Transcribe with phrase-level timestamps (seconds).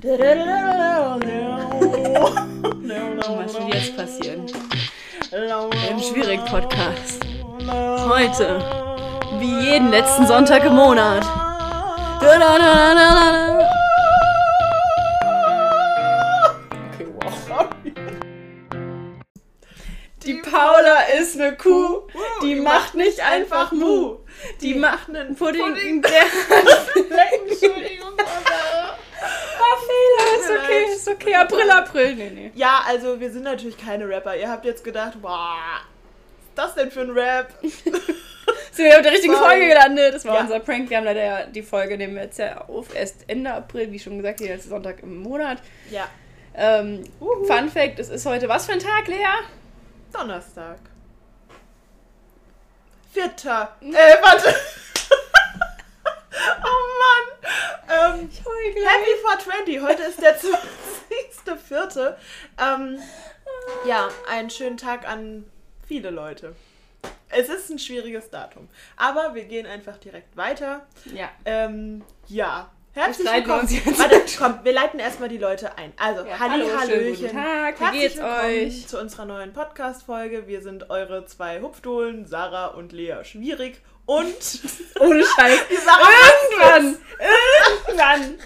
[0.00, 0.14] Was
[3.54, 4.46] will jetzt passieren?
[5.90, 7.26] Im schwierigen Podcast.
[8.06, 8.60] Heute,
[9.40, 11.24] wie jeden letzten Sonntag im Monat.
[16.94, 17.08] Okay,
[17.48, 17.66] wow.
[20.22, 22.02] Die Paula ist eine Kuh,
[22.42, 24.18] die macht nicht einfach Mu.
[24.60, 26.22] Die macht einen Pudding, der
[27.50, 28.12] Entschuldigung.
[28.18, 28.67] Ah, Fehler,
[30.40, 31.34] ist okay, ist okay.
[31.34, 32.52] April, April, nee, nee.
[32.54, 34.36] Ja, also wir sind natürlich keine Rapper.
[34.36, 35.56] Ihr habt jetzt gedacht, wow,
[36.36, 37.52] was ist das denn für ein Rap?
[38.72, 39.46] Sind wir auf der richtigen Sorry.
[39.46, 40.14] Folge gelandet.
[40.14, 40.40] Das war Ja.
[40.42, 40.88] unser Prank.
[40.88, 43.98] Wir haben leider ja die Folge, nehmen wir jetzt ja auf, erst Ende April, wie
[43.98, 45.58] schon gesagt, der letzte Sonntag im Monat.
[45.90, 46.08] Ja,
[46.54, 47.04] Ähm.
[47.20, 49.26] Fun Fact, es ist heute was für ein Tag, Lea?
[50.12, 50.78] Donnerstag.
[53.12, 53.76] Vierter.
[53.82, 54.48] Äh, warte.
[56.62, 57.17] oh Mann.
[57.42, 58.92] Ähm, Ich heul gleich.
[58.92, 59.82] Happy 420.
[59.82, 60.36] Heute ist der
[61.80, 62.14] 20.04.
[62.60, 62.98] Ähm,
[63.86, 65.44] ja, einen schönen Tag an
[65.86, 66.54] viele Leute.
[67.30, 68.68] Es ist ein schwieriges Datum.
[68.96, 70.86] Aber wir gehen einfach direkt weiter.
[71.14, 71.30] Ja.
[71.44, 72.70] Ähm, ja.
[72.94, 73.68] Herzlich willkommen.
[73.98, 75.92] Warte, komm, wir leiten erstmal die Leute ein.
[75.98, 77.26] Also, Ja, Halli, hallo, Hallöchen.
[77.28, 78.88] guten Tag, wie Herzlich geht's willkommen euch?
[78.88, 80.48] zu unserer neuen Podcast-Folge.
[80.48, 83.80] Wir sind eure zwei Hupfdohlen, Sarah und Lea Schwierig.
[84.08, 84.60] Und
[85.00, 85.60] Ohne Scheiß.
[85.70, 86.08] die Sarah
[86.50, 86.96] Irgendwann.
[87.86, 88.38] Irgendwann.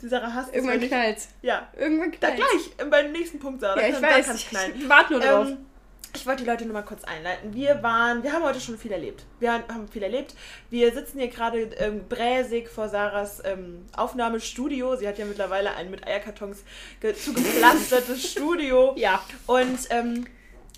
[0.00, 1.28] Die Sarah hasst es, Irgendwann wenn ich- knallt's.
[1.42, 2.42] Ja, Irgendwann da knallt's.
[2.76, 3.74] gleich, äh, beim nächsten Punkt, Sarah.
[3.80, 4.46] Ja, da ich kann- da weiß.
[4.48, 4.72] knallen.
[4.76, 5.46] Ich warte nur drauf.
[5.48, 5.66] Ähm,
[6.14, 7.54] ich wollte die Leute nur mal kurz einleiten.
[7.54, 9.24] Wir waren, wir haben heute schon viel erlebt.
[9.40, 10.34] Wir haben viel erlebt.
[10.70, 14.94] Wir sitzen hier gerade ähm, bräsig vor Sarahs ähm, Aufnahmestudio.
[14.94, 16.58] Sie hat ja mittlerweile ein mit Eierkartons
[17.00, 18.94] ge zugepflastertes Studio.
[18.96, 19.20] ja.
[19.46, 20.26] Und ähm,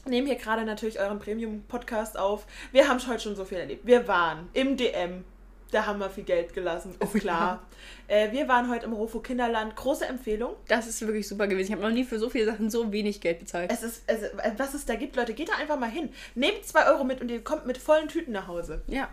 [0.06, 2.46] nehmen hier gerade natürlich euren Premium-Podcast auf.
[2.72, 3.86] Wir haben heute schon so viel erlebt.
[3.86, 5.24] Wir waren im DM.
[5.70, 7.66] Da haben wir viel Geld gelassen, ist Oh, klar.
[8.06, 9.74] Äh, wir waren heute im Rofo Kinderland.
[9.74, 10.54] Große Empfehlung.
[10.68, 11.66] Das ist wirklich super gewesen.
[11.66, 13.72] Ich habe noch nie für so viele Sachen so wenig Geld bezahlt.
[13.72, 16.10] Es ist, es, was es da gibt, Leute, geht da einfach mal hin.
[16.36, 18.82] Nehmt 2 Euro mit und ihr kommt mit vollen Tüten nach Hause.
[18.86, 19.08] Ja.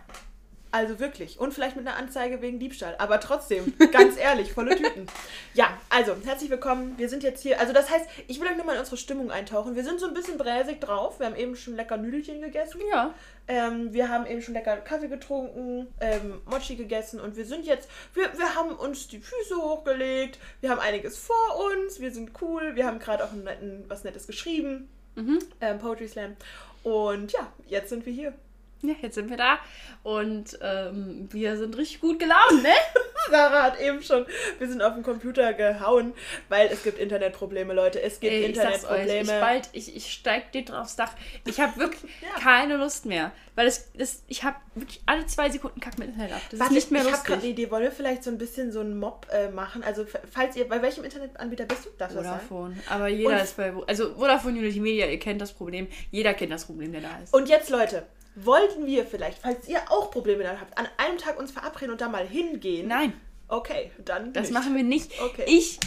[0.74, 1.38] Also wirklich.
[1.38, 2.96] Und vielleicht mit einer Anzeige wegen Diebstahl.
[2.98, 5.06] Aber trotzdem, ganz ehrlich, volle Tüten.
[5.52, 6.94] Ja, also, herzlich willkommen.
[6.96, 7.60] Wir sind jetzt hier.
[7.60, 9.76] Also, das heißt, ich will euch nur mal in unsere Stimmung eintauchen.
[9.76, 11.18] Wir sind so ein bisschen bräsig drauf.
[11.20, 12.80] Wir haben eben schon lecker Nüdelchen gegessen.
[12.90, 13.12] Ja.
[13.48, 17.88] Ähm, wir haben eben schon lecker Kaffee getrunken, ähm, Mochi gegessen und wir sind jetzt,
[18.14, 22.76] wir, wir haben uns die Füße hochgelegt, wir haben einiges vor uns, wir sind cool,
[22.76, 25.40] wir haben gerade auch netten, was Nettes geschrieben, Mhm.
[25.60, 26.36] ähm, Poetry Slam.
[26.84, 28.32] Und ja, jetzt sind wir hier.
[28.84, 29.58] Ja, jetzt sind wir da.
[30.02, 32.72] Und ähm, wir sind richtig gut gelaunt, ne?
[33.30, 34.26] Sarah hat eben schon,
[34.58, 36.12] wir sind auf den Computer gehauen,
[36.48, 38.02] weil es gibt Internetprobleme, Leute.
[38.02, 39.40] Es gibt Ey, ich euch, ich Internetprobleme.
[39.40, 41.12] bald, ich, ich steig dir aufs Dach.
[41.46, 42.40] Ich habe wirklich Ja.
[42.40, 43.30] keine Lust mehr.
[43.54, 46.40] Weil es, das, ich habe wirklich alle zwei Sekunden Kack mit Internet ab.
[46.50, 47.50] Das Warte, ist nicht mehr ich habe gerade eine lustig.
[47.52, 47.70] Idee.
[47.70, 49.84] Wollen wir vielleicht so ein bisschen so einen Mob äh, machen?
[49.84, 51.90] Also, falls ihr, bei welchem Internetanbieter bist du?
[51.98, 52.40] Darf das sein?
[52.48, 52.76] Vodafone.
[52.90, 53.72] Aber jeder Und- ist bei.
[53.86, 55.86] Also Vodafone Unity Media, ihr kennt das Problem.
[56.10, 57.32] Jeder kennt das Problem, der da ist.
[57.32, 61.38] Und jetzt, Leute, wollten wir vielleicht, falls ihr auch Probleme damit habt, an einem Tag
[61.38, 62.88] uns verabreden und da mal hingehen?
[62.88, 63.12] Nein,
[63.48, 64.32] Okay, dann.
[64.32, 64.52] das nicht.
[64.54, 65.12] machen wir nicht.
[65.20, 65.44] Okay.
[65.46, 65.78] Ich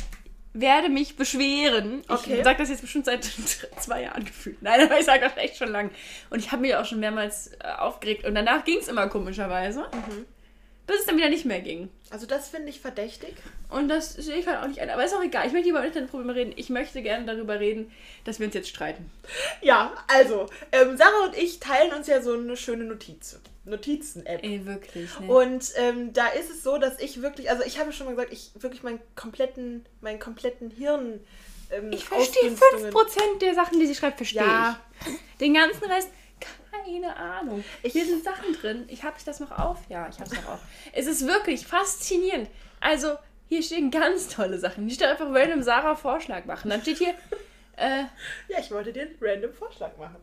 [0.53, 2.03] werde mich beschweren.
[2.07, 2.37] Okay.
[2.37, 3.23] Ich sage das jetzt bestimmt seit
[3.79, 4.61] zwei Jahren gefühlt.
[4.61, 5.89] Nein, aber ich sage das echt schon lang.
[6.29, 8.23] Und ich habe mich auch schon mehrmals äh, aufgeregt.
[8.23, 9.81] Und danach ging es immer komischerweise.
[9.81, 10.25] Mhm.
[10.87, 11.89] Bis es dann wieder nicht mehr ging.
[12.11, 13.33] Also, das finde ich verdächtig.
[13.69, 14.89] Und das sehe ich halt auch nicht ein.
[14.91, 15.47] Aber ist auch egal.
[15.47, 16.53] Ich möchte über Internetprobleme reden.
[16.55, 17.91] Ich möchte gerne darüber reden,
[18.23, 19.09] dass wir uns jetzt streiten.
[19.61, 23.39] Ja, also, ähm, Sarah und ich teilen uns ja so eine schöne Notiz.
[23.65, 24.43] Notizen-App.
[24.43, 25.19] Ey, wirklich.
[25.19, 25.27] Ne?
[25.27, 28.31] Und ähm, da ist es so, dass ich wirklich, also ich habe schon mal gesagt,
[28.31, 31.19] ich wirklich meinen kompletten, meinen kompletten Hirn.
[31.71, 34.79] Ähm, ich verstehe Ausdünstungen- 5% der Sachen, die sie schreibt, verstehe Ja.
[35.01, 35.39] ich.
[35.39, 36.09] Den ganzen Rest,
[36.83, 37.63] keine Ahnung.
[37.83, 38.85] Ich- Hier sind Sachen drin.
[38.87, 39.79] Ich habe ich das noch auf?
[39.89, 40.59] Ja, ich habe es noch auf.
[40.93, 42.49] Es ist wirklich faszinierend.
[42.81, 43.15] Also,
[43.47, 44.85] hier stehen ganz tolle Sachen.
[44.85, 46.69] Hier steht einfach random Sarah Vorschlag machen.
[46.69, 47.13] Dann steht hier,
[47.77, 48.03] äh,
[48.49, 50.17] Ja, ich wollte dir einen random Vorschlag machen.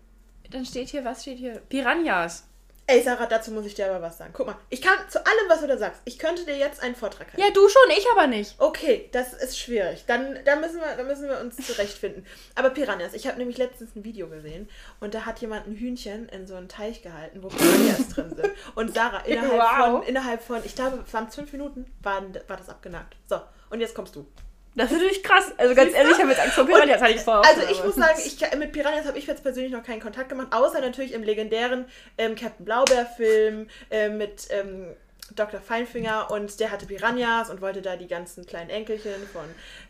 [0.51, 1.61] dann steht hier, was steht hier?
[1.69, 2.47] Piranhas.
[2.93, 4.33] Ey, Sarah, dazu muss ich dir aber was sagen.
[4.35, 6.95] Guck mal, ich kann zu allem, was du da sagst, ich könnte dir jetzt einen
[6.95, 7.41] Vortrag halten.
[7.41, 8.55] Ja, du schon, ich aber nicht.
[8.59, 10.05] Okay, das ist schwierig.
[10.07, 12.27] Dann, da, müssen wir, da müssen wir uns zurechtfinden.
[12.55, 14.69] Aber Piranhas, ich habe nämlich letztens ein Video gesehen
[15.01, 18.51] und da hat jemand ein Hühnchen in so einen Teich gehalten, wo Piranhas drin sind.
[18.75, 20.01] Und Sarah, innerhalb, Wow.
[20.01, 23.17] von, innerhalb von, ich glaube, es waren fünf Minuten, war, war das abgenagt.
[23.27, 23.41] So,
[23.71, 24.27] und jetzt kommst du.
[24.75, 25.53] Das ist natürlich krass.
[25.59, 27.45] Also ganz ehrlich, ich habe jetzt Angst vor Piranhas, hatte ich vor.
[27.45, 30.49] Also ich muss sagen, ich, mit Piranhas habe ich jetzt persönlich noch keinen Kontakt gemacht,
[30.51, 31.85] außer natürlich im legendären
[32.17, 34.87] ähm, Captain Blaubeer-Film äh, mit ähm,
[35.35, 35.61] Dr.
[35.61, 39.45] Feinfinger und der hatte Piranhas und wollte da die ganzen kleinen Enkelchen von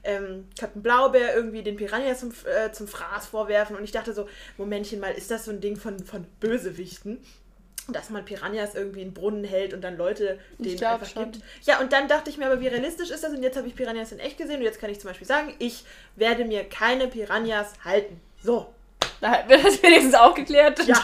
[0.05, 4.29] ähm, Captain Blaubeer irgendwie den Piranhas zum, äh, zum Fraß vorwerfen und ich dachte so,
[4.57, 7.25] Momentchen mal, ist das so ein Ding von, von Bösewichten?
[7.93, 11.33] Dass man Piranhas irgendwie in den Brunnen hält und dann Leute glaub einfach schon.
[11.33, 11.45] gibt.
[11.65, 13.33] Ja, und dann dachte ich mir aber, wie realistisch ist das?
[13.33, 15.55] Und jetzt habe ich Piranhas in echt gesehen und jetzt kann ich zum Beispiel sagen,
[15.59, 15.85] ich
[16.17, 18.21] werde mir keine Piranhas halten.
[18.43, 18.73] So,
[19.21, 20.85] Da hat wir das wenigstens auch geklärt.
[20.87, 21.01] ja.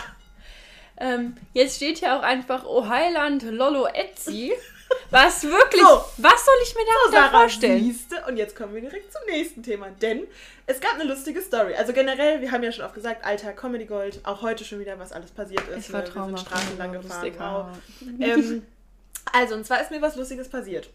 [1.01, 4.53] Ähm, jetzt steht hier auch einfach Oh Heiland Lolo Etsy.
[5.11, 6.05] Was wirklich, So.
[6.19, 7.83] was soll ich mir So, darunter Sarah, vorstellen?
[7.83, 8.17] siehste.
[8.29, 9.89] Und jetzt kommen wir direkt zum nächsten Thema.
[10.03, 10.27] Denn
[10.67, 11.75] es gab eine lustige Story.
[11.75, 14.99] Also generell, wir haben ja schon oft gesagt, alter Comedy Gold, auch heute schon wieder,
[14.99, 15.87] was alles passiert ist.
[15.87, 16.07] Es war ne?
[16.07, 16.47] Wir sind traumhaft.
[16.47, 17.33] Straßen lang lustig.
[17.33, 17.79] gefahren.
[18.01, 18.09] Wow.
[18.21, 18.67] Ähm,
[19.31, 20.89] also, und zwar ist mir was Lustiges passiert.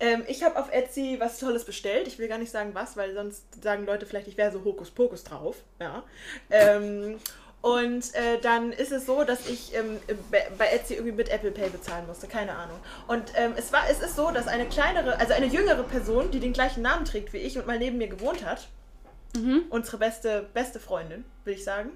[0.00, 2.08] Ähm, ich habe auf Etsy was Tolles bestellt.
[2.08, 5.22] Ich will gar nicht sagen was, weil sonst sagen Leute vielleicht, ich wäre so Hokuspokus
[5.22, 5.56] drauf.
[5.80, 6.02] Ja.
[6.50, 7.20] Ähm,
[7.66, 9.98] und äh, dann ist es so, dass ich ähm,
[10.30, 12.78] bei- Etsy irgendwie mit Apple Pay bezahlen musste, keine Ahnung.
[13.08, 16.38] Und ähm, es, war, es ist so, dass eine kleinere, also eine jüngere Person, die
[16.38, 18.68] den gleichen Namen trägt wie ich und mal neben mir gewohnt hat,
[19.36, 19.64] Mhm.
[19.68, 21.90] unsere beste, beste Freundin, will ich sagen,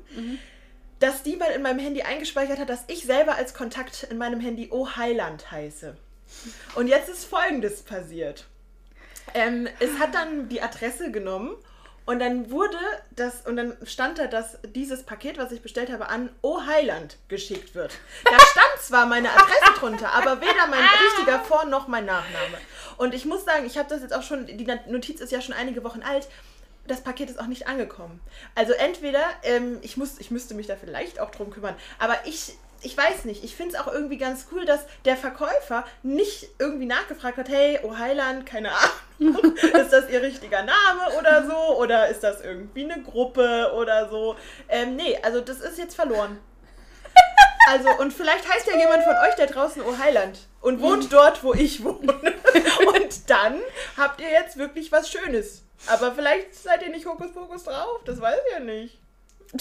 [0.99, 4.41] dass die mal in meinem Handy eingespeichert hat, dass ich selber als Kontakt in meinem
[4.41, 5.97] Handy Oh Heiland heiße.
[6.75, 8.45] Und jetzt ist Folgendes passiert.
[9.33, 11.55] Ähm, es hat dann die Adresse genommen
[12.11, 12.77] und dann wurde
[13.13, 17.19] das, und dann stand da, dass dieses Paket, was ich bestellt habe, an Oh Heiland
[17.29, 17.93] geschickt wird.
[18.25, 22.59] Da stand zwar meine Adresse drunter, aber weder mein richtiger Vor- noch mein Nachname.
[22.97, 25.55] Und ich muss sagen, ich habe das jetzt auch schon, die Notiz ist ja schon
[25.55, 26.27] einige Wochen alt,
[26.89, 28.21] das Paket ist auch nicht angekommen.
[28.57, 32.55] Also entweder, ähm, ich, muss, ich müsste mich da vielleicht auch drum kümmern, aber ich,
[32.83, 36.87] ich weiß nicht, ich finde es auch irgendwie ganz cool, dass der Verkäufer nicht irgendwie
[36.87, 41.79] nachgefragt hat, hey, oh Heiland, keine Ahnung, ist das ihr richtiger Name oder so?
[41.79, 44.37] Oder ist das irgendwie eine Gruppe oder so?
[44.69, 46.39] Ähm, nee, also das ist jetzt verloren.
[47.69, 51.45] Also, und vielleicht heißt ja jemand von euch da draußen Oh Heiland und wohnt dort,
[51.45, 52.15] wo ich wohne.
[52.95, 53.61] Und dann
[53.97, 55.63] habt ihr jetzt wirklich was Schönes.
[55.87, 59.00] Aber vielleicht seid ihr nicht Hokuspokus drauf, das weiß ich ja nicht.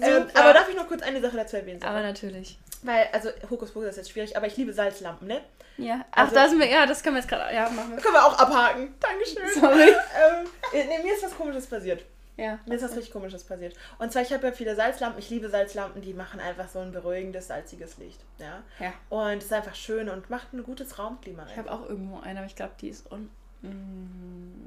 [0.00, 1.78] Ähm, aber darf ich noch kurz eine Sache dazu erwähnen?
[1.80, 1.92] Sarah?
[1.92, 2.58] aber natürlich.
[2.82, 5.42] Weil, also Hokuspokus ist jetzt schwierig, aber ich liebe Salzlampen, ne?
[5.76, 6.04] Ja.
[6.10, 7.98] Ach, Also- da sind wir, ja, das können wir jetzt gerade, ja, machen wir.
[8.02, 8.94] Können wir auch abhaken.
[9.00, 9.60] Dankeschön.
[9.60, 9.92] Sorry.
[10.72, 12.04] Ähm, nee, mir ist was komisches passiert.
[12.38, 12.58] Ja.
[12.66, 13.74] Mir ist was richtig komisches passiert.
[13.98, 15.18] Und zwar, ich habe ja viele Salzlampen.
[15.18, 18.20] Ich liebe Salzlampen, die machen einfach so ein beruhigendes, salziges Licht.
[18.38, 18.62] Ja.
[18.80, 18.92] Ja.
[19.10, 21.46] Und es ist einfach schön und macht ein gutes Raumklima.
[21.50, 23.30] Ich habe auch irgendwo eine, aber ich glaube, die ist unten.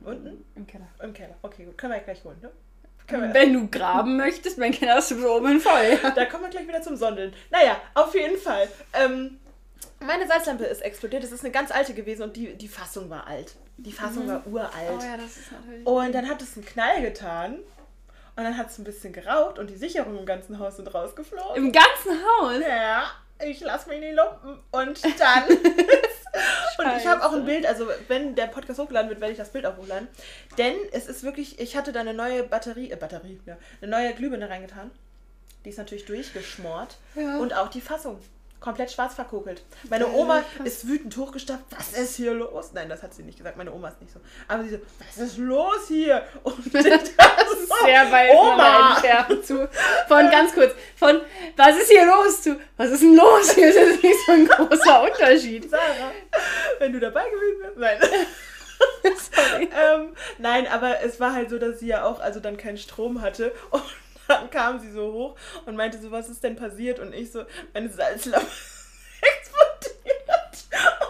[0.06, 0.46] Unten?
[0.56, 0.88] Im Keller.
[1.02, 1.36] Im Keller.
[1.42, 1.78] Okay, gut.
[1.78, 2.52] Können wir ja gleich holen, ne?
[3.08, 6.00] Wenn du graben möchtest, mein Keller ist so oben voll.
[6.16, 7.34] Da kommen wir gleich wieder zum Sondeln.
[7.52, 8.68] Naja, auf jeden Fall.
[8.94, 9.40] Ähm,
[10.00, 11.24] meine Salzlampe ist explodiert.
[11.24, 13.56] Das ist eine ganz alte gewesen und die, die Fassung war alt.
[13.78, 14.72] Die Fassung war uralt.
[14.90, 15.86] Oh ja, das ist natürlich.
[15.86, 17.60] Und dann hat es einen Knall getan.
[18.38, 21.56] Und dann hat es ein bisschen geraucht und die Sicherungen im ganzen Haus sind rausgeflogen.
[21.56, 22.60] Im ganzen Haus.
[22.60, 23.06] Ja,
[23.40, 24.60] ich lass mich in die Lumpen.
[24.72, 25.44] Und dann.
[26.78, 29.52] und ich habe auch ein Bild, also wenn der Podcast hochgeladen wird, werde ich das
[29.52, 30.08] Bild auch hochladen.
[30.58, 34.14] Denn es ist wirklich, ich hatte da eine neue Batterie, äh, Batterie, ja, eine neue
[34.14, 34.92] Glühbirne reingetan.
[35.64, 36.98] Die ist natürlich durchgeschmort.
[37.16, 37.40] Ja.
[37.40, 38.20] Und auch die Fassung.
[38.66, 39.62] Komplett schwarz verkokelt.
[39.92, 41.66] Meine Oma ist wütend hochgestapft.
[41.70, 42.72] Was ist hier los?
[42.74, 43.58] Nein, das hat sie nicht gesagt.
[43.58, 44.20] Meine Oma ist nicht so.
[44.48, 46.24] Aber sie so, was ist los hier?
[46.44, 47.18] Und das ist
[47.84, 48.98] Sehr weit Oma!
[49.44, 49.70] zu.
[50.08, 50.74] Von ganz kurz.
[50.96, 51.22] Von
[51.56, 52.60] was ist hier los zu?
[52.76, 53.68] Was ist denn los hier?
[53.68, 55.70] Das ist nicht so ein großer Unterschied.
[55.70, 56.12] Sarah,
[56.80, 58.02] wenn du dabei gewesen wärst.
[58.02, 58.26] Nein.
[59.32, 59.70] Sorry.
[59.80, 63.22] ähm, nein, aber es war halt so, dass sie ja auch also dann keinen Strom
[63.22, 63.84] hatte und
[64.28, 65.36] dann kam sie so hoch
[65.66, 67.00] und meinte so, was ist denn passiert?
[67.00, 67.44] Und ich so,
[67.74, 68.46] meine Salzlampe
[69.22, 70.66] explodiert.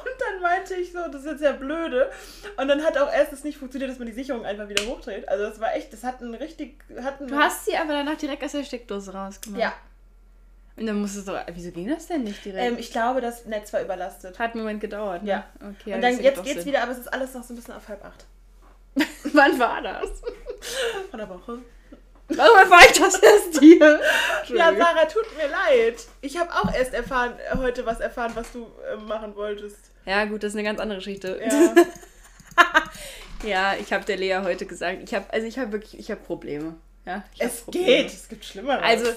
[0.05, 2.09] Und dann meinte ich so, das ist jetzt ja blöde.
[2.57, 5.27] Und dann hat auch erst es nicht funktioniert, dass man die Sicherung einfach wieder hochdreht.
[5.29, 8.17] Also das war echt, das hat einen richtig, hat einen, Du hast sie aber danach
[8.17, 9.61] direkt aus der Steckdose rausgemacht.
[9.61, 9.73] ja.
[10.77, 11.45] Und dann musstest du.
[11.53, 12.61] Wieso ging das denn nicht direkt?
[12.65, 14.37] Ähm, ich glaube, das Netz war überlastet.
[14.39, 15.29] Hat einen Moment gedauert, ne?
[15.29, 15.45] Ja.
[15.55, 16.65] Okay, Und das dann jetzt geht's Sinn.
[16.65, 18.25] wieder, aber es ist alles noch so ein bisschen auf halb acht.
[19.33, 20.21] Wann war das?
[21.09, 21.59] Von der Woche.
[22.27, 23.99] Warum erfahre ich das erst dir?
[24.47, 24.75] Ja.
[24.75, 25.95] Sarah, tut mir leid.
[26.21, 29.77] Ich habe auch erst erfahren, äh, heute was erfahren, was du äh, machen wolltest.
[30.05, 31.39] Ja, gut, das ist eine ganz andere Geschichte.
[31.43, 31.75] Ja.
[33.43, 36.21] Ja, ich habe der Lea heute gesagt, ich habe, also ich habe wirklich, ich habe
[36.21, 36.75] Probleme.
[37.05, 37.85] Ja, ich es Probleme.
[37.85, 38.07] geht.
[38.07, 38.83] Es gibt Schlimmeres.
[38.83, 39.11] Also,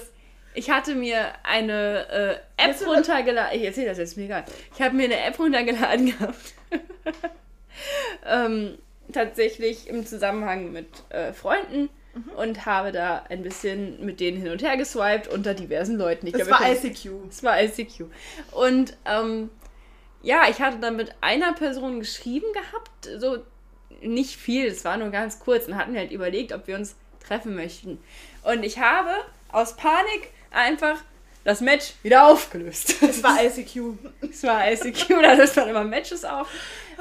[0.53, 3.57] ich hatte mir eine äh, App du runtergeladen.
[3.57, 4.45] Ich erzähle das jetzt, mir egal.
[4.75, 6.53] Ich habe mir eine App runtergeladen gehabt.
[8.25, 8.77] ähm,
[9.13, 11.89] tatsächlich im Zusammenhang mit äh, Freunden
[12.25, 12.31] Mhm.
[12.37, 16.27] und habe da ein bisschen mit denen hin und her geswiped unter diversen Leuten.
[16.27, 17.09] Ich es glaub, war ICQ.
[17.29, 18.05] es war ICQ.
[18.51, 19.49] Und ähm,
[20.21, 23.37] ja, ich hatte dann mit einer Person geschrieben gehabt, so
[24.01, 26.95] nicht viel, es war nur ganz kurz und hatten halt überlegt, ob wir uns
[27.25, 27.99] treffen möchten.
[28.43, 29.11] Und ich habe
[29.51, 30.97] aus Panik einfach
[31.43, 33.01] das Match wieder aufgelöst.
[33.01, 33.97] Es war ICQ.
[34.29, 36.47] Es war ICQ, da löst man immer Matches auf.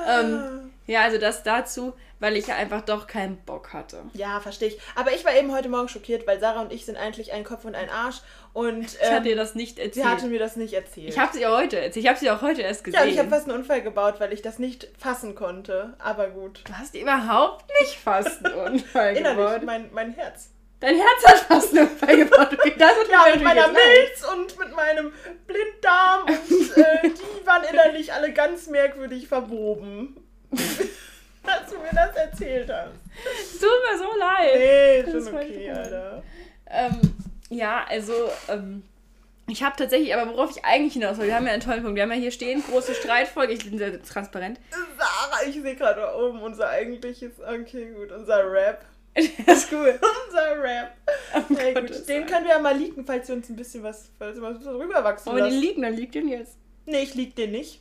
[0.08, 4.02] Ähm, Ja, also das dazu, weil ich ja einfach doch keinen Bock hatte.
[4.14, 4.78] Ja, verstehe ich.
[4.96, 7.64] Aber ich war eben heute Morgen schockiert, weil Sarah und ich sind eigentlich ein Kopf
[7.64, 8.16] und ein Arsch.
[8.52, 10.06] Und Ich hatte dir das nicht sie erzählt.
[10.06, 11.08] hatte mir das nicht erzählt.
[11.10, 12.04] ich habe sie heute erzählt.
[12.04, 13.00] Ich habe sie auch heute erst gesehen.
[13.00, 15.94] ja, ich habe fast einen Unfall gebaut, weil ich das nicht fassen konnte.
[15.98, 16.62] Aber gut.
[16.66, 19.62] du hast überhaupt nicht fast einen Unfall Innerlich, gebaut.
[19.64, 20.50] mein, mein Herz.
[20.80, 22.48] Dein Herz hat fast einen Unfall gebaut.
[22.52, 23.68] Das mir Ja, mit meiner.
[23.68, 25.12] Milz und mit meinem
[25.48, 26.26] Blinddarm.
[26.26, 30.16] Und äh, die waren innerlich alle ganz merkwürdig verwoben.
[31.48, 32.92] Als du mir das erzählt hast.
[33.40, 34.54] Es tut mir so leid.
[34.56, 35.70] Nee, Das schon okay.
[35.70, 36.22] Alter.
[36.70, 37.00] Ähm,
[37.50, 38.12] ja, also,
[38.48, 38.82] ähm,
[39.48, 41.96] ich habe tatsächlich, aber worauf ich eigentlich hinaus will, wir haben ja einen tollen Punkt.
[41.96, 43.54] Wir haben ja hier stehen, große Streitfolge.
[43.54, 44.60] Ich bin sehr transparent.
[44.98, 48.84] Sarah, ich sehe gerade da oben unser eigentliches, okay, gut, unser Rap.
[49.14, 49.24] das
[49.64, 49.98] ist cool.
[50.26, 50.92] unser Rap.
[51.34, 54.10] Um Hey, gut, den können wir ja mal leaken, falls wir uns ein bisschen was,
[54.18, 55.60] falls wir uns was rüberwachsen Aber den lassen.
[55.60, 56.56] liegen, dann liegt den jetzt.
[56.84, 57.80] Nee, ich leak den nicht.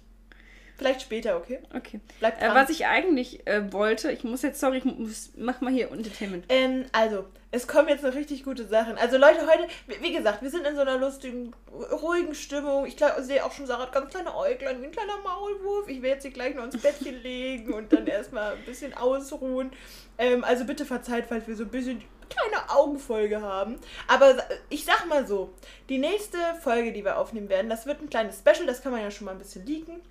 [0.78, 1.60] Vielleicht später, okay?
[1.76, 2.00] Okay.
[2.20, 2.56] Bleibt Äh, dran.
[2.56, 6.46] was ich eigentlich äh, wollte, ich muss jetzt, sorry, ich muss, mach mal hier Entertainment.
[6.50, 8.98] Ähm, also, es kommen jetzt noch richtig gute Sachen.
[8.98, 9.68] Also Leute, heute,
[10.02, 11.54] wie gesagt, wir sind in so einer lustigen,
[12.02, 12.86] ruhigen Stimmung.
[12.86, 15.88] Ich sehe auch schon, Sarah hat ganz kleine Äuglein, wie ein kleiner Maulwurf.
[15.88, 19.72] Ich werde jetzt sie gleich noch ins Bettchen legen und dann erstmal ein bisschen ausruhen.
[20.18, 23.80] Ähm, also bitte verzeiht, falls wir so ein bisschen kleine Augenfolge haben.
[24.08, 24.36] Aber
[24.70, 25.54] ich sag mal so,
[25.90, 29.02] die nächste Folge, die wir aufnehmen werden, das wird ein kleines Special, das kann man
[29.02, 30.02] ja schon mal ein bisschen leaken.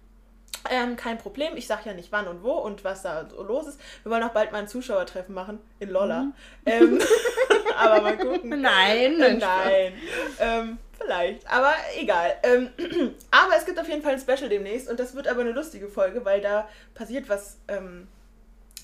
[0.70, 1.56] Ähm, kein Problem.
[1.56, 3.80] Ich sag ja nicht wann und wo und was da so los ist.
[4.02, 6.32] Wir wollen auch bald mal ein Zuschauertreffen machen in Lolla.
[6.64, 6.98] Ähm,
[7.76, 8.50] aber mal gucken.
[8.60, 9.92] Nein, Äh, Nein.
[10.38, 11.46] Ähm, vielleicht.
[11.50, 12.36] Aber egal.
[12.42, 12.70] Ähm,
[13.30, 15.88] aber es gibt auf jeden Fall ein Special demnächst und das wird aber eine lustige
[15.88, 18.08] Folge, weil da passiert was ähm,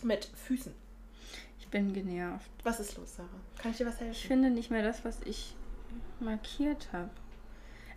[0.03, 0.75] mit Füßen.
[1.61, 2.51] Ich bin genervt.
[2.65, 3.29] Was ist los, Sarah?
[3.61, 4.27] Kann ich dir was Ich helfen?
[4.29, 5.55] finde nicht mehr das, was ich
[6.21, 7.09] markiert habe.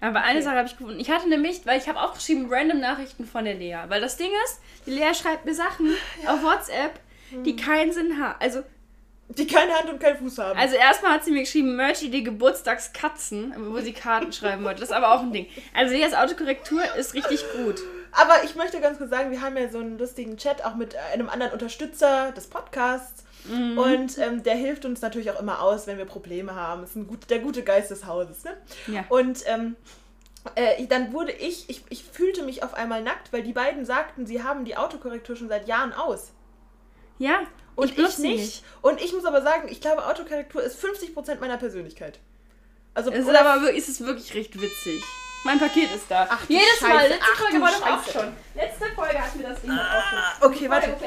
[0.02, 0.42] Aber eine Okay.
[0.44, 1.00] Sache habe ich gefunden.
[1.00, 3.78] Ich hatte nämlich, weil ich habe aufgeschrieben, random Nachrichten von der Lea.
[3.88, 5.92] Weil das Ding ist, die Lea schreibt mir Sachen
[6.28, 7.00] auf WhatsApp,
[7.46, 8.36] die keinen Sinn haben.
[8.40, 8.62] Also,
[9.30, 10.58] Die keine Hand und keinen Fuß haben.
[10.60, 14.82] also erstmal hat sie mir geschrieben, Merch-Idee Geburtstagskatzen, wo sie Karten schreiben wollte.
[14.82, 15.48] Das ist aber auch ein Ding.
[15.74, 17.82] Also Leas Autokorrektur ist richtig gut.
[18.12, 20.96] Aber ich möchte ganz kurz sagen, wir haben ja so einen lustigen Chat auch mit
[21.14, 23.25] einem anderen Unterstützer des Podcasts.
[23.48, 23.78] Mhm.
[23.78, 26.82] Und ähm, der hilft uns natürlich auch immer aus, wenn wir Probleme haben.
[26.82, 28.44] Das ist ein gut, der gute Geist des Hauses.
[28.44, 28.58] Ne?
[28.88, 29.06] Ja.
[29.10, 29.76] Und ähm,
[30.56, 33.86] äh, ich- dann wurde ich, ich, ich fühlte mich auf einmal nackt, weil die beiden
[33.86, 36.32] sagten, sie haben die Autokorrektur schon seit Jahren aus.
[37.18, 37.44] Ja,
[37.76, 38.64] Und ich, benutze sie nicht.
[38.82, 42.20] Und ich muss aber sagen, ich glaube, Autokorrektur ist 50% meiner Persönlichkeit.
[42.94, 45.02] Also, Es ist aber wirklich, es ist wirklich recht witzig.
[45.46, 46.28] Mein Paket ist da.
[46.30, 48.34] Ach Jedes Mal, Scheiße, letzte ach Folge war doch auch schon.
[48.56, 50.04] Letzte Folge hatten wir das Ding doch auch
[50.42, 50.50] schon.
[50.52, 50.88] okay, warte.
[50.88, 51.02] Wechseln.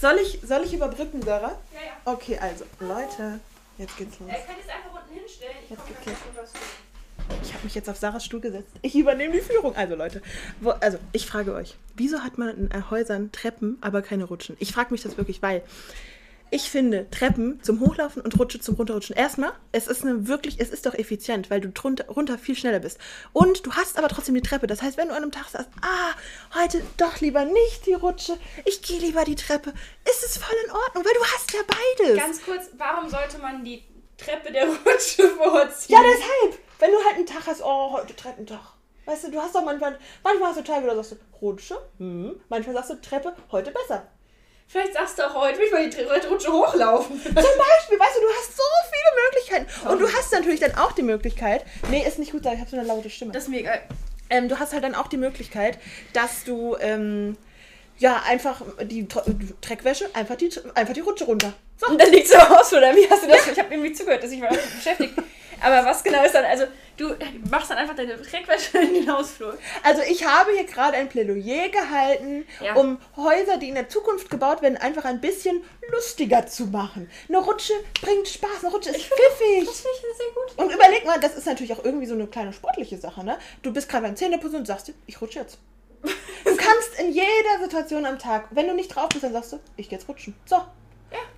[0.00, 1.58] Soll ich, soll ich überbrücken, Sarah?
[1.72, 2.12] Ja, ja.
[2.12, 3.40] Okay, also, Leute,
[3.78, 4.28] jetzt geht's los.
[4.28, 5.54] Er kann es einfach unten hinstellen.
[5.64, 6.20] Ich Jetzt geht's.
[7.42, 8.72] Ich habe mich jetzt auf Sarahs Stuhl gesetzt.
[8.82, 9.76] Ich übernehme die Führung.
[9.76, 10.20] Also Leute,
[10.60, 14.56] wo, also ich frage euch, wieso hat man in Häusern Treppen, aber keine Rutschen?
[14.58, 15.62] Ich frage mich das wirklich, weil
[16.50, 19.16] ich finde Treppen zum Hochlaufen und Rutsche zum Runterrutschen.
[19.16, 22.80] Erstmal, es ist eine wirklich, es ist doch effizient, weil du drunter, runter viel schneller
[22.80, 22.98] bist.
[23.32, 24.66] Und du hast aber trotzdem die Treppe.
[24.66, 28.36] Das heißt, wenn du an einem Tag sagst, ah, heute doch lieber nicht die Rutsche,
[28.64, 29.72] ich gehe lieber die Treppe,
[30.04, 32.16] ist es voll in Ordnung, weil du hast ja beides.
[32.16, 33.84] Ganz kurz, warum sollte man die
[34.18, 35.94] Treppe der Rutsche vorziehen?
[35.94, 36.58] Ja, deshalb.
[36.78, 38.74] Wenn du halt einen Tag hast, oh, heute Treppentag.
[39.06, 42.40] Weißt du, du hast doch manchmal, manchmal hast du Tage, da sagst du, Rutsche, hm.
[42.48, 44.06] manchmal sagst du Treppe, heute besser.
[44.70, 47.20] Vielleicht sagst du auch heute, will ich mal die Rutsche hochlaufen.
[47.24, 48.62] Zum Beispiel, weißt du, du hast so
[48.92, 49.88] viele Möglichkeiten.
[49.88, 52.76] Und du hast natürlich dann auch die Möglichkeit, nee, ist nicht gut, ich habe so
[52.76, 53.32] eine laute Stimme.
[53.32, 53.82] Das ist mir egal.
[54.28, 55.76] Ähm, du hast halt dann auch die Möglichkeit,
[56.12, 57.36] dass du, ähm,
[58.00, 59.06] ja, einfach die
[59.60, 61.52] Dreckwäsche, einfach die, einfach die Rutsche runter.
[61.76, 61.86] So.
[61.86, 63.46] Und dann liegt so aus, oder wie hast du das?
[63.46, 65.14] Ich habe irgendwie zugehört, dass ich war beschäftigt.
[65.62, 66.64] Aber was genau ist dann, also
[66.96, 67.14] du
[67.50, 69.58] machst dann einfach deine Dreckwäsche in den Hausflur.
[69.82, 72.74] Also ich habe hier gerade ein Plädoyer gehalten, Ja.
[72.76, 77.10] um Häuser, die in der Zukunft gebaut werden, einfach ein bisschen lustiger zu machen.
[77.28, 79.66] Eine Rutsche bringt Spaß, eine Rutsche ist pfiffig.
[79.66, 80.56] Das finde ich sehr gut.
[80.56, 83.38] Und überleg mal, das ist natürlich auch irgendwie so eine kleine sportliche Sache, ne?
[83.62, 85.58] Du bist gerade beim Zähneputzen und sagst dir, ich rutsche jetzt.
[86.02, 89.60] Du kannst in jeder Situation am Tag, wenn du nicht drauf bist, dann sagst du,
[89.76, 90.34] ich geh jetzt rutschen.
[90.46, 90.56] So.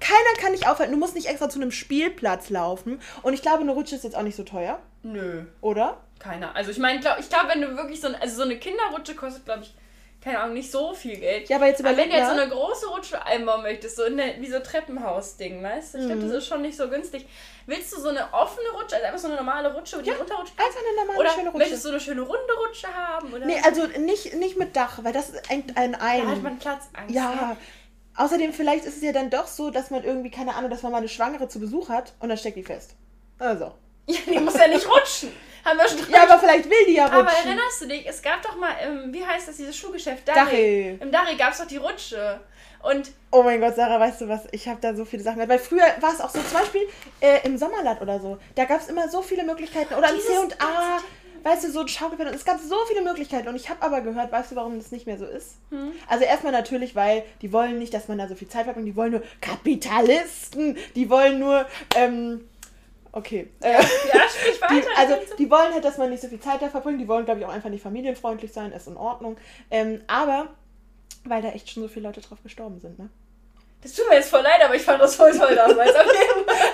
[0.00, 0.92] Keiner kann dich aufhalten.
[0.92, 3.00] Du musst nicht extra zu einem Spielplatz laufen.
[3.22, 5.98] Und ich glaube, eine Rutsche ist jetzt auch nicht so teuer, Nö, oder?
[6.18, 6.54] keiner.
[6.54, 9.14] Also ich meine, glaub, ich glaube, wenn du wirklich so, ein, also so eine Kinderrutsche
[9.14, 9.74] kostet, glaube ich,
[10.22, 11.48] keine Ahnung, nicht so viel Geld.
[11.48, 14.16] Ja, aber jetzt Aber wenn du jetzt so eine große Rutsche einbauen möchtest, so in
[14.16, 15.98] der, wie so Treppenhaus-Ding, weißt du?
[15.98, 16.28] Ich glaube, Mhm.
[16.28, 17.26] das ist schon nicht so günstig.
[17.66, 20.56] Willst du so eine offene Rutsche, also einfach so eine normale Rutsche, die Ja, runterrutschen
[20.58, 21.58] Einfach eine normale Oder schöne Rutsche.
[21.58, 23.32] möchtest du eine schöne runde Rutsche haben?
[23.32, 26.58] Oder Nee, also nicht, nicht mit Dach, weil das ist ein, ein, da hat man
[26.58, 27.14] Platzangst.
[27.14, 27.56] Ja.
[28.16, 30.92] Außerdem, vielleicht ist es ja dann doch so, dass man irgendwie, keine Ahnung, dass man
[30.92, 32.94] mal eine Schwangere zu Besuch hat und dann steckt die fest.
[33.38, 33.72] Also.
[34.06, 35.32] ja, die muss ja nicht rutschen.
[35.64, 37.20] Haben wir schon Ja, aber vielleicht will die ja rutschen.
[37.20, 40.26] Aber erinnerst du dich, es gab doch mal, ähm, wie heißt das, dieses Schuhgeschäft?
[40.26, 40.98] Dachel.
[41.00, 42.40] Im Dachel gab es doch die Rutsche.
[42.82, 44.42] Und Oh mein Gott, Sarah, weißt du was?
[44.50, 45.48] Ich habe da so viele Sachen.
[45.48, 46.82] Weil früher war es auch so, zum Beispiel
[47.20, 48.38] äh, im Sommerland oder so.
[48.56, 49.94] Da gab es immer so viele Möglichkeiten.
[49.94, 51.00] Oder im C&A,
[51.44, 52.30] weißt du, so ein Schaukelpferd.
[52.30, 53.46] Und es gab so viele Möglichkeiten.
[53.48, 55.54] Und ich habe aber gehört, weißt du, warum das nicht mehr so ist?
[55.70, 55.92] Hm.
[56.08, 58.88] Also erstmal natürlich, weil die wollen nicht, dass man da so viel Zeit verbringt.
[58.88, 60.76] Die wollen nur Kapitalisten.
[60.96, 62.48] Die wollen nur, ähm,
[63.12, 63.50] okay.
[63.60, 63.80] Äh, ja,
[64.28, 64.74] sprich weiter.
[64.74, 67.00] die, also die wollen halt, dass man nicht so viel Zeit da verbringt.
[67.00, 68.72] Die wollen, glaube ich, auch einfach nicht familienfreundlich sein.
[68.72, 69.36] Ist in Ordnung.
[69.70, 70.48] Ähm, aber
[71.24, 73.08] weil da echt schon so viele Leute drauf gestorben sind, ne?
[73.82, 75.90] das tut mir jetzt voll leid, aber ich fand das voll toll damals.
[75.92, 76.06] Fall.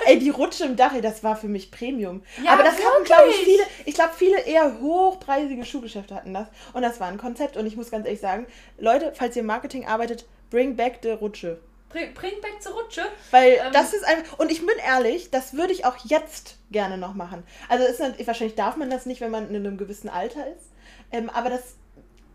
[0.05, 2.21] Ey, die Rutsche im Dach, ey, das war für mich Premium.
[2.43, 6.47] Ja, Aber das hatten, glaube ich, viele, ich glaube, viele eher hochpreisige Schuhgeschäfte hatten das.
[6.73, 7.57] Und das war ein Konzept.
[7.57, 8.45] Und ich muss ganz ehrlich sagen,
[8.77, 11.59] Leute, falls ihr im Marketing arbeitet, bring back the Rutsche.
[11.89, 13.01] Bring, bring back zur Rutsche.
[13.31, 13.73] Weil Ähm.
[13.73, 14.37] das ist einfach.
[14.39, 17.43] Und ich bin ehrlich, das würde ich auch jetzt gerne noch machen.
[17.67, 20.69] Also ist nicht, wahrscheinlich darf man das nicht, wenn man in einem gewissen Alter ist.
[21.11, 21.75] Ähm, aber das.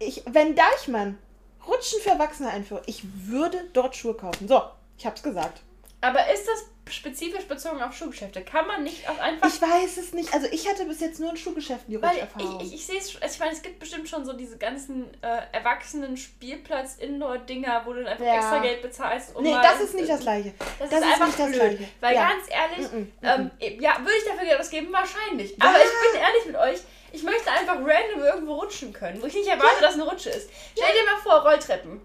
[0.00, 1.18] Ich, wenn Deichmann
[1.66, 4.48] Rutschen für Erwachsene einführt, ich würde dort Schuhe kaufen.
[4.48, 4.60] So,
[4.98, 5.62] ich hab's gesagt.
[6.04, 8.42] Aber ist das spezifisch bezogen auf Schuhgeschäfte?
[8.42, 9.48] Kann man nicht auch einfach.
[9.48, 10.32] Ich weiß es nicht.
[10.34, 12.60] Also ich hatte bis jetzt nur in Schuhgeschäften die Rutscherfahrung.
[12.60, 15.06] ich, ich, ich sehe es, also ich meine, es gibt bestimmt schon so diese ganzen
[15.22, 18.34] äh, erwachsenen Spielplatz-Indoor-Dinger, wo du dann einfach Ja.
[18.36, 19.34] extra Geld bezahlst.
[19.34, 20.52] Um nee, das ist nicht das gleiche.
[20.78, 21.60] Das, das ist ist einfach nicht das blöd.
[21.78, 21.88] Gleiche.
[22.00, 22.28] Weil Ja.
[22.28, 24.92] ganz ehrlich, Mm-mm, ähm, ja, würde ich dafür Geld ausgeben?
[24.92, 25.60] Wahrscheinlich.
[25.62, 25.84] Aber Ja.
[25.84, 26.80] ich bin ehrlich mit euch,
[27.12, 30.50] ich möchte einfach random irgendwo rutschen können, wo ich nicht erwarte, dass eine Rutsche ist.
[30.76, 32.00] Stell dir mal vor, Rolltreppen.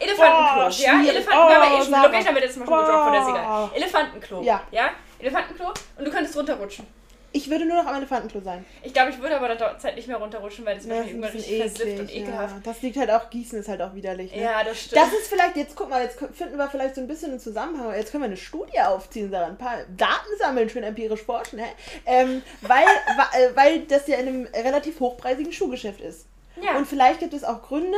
[0.00, 1.02] Elefantenklo, ja?
[1.02, 1.92] Elefanten, wir haben ja eh Oh, schon.
[2.02, 3.70] Location haben wir jetzt mal schon gedroppt, von der ist egal.
[3.74, 4.42] Elefantenklo.
[4.42, 4.62] Ja.
[4.70, 4.90] Ja?
[5.18, 5.66] Elefantenklo
[5.98, 6.86] und du könntest runterrutschen.
[7.32, 8.64] Ich würde nur noch am Elefantenklo sein.
[8.82, 11.06] Ich glaube, ich würde aber der Zeit nicht mehr runterrutschen, weil das mir Ja, das
[11.06, 12.16] ein irgendwann richtig versifft und eklig.
[12.22, 12.54] ekelhaft.
[12.56, 12.60] Ja.
[12.64, 14.34] Das liegt halt auch, Gießen ist halt auch widerlich.
[14.34, 14.42] Ne?
[14.42, 15.00] Ja, das stimmt.
[15.00, 17.94] Das ist vielleicht, jetzt guck mal, jetzt finden wir vielleicht so ein bisschen einen Zusammenhang.
[17.94, 21.68] Jetzt können wir eine Studie aufziehen, Sarah, ein paar Daten sammeln, schön empirisch forschen, hä?
[22.04, 22.82] Ähm, weil,
[23.38, 26.26] äh, weil das ja in einem relativ hochpreisigen Schuhgeschäft ist.
[26.60, 26.76] ja.
[26.76, 27.96] Und vielleicht gibt es auch Gründe,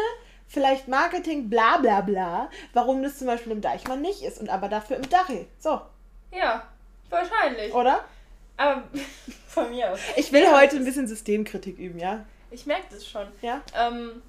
[0.52, 4.68] vielleicht Marketing, bla bla bla, warum das zum Beispiel im Deichmann nicht ist und aber
[4.68, 5.47] dafür im Dachi.
[5.59, 5.80] So,
[6.32, 6.62] ja,
[7.11, 7.73] wahrscheinlich.
[7.75, 8.04] oder?
[8.56, 8.82] Aber
[9.49, 9.99] von mir aus.
[10.16, 12.25] Ich will Ja, heute ein bisschen Systemkritik üben, ja?
[12.50, 13.26] Ich merke das schon.
[13.40, 13.62] Ja?
[13.76, 14.23] Ähm,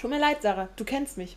[0.00, 1.36] Tut mir leid, Sarah, du kennst mich.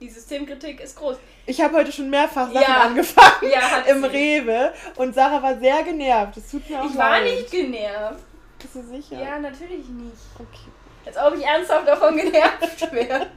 [0.00, 1.16] die Systemkritik ist groß.
[1.46, 2.80] Ich habe heute schon mehrfach Sachen Ja.
[2.82, 4.06] angefangen Ja, im sie.
[4.08, 6.36] Rewe und Sarah war sehr genervt.
[6.36, 7.24] Das tut mir auch Ich war leid.
[7.24, 8.20] nicht genervt.
[8.58, 9.22] Bist du sicher?
[9.22, 10.16] Ja, natürlich nicht.
[10.34, 10.70] Okay.
[11.06, 13.26] Als ob ich ernsthaft davon genervt wäre.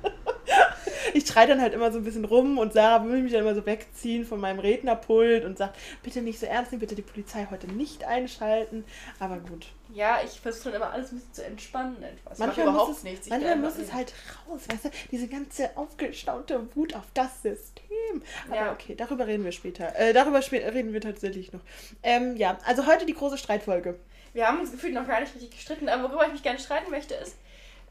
[1.13, 3.55] Ich schreie dann halt immer so ein bisschen rum und Sarah will mich dann immer
[3.55, 7.47] so wegziehen von meinem Rednerpult und sagt, bitte nicht so ernst nehmen, bitte die Polizei
[7.49, 8.83] heute nicht einschalten.
[9.19, 9.67] Aber gut.
[9.93, 12.03] Ja, ich versuche dann immer alles ein bisschen zu entspannen.
[12.03, 12.39] Etwas.
[12.39, 13.25] Manchmal, muss, es, nichts.
[13.27, 14.13] Ich manchmal muss es halt
[14.47, 14.89] raus, weißt du?
[15.11, 18.21] Diese ganze aufgestaute Wut auf das System.
[18.47, 18.71] Aber Ja.
[18.73, 19.95] okay, darüber reden wir später.
[19.97, 21.61] Äh, darüber reden wir tatsächlich noch.
[22.03, 23.97] Ähm, ja, also heute die große Streitfolge.
[24.33, 26.91] Wir haben uns gefühlt noch gar nicht richtig gestritten, aber worüber ich mich gerne streiten
[26.91, 27.37] möchte ist,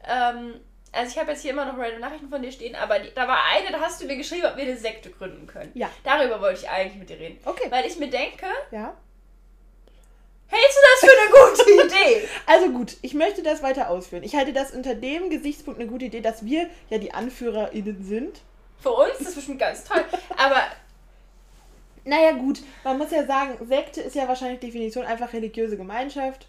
[0.05, 0.59] ähm,
[0.91, 3.27] also ich habe jetzt hier immer noch random Nachrichten von dir stehen, aber die, da
[3.27, 5.71] war eine, da hast du mir geschrieben, ob wir eine Sekte gründen können.
[5.73, 5.89] Ja.
[6.03, 7.39] Darüber wollte ich eigentlich mit dir reden.
[7.45, 7.67] Okay.
[7.69, 8.95] Weil ich mir denke, Ja.
[10.47, 12.27] hältst du das für eine gute Idee?
[12.45, 14.23] Also gut, ich möchte das weiter ausführen.
[14.23, 18.41] Ich halte das unter dem Gesichtspunkt eine gute Idee, dass wir ja die AnführerInnen sind.
[18.81, 20.03] Für uns ist das bestimmt ganz toll,
[20.37, 20.61] aber
[22.05, 26.47] Naja gut, man muss ja sagen, Sekte ist ja wahrscheinlich Definition einfach religiöse Gemeinschaft.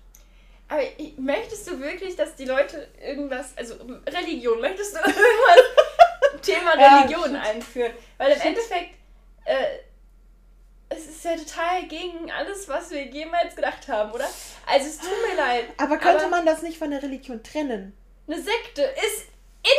[0.69, 3.75] Aber ich- möchtest du wirklich, dass die Leute irgendwas, also
[4.07, 7.47] Religion, möchtest du irgendwas Thema Ja, Religion stimmt.
[7.47, 7.93] einführen?
[8.19, 8.41] Weil im.
[8.41, 8.95] Endeffekt,
[9.47, 9.79] äh,
[10.91, 14.27] es ist ja total gegen alles, was wir jemals gedacht haben, oder?
[14.67, 15.65] Also es tut mir leid.
[15.79, 17.95] Aber könnte man das nicht von der Religion trennen?
[18.27, 19.27] Eine Sekte ist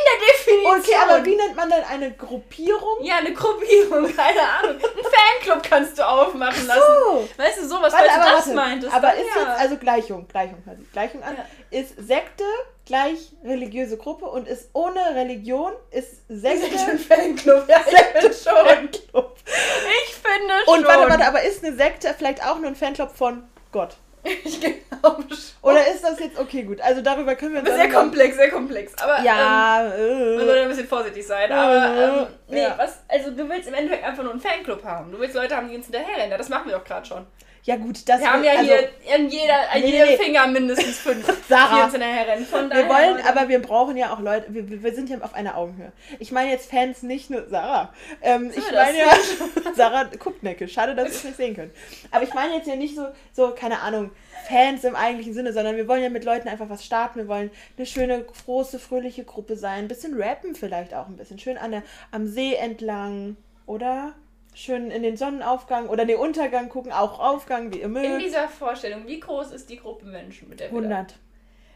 [0.06, 0.80] der Definition.
[0.80, 3.04] Okay, aber wie nennt man denn eine Gruppierung?
[3.04, 4.76] Ja, eine Gruppierung, keine Ahnung.
[4.76, 5.04] Ein
[5.42, 6.82] Fanclub kannst du aufmachen lassen.
[7.06, 7.30] So.
[7.38, 8.54] Weißt du, sowas, Warte, falls du aber das warte.
[8.56, 8.94] meintest.
[8.94, 9.42] aber dann ist ja.
[9.42, 11.80] jetzt, also Gleichung, Gleichung, sich Gleichung an, Ja.
[11.80, 12.44] ist Sekte
[12.86, 18.34] gleich religiöse Gruppe und ist ohne Religion ist Sekte Sekte ein Fanclub, ja, ich finde
[18.36, 18.68] schon.
[18.68, 19.36] Fanclub.
[19.46, 20.74] Ich finde schon.
[20.80, 23.96] Und warte, warte, aber ist eine Sekte vielleicht auch nur ein Fanclub von Gott?
[24.44, 25.38] Ich glaube schon.
[25.62, 28.94] Oder ist das jetzt, okay, gut, also darüber können wir Sehr komplex, sehr komplex.
[29.02, 31.52] Aber Ja, ähm, man äh, sollte ein bisschen vorsichtig sein.
[31.52, 32.76] Aber ähm, nee, Ja.
[32.78, 35.12] was, also du willst im Endeffekt einfach nur einen Fanclub haben.
[35.12, 36.38] Du willst Leute haben, die uns hinterherrennen.
[36.38, 37.26] Das machen wir doch gerade schon.
[37.64, 40.18] Ja gut, das Wir haben ja also, hier an jeder, an Nee, jedem nee.
[40.18, 41.92] Finger mindestens fünf, Sarah.
[41.92, 45.56] Wir wollen, aber wir brauchen ja auch Leute, wir, wir wir sind ja auf einer
[45.56, 45.92] Augenhöhe.
[46.18, 47.94] Ich meine jetzt Fans nicht nur Sarah.
[48.22, 49.12] Ähm, ich wir meine ja,
[49.76, 51.74] Sarah guckt neckisch, schade, dass ihr es nicht sehen könnt.
[52.12, 54.12] Aber ich meine jetzt ja nicht so, so, keine Ahnung,
[54.48, 57.20] Fans im eigentlichen Sinne, sondern wir wollen ja mit Leuten einfach was starten.
[57.20, 59.86] Wir wollen eine schöne, große, fröhliche Gruppe sein.
[59.86, 61.38] Ein bisschen rappen vielleicht auch ein bisschen.
[61.38, 64.16] Schön an der, am See entlang, oder?
[64.60, 68.22] Schön in den Sonnenaufgang oder den Untergang gucken, auch Aufgang, wie ihr in mögt.
[68.22, 71.16] dieser Vorstellung, wie groß ist die Gruppe Menschen, mit der wir da 100.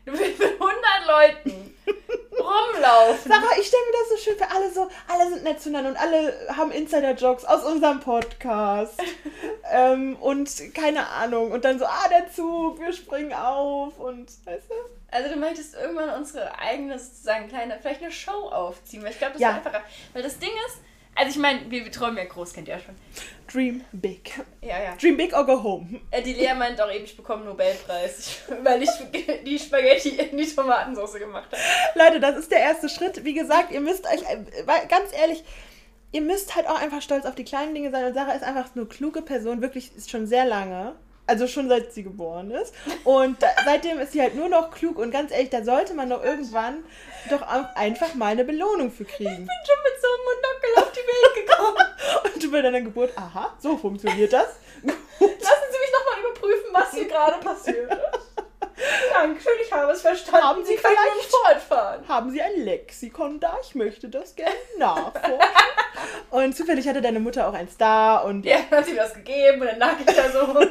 [0.06, 0.74] Du willst mit 100
[1.08, 1.74] Leuten
[2.38, 3.32] rumlaufen.
[3.32, 5.96] Sarah, ich stelle mir das so schön für alle so, alle sind nett zueinander und
[5.96, 9.00] alle haben Insider-Jokes aus unserem Podcast.
[9.72, 11.54] ähm, und keine Ahnung.
[11.54, 14.76] Und dann so, ah, der Zug, wir springen auf und weißt du?
[15.10, 19.34] Also du möchtest irgendwann unsere eigene sozusagen kleine, vielleicht eine Show aufziehen, weil ich glaube,
[19.34, 19.52] das Ja.
[19.52, 19.84] ist einfacher.
[20.12, 20.80] Weil das Ding ist,
[21.16, 22.96] also ich meine, wir, träumen ja groß, kennt ihr ja schon.
[23.52, 24.32] Dream big.
[24.62, 24.96] Ja, ja.
[24.96, 26.02] Dream big or go home.
[26.12, 28.90] Äh, Die Lea meint auch eben, ich bekomme einen Nobelpreis, weil ich
[29.46, 32.04] die Spaghetti in die Tomatensauce gemacht habe.
[32.10, 33.24] Leute, das ist der erste Schritt.
[33.24, 35.44] Wie gesagt, ihr müsst euch, äh, ganz ehrlich,
[36.12, 38.06] ihr müsst halt auch einfach stolz auf die kleinen Dinge sein.
[38.06, 40.96] Und Sarah ist einfach eine kluge Person, wirklich ist schon sehr lange.
[41.26, 42.74] Also schon seit sie geboren ist.
[43.06, 44.98] Und da, seitdem ist sie halt nur noch klug.
[44.98, 46.84] Und ganz ehrlich, da sollte man doch irgendwann
[47.30, 49.30] doch auch einfach mal eine Belohnung für kriegen.
[49.30, 52.34] Ich bin schon mit so einem Monokel auf die Welt gekommen.
[52.44, 54.58] Und bei deiner Geburt, aha, so funktioniert das.
[54.84, 58.23] Lassen Sie mich nochmal überprüfen, was hier gerade passiert ist.
[59.14, 60.46] Dankeschön, ich habe es verstanden.
[60.46, 62.08] Haben Sie können vielleicht- nun fortfahren.
[62.08, 63.58] Haben Sie ein Lexikon da?
[63.62, 65.40] Ich möchte das gerne nachforschen.
[66.32, 69.62] Und zufällig hatte deine Mutter auch eins da und Ja, hat sie mir das gegeben
[69.62, 70.40] und dann lag ich da so.
[70.42, 70.70] Und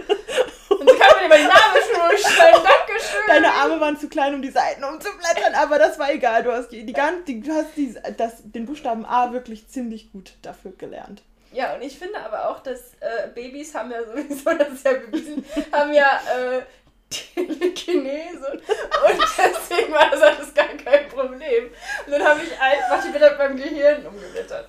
[0.90, 2.60] sie kann mir über die Nabelschnur schneiden.
[2.64, 3.20] Dankeschön.
[3.28, 6.42] Deine Arme waren zu klein, um die Seiten umzublättern, aber das war egal.
[6.42, 10.72] Du hast, die, die, du hast die, das, den Buchstaben A wirklich ziemlich gut dafür
[10.72, 11.22] gelernt.
[11.52, 14.92] Ja, und ich finde aber auch, dass äh, Babys haben ja sowieso, das ist ja
[14.94, 16.62] bewiesen, haben ja äh,
[17.12, 18.52] Telekinese.
[18.52, 21.70] Und deswegen war das alles gar kein Problem.
[22.06, 24.68] Und dann habe ich einfach die Bilder beim Gehirn umgeblättert.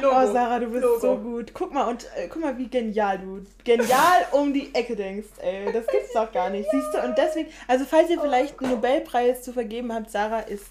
[0.00, 0.16] Logo.
[0.16, 0.98] Oh, Sarah, du bist Logo.
[0.98, 1.52] so gut.
[1.54, 5.72] Guck mal, und äh, guck mal, wie genial du genial um die Ecke denkst, ey.
[5.72, 6.68] Das gibt's doch gar nicht.
[6.70, 10.70] Siehst du, und deswegen, also falls ihr vielleicht einen Nobelpreis zu vergeben habt, Sarah ist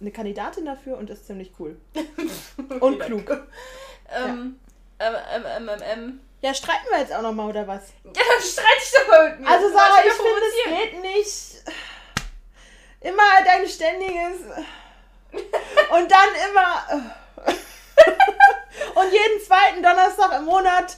[0.00, 1.76] eine Kandidatin dafür und ist ziemlich cool.
[2.80, 3.30] Und klug.
[4.14, 4.56] Ähm,
[4.98, 6.20] ähm, ähm, ähm, ähm, ähm.
[6.42, 7.82] Ja, streiten wir jetzt auch nochmal, oder was?
[8.02, 9.48] Ja, dann streite ich doch mal mit mir.
[9.48, 11.62] Also Sarah, ich finde, es geht nicht.
[13.00, 14.40] Immer dein ständiges.
[15.32, 17.14] Und dann immer.
[18.96, 20.96] Und jeden zweiten Donnerstag im Monat.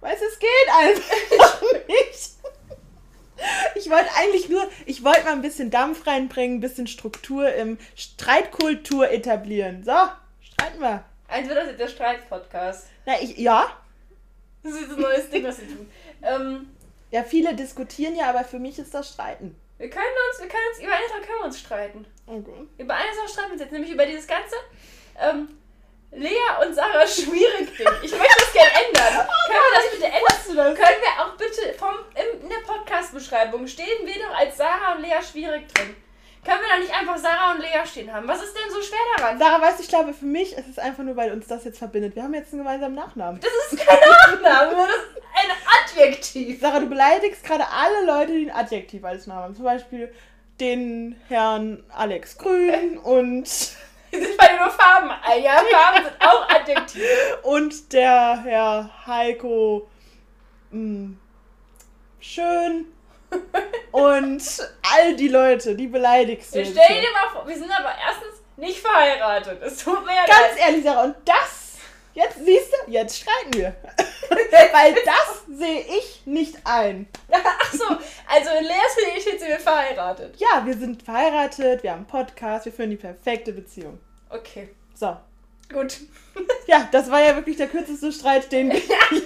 [0.00, 2.30] Weißt du, es geht einfach nicht.
[3.74, 7.76] Ich wollte eigentlich nur, ich wollte mal ein bisschen Dampf reinbringen, ein bisschen Struktur im
[7.96, 9.82] Streitkultur etablieren.
[9.82, 9.96] So,
[10.40, 11.04] streiten wir.
[11.28, 12.86] Also wird das jetzt der Streitpodcast.
[13.06, 13.76] Na, ich, ja.
[14.62, 15.90] Das ist ein neues Ding, was wir tun.
[16.22, 16.70] Ähm,
[17.10, 19.54] Ja, viele diskutieren ja, aber für mich ist das Streiten.
[19.78, 22.06] wir können uns, wir können uns, über eine Sache können wir uns streiten.
[22.26, 22.66] Okay.
[22.78, 24.54] Über eine Sache streiten wir uns jetzt, nämlich über dieses ganze
[25.20, 25.58] ähm,
[26.12, 27.88] Lea und Sarah schwierig Ding.
[28.02, 29.26] Ich möchte das gerne ändern.
[29.46, 30.22] können wir das bitte ändern?
[30.26, 30.44] Das?
[30.46, 35.02] Können wir auch bitte vom, im, in der Podcast-Beschreibung stehen wir doch als Sarah und
[35.02, 35.94] Lea schwierig drin.
[36.44, 38.28] Können wir da nicht einfach Sarah und Lea stehen haben?
[38.28, 39.38] Was ist denn so schwer daran?
[39.38, 41.78] Sarah, weißt du, ich glaube, für mich ist es einfach nur, weil uns das jetzt
[41.78, 42.14] verbindet.
[42.14, 43.40] Wir haben jetzt einen gemeinsamen Nachnamen.
[43.40, 45.50] Das ist kein Nachname, das ist ein
[45.82, 46.60] Adjektiv.
[46.60, 49.56] Sarah, du beleidigst gerade alle Leute, die ein Adjektiv als Namen haben.
[49.56, 50.12] Zum Beispiel
[50.60, 53.44] den Herrn Alex Grün und,
[54.10, 55.10] Wir sind bei nur Farben.
[55.42, 57.04] Ja, Farben sind auch Adjektive.
[57.42, 59.88] und der Herr Heiko
[60.70, 61.14] mh,
[62.20, 62.86] Schön
[63.92, 64.42] und
[64.94, 66.58] all die Leute, die beleidigst du.
[66.58, 69.62] Wir jetzt stell dir mal vor, wir sind aber erstens nicht verheiratet.
[69.62, 70.68] Es tut mir ja Ganz leid.
[70.68, 71.76] ehrlich, Sarah, und das,
[72.14, 73.74] jetzt siehst du, jetzt streiten wir.
[74.72, 77.06] Weil das sehe ich nicht ein.
[77.30, 80.36] Ach so, also in Leas Realität sind wir verheiratet.
[80.38, 83.98] Ja, wir sind verheiratet, wir haben einen Podcast, wir führen die perfekte Beziehung.
[84.30, 85.16] Okay, So.
[85.72, 85.96] Gut.
[86.66, 88.78] Ja, das war ja wirklich der kürzeste Streit, den Ja,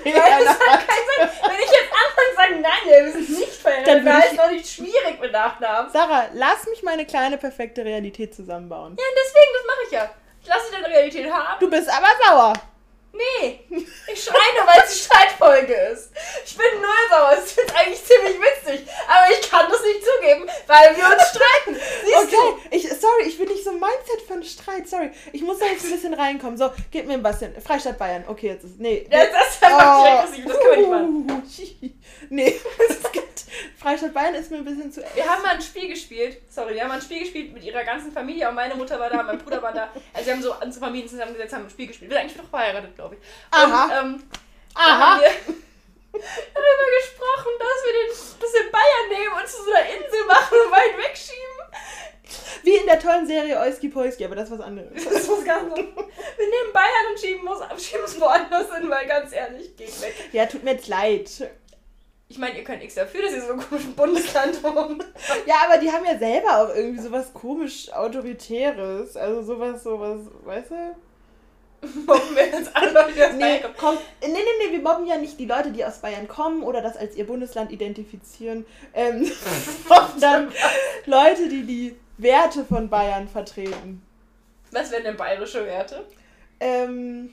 [0.04, 0.86] jeder Weil das hat.
[0.86, 1.38] keinen Sinn.
[1.42, 4.50] Wenn ich jetzt anfange zu sagen, nein, wir sind nicht würde dann ich- ist doch
[4.50, 5.90] nicht schwierig mit Nachnamen.
[5.92, 8.96] Sarah, lass mich meine kleine perfekte Realität zusammenbauen.
[8.98, 10.10] Ja, deswegen, das mache ich ja.
[10.42, 11.58] Ich lasse deine Realität haben.
[11.60, 12.52] Du bist aber sauer.
[13.12, 13.60] Nee,
[14.12, 16.10] ich schreie nur, weil es die Streitfolge ist.
[16.44, 17.32] Ich bin null sauer.
[17.38, 18.86] Es ist eigentlich ziemlich witzig.
[19.08, 21.80] Aber ich kann das nicht zugeben, weil wir uns streiten.
[22.04, 25.10] Siehst Okay, ich, sorry, ich bin nicht so ein Mindset für einen Streit, sorry.
[25.32, 26.58] Ich muss da jetzt ein bisschen reinkommen.
[26.58, 27.60] So, gib mir ein bisschen.
[27.60, 28.24] Freistaat Bayern.
[28.26, 28.78] Okay, jetzt ist.
[28.78, 29.06] Nee.
[29.10, 29.16] du?
[29.16, 30.44] Ja, das ist einfach nicht aggressiv.
[30.46, 31.98] Das können wir nicht machen.
[32.30, 33.24] Nee, das geht.
[33.78, 35.02] Freistaat Bayern ist mir ein bisschen zu.
[35.14, 36.38] Wir haben mal ein Spiel gespielt.
[36.50, 38.48] Sorry, wir haben mal ein Spiel gespielt mit ihrer ganzen Familie.
[38.48, 39.90] Auch meine Mutter war da, mein Bruder war da.
[40.12, 42.10] Also wir haben so unsere Familien zusammengesetzt, haben ein Spiel gespielt.
[42.10, 43.20] Wir sind eigentlich noch verheiratet, glaube ich.
[43.50, 43.84] Aha.
[43.84, 44.22] Und, ähm,
[44.74, 45.14] Aha.
[45.14, 45.28] haben wir
[46.12, 48.08] darüber gesprochen, dass wir den,
[48.40, 51.58] dass wir Bayern nehmen und zu so einer Insel machen und weit wegschieben.
[52.62, 54.90] Wie in der tollen Serie Oiski Poiski, aber das ist was anderes.
[54.92, 55.94] Das ist was ganz anderes.
[56.36, 57.18] Wir nehmen Bayern und
[57.80, 60.14] schieben es woanders hin, weil ganz ehrlich, geht weg.
[60.32, 61.30] Ja, tut mir jetzt leid.
[62.30, 65.04] Ich meine, ihr könnt nichts dafür, dass ihr so ein komisches Bundesland wohnt.
[65.46, 69.16] Ja, aber die haben ja selber auch irgendwie sowas komisch Autoritäres.
[69.16, 70.96] Also sowas, sowas, weißt du?
[72.06, 73.74] Mobben wir jetzt alle Leute, die aus Nee, Bayern kommen.
[73.78, 76.82] komm, nee, nee, nee, wir mobben ja nicht die Leute, die aus Bayern kommen oder
[76.82, 79.24] das als ihr Bundesland identifizieren, ähm,
[80.18, 80.52] sondern
[81.06, 84.02] Leute, die die Werte von Bayern vertreten.
[84.72, 86.04] Was wären denn bayerische Werte?
[86.60, 87.32] Ähm.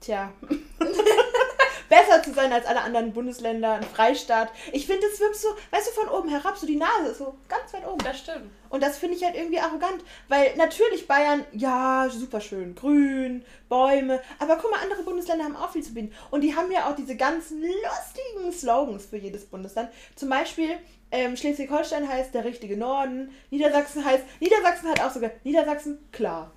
[0.00, 0.32] Tja.
[1.90, 4.52] Besser zu sein als alle anderen Bundesländer, ein Freistaat.
[4.72, 7.34] Ich finde, es wirkt so, weißt du, von oben herab, so die Nase ist so
[7.48, 7.98] ganz weit oben.
[7.98, 8.48] Das stimmt.
[8.68, 14.20] Und das finde ich halt irgendwie arrogant, weil natürlich Bayern, ja, super schön, grün, Bäume,
[14.38, 16.14] aber guck mal, andere Bundesländer haben auch viel zu bieten.
[16.30, 19.90] Und die haben ja auch diese ganzen lustigen Slogans für jedes Bundesland.
[20.14, 20.78] Zum Beispiel,
[21.10, 26.52] ähm, Schleswig-Holstein heißt der richtige Norden, Niedersachsen heißt, Niedersachsen hat auch sogar, Niedersachsen, klar.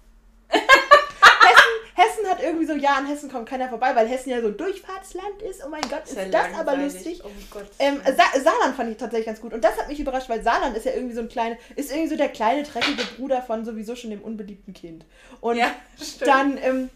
[2.13, 4.57] Hessen, hat irgendwie so, ja, an Hessen kommt keiner vorbei, weil Hessen ja so ein
[4.57, 5.63] Durchfahrtsland ist.
[5.65, 7.21] Oh mein Gott, ist, ja das aber lustig.
[7.23, 7.65] Oh Gott.
[7.79, 9.53] Ähm, Sa Saarland fand ich tatsächlich ganz gut.
[9.53, 12.09] Und das hat mich überrascht, weil Saarland ist ja irgendwie so ein kleiner, ist irgendwie
[12.09, 15.05] so der kleine, dreckige Bruder von sowieso schon dem unbeliebten Kind.
[15.41, 15.71] Und ja,
[16.01, 16.27] stimmt.
[16.27, 16.89] dann, ähm,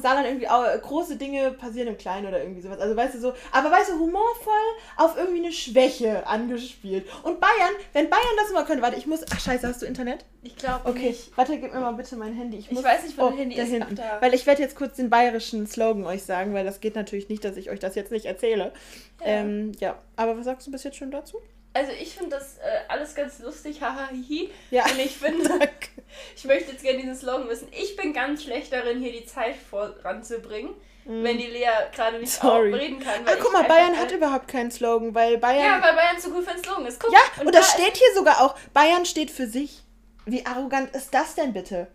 [0.00, 2.78] Saarland irgendwie auch, große Dinge passieren im Kleinen oder irgendwie sowas.
[2.78, 4.52] Also weißt du so, aber weißt du, humorvoll
[4.96, 7.06] auf irgendwie eine Schwäche angespielt.
[7.22, 10.24] Und Bayern, wenn Bayern das mal könnte, warte, ich muss, ach scheiße, hast du Internet?
[10.42, 11.36] ich glaube Okay, nicht.
[11.36, 12.58] warte, gib mir mal bitte mein Handy.
[12.58, 13.70] Ich, Ich muss, weiß nicht, wo dein Handy da ist.
[13.70, 13.94] hinten.
[13.96, 14.18] Da.
[14.20, 17.44] Weil ich werde jetzt kurz den bayerischen Slogan euch sagen, weil das geht natürlich nicht,
[17.44, 18.72] dass ich euch das jetzt nicht erzähle.
[19.20, 19.26] Ja.
[19.26, 21.38] Ähm, ja, aber was sagst du bis jetzt schon dazu?
[21.74, 24.50] Also ich finde das äh, alles ganz lustig, haha, hihi.
[24.70, 24.84] Ja.
[24.86, 25.48] Und ich finde,
[26.36, 27.68] ich möchte jetzt gerne diesen Slogan wissen.
[27.72, 32.46] Ich bin ganz schlecht darin, hier die Zeit voranzubringen, wenn die Lea gerade nicht Mm.
[32.46, 32.72] Sorry.
[32.74, 33.22] reden kann.
[33.24, 35.80] Ah, weil guck ich mal, Bayern hat überhaupt keinen Slogan, weil Bayern.
[35.80, 36.98] Ja, weil Bayern zu gut für einen Slogan ist.
[37.00, 38.56] Guck, Ja, und, das da- steht hier sogar auch.
[38.72, 39.82] Bayern steht für sich.
[40.26, 41.88] Wie arrogant ist das denn bitte?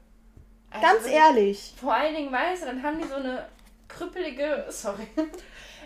[0.70, 1.74] Also Ganz ehrlich.
[1.80, 3.48] Vor allen Dingen, weißt du, dann haben die so eine
[3.88, 5.08] krüppelige, sorry,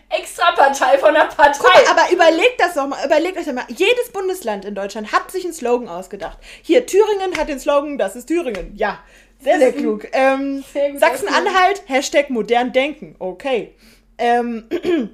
[0.09, 1.63] Extrapartei von der Partei.
[1.63, 3.65] Mal, aber überlegt das doch mal, überlegt euch doch mal.
[3.69, 6.37] Jedes Bundesland in Deutschland hat sich einen Slogan ausgedacht.
[6.61, 8.75] Hier, Thüringen hat den Slogan, das ist Thüringen.
[8.75, 8.99] Ja,
[9.39, 10.07] sehr, sehr klug.
[10.13, 13.15] Ähm, gut Sachsen-Anhalt, Hashtag modern denken.
[13.19, 13.73] Okay.
[14.17, 14.69] Ähm,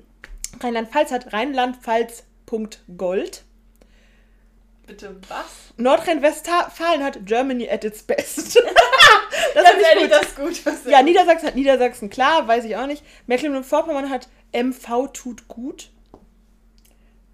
[0.62, 3.43] Rheinland-Pfalz hat Rheinland-Pfalz.gold.
[4.86, 5.73] Bitte was?
[5.78, 8.56] Nordrhein-Westfalen hat Germany at its best.
[9.54, 10.12] das gut.
[10.12, 10.62] ist gut.
[10.65, 11.06] Das ist Ja, gut.
[11.06, 13.04] Niedersachsen hat Niedersachsen, klar, weiß ich auch nicht.
[13.28, 15.91] Mecklenburg-Vorpommern hat MV tut gut.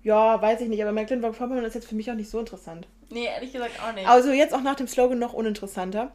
[0.04, 2.88] Ja, weiß ich nicht, aber Mecklenburg-Vorpommern ist jetzt für mich auch nicht so interessant.
[3.10, 4.08] Nee, ehrlich gesagt auch nicht.
[4.08, 6.12] Also jetzt auch nach dem Slogan noch uninteressanter.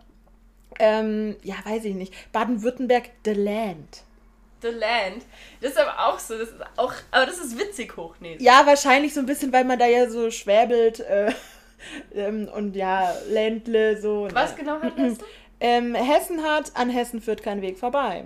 [0.78, 2.14] Ähm, ja, weiß ich nicht.
[2.32, 4.02] Baden-Württemberg, The Land.
[4.62, 5.24] The Land.
[5.60, 6.38] Das ist aber auch so.
[6.38, 8.42] Das ist auch, aber das ist witzig hochnäsig.
[8.42, 11.32] Ja, wahrscheinlich so ein bisschen, weil man da ja so schwäbelt äh,
[12.14, 14.28] ähm, und ja, Ländle so.
[14.32, 15.18] Was genau hat das?
[15.60, 18.24] Ähm, Hessen hat, an Hessen führt kein Weg vorbei.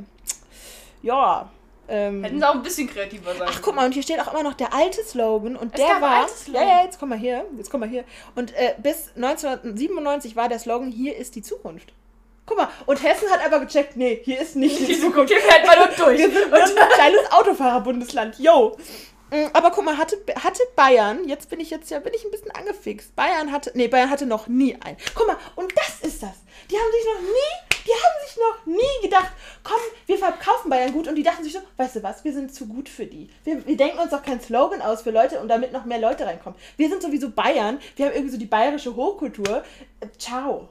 [1.03, 1.51] Ja.
[1.89, 4.33] Ähm, Hätten sie auch ein bisschen kreativer sein Ach, guck mal, und hier steht auch
[4.33, 6.27] immer noch der alte Slogan und Es der war.
[6.53, 7.45] Ja, ja, jetzt komm mal hier.
[7.57, 8.05] Jetzt komm mal hier.
[8.35, 11.93] Und äh, bis 1997 war der Slogan: Hier ist die Zukunft.
[12.47, 15.33] Guck mal, und Hessen hat aber gecheckt: Nee, hier ist nicht die, Die Zukunft.
[15.33, 16.19] Hier fährt man nur durch.
[16.19, 18.39] Wir sind nur ein kleines Autofahrerbundesland.
[18.39, 18.77] Yo.
[19.31, 22.31] Mm, Aber guck mal, hatte, hatte Bayern, jetzt bin ich jetzt ja, bin ich ein
[22.31, 23.17] bisschen angefixt.
[23.17, 24.97] Bayern hatte, nee, Bayern hatte noch nie einen.
[25.15, 26.35] Guck mal, und das ist das.
[26.71, 30.93] Die haben sich noch nie, die haben sich noch nie gedacht, komm, wir verkaufen Bayern
[30.93, 31.09] gut.
[31.09, 33.29] Und die dachten sich so, weißt du was, wir sind zu gut für die.
[33.45, 36.27] Wir, wir denken uns doch keinen Slogan aus für Leute und damit noch mehr Leute
[36.27, 36.59] reinkommen.
[36.77, 39.65] Wir sind sowieso Bayern, wir haben irgendwie so die bayerische Hochkultur.
[40.01, 40.69] Äh, ciao.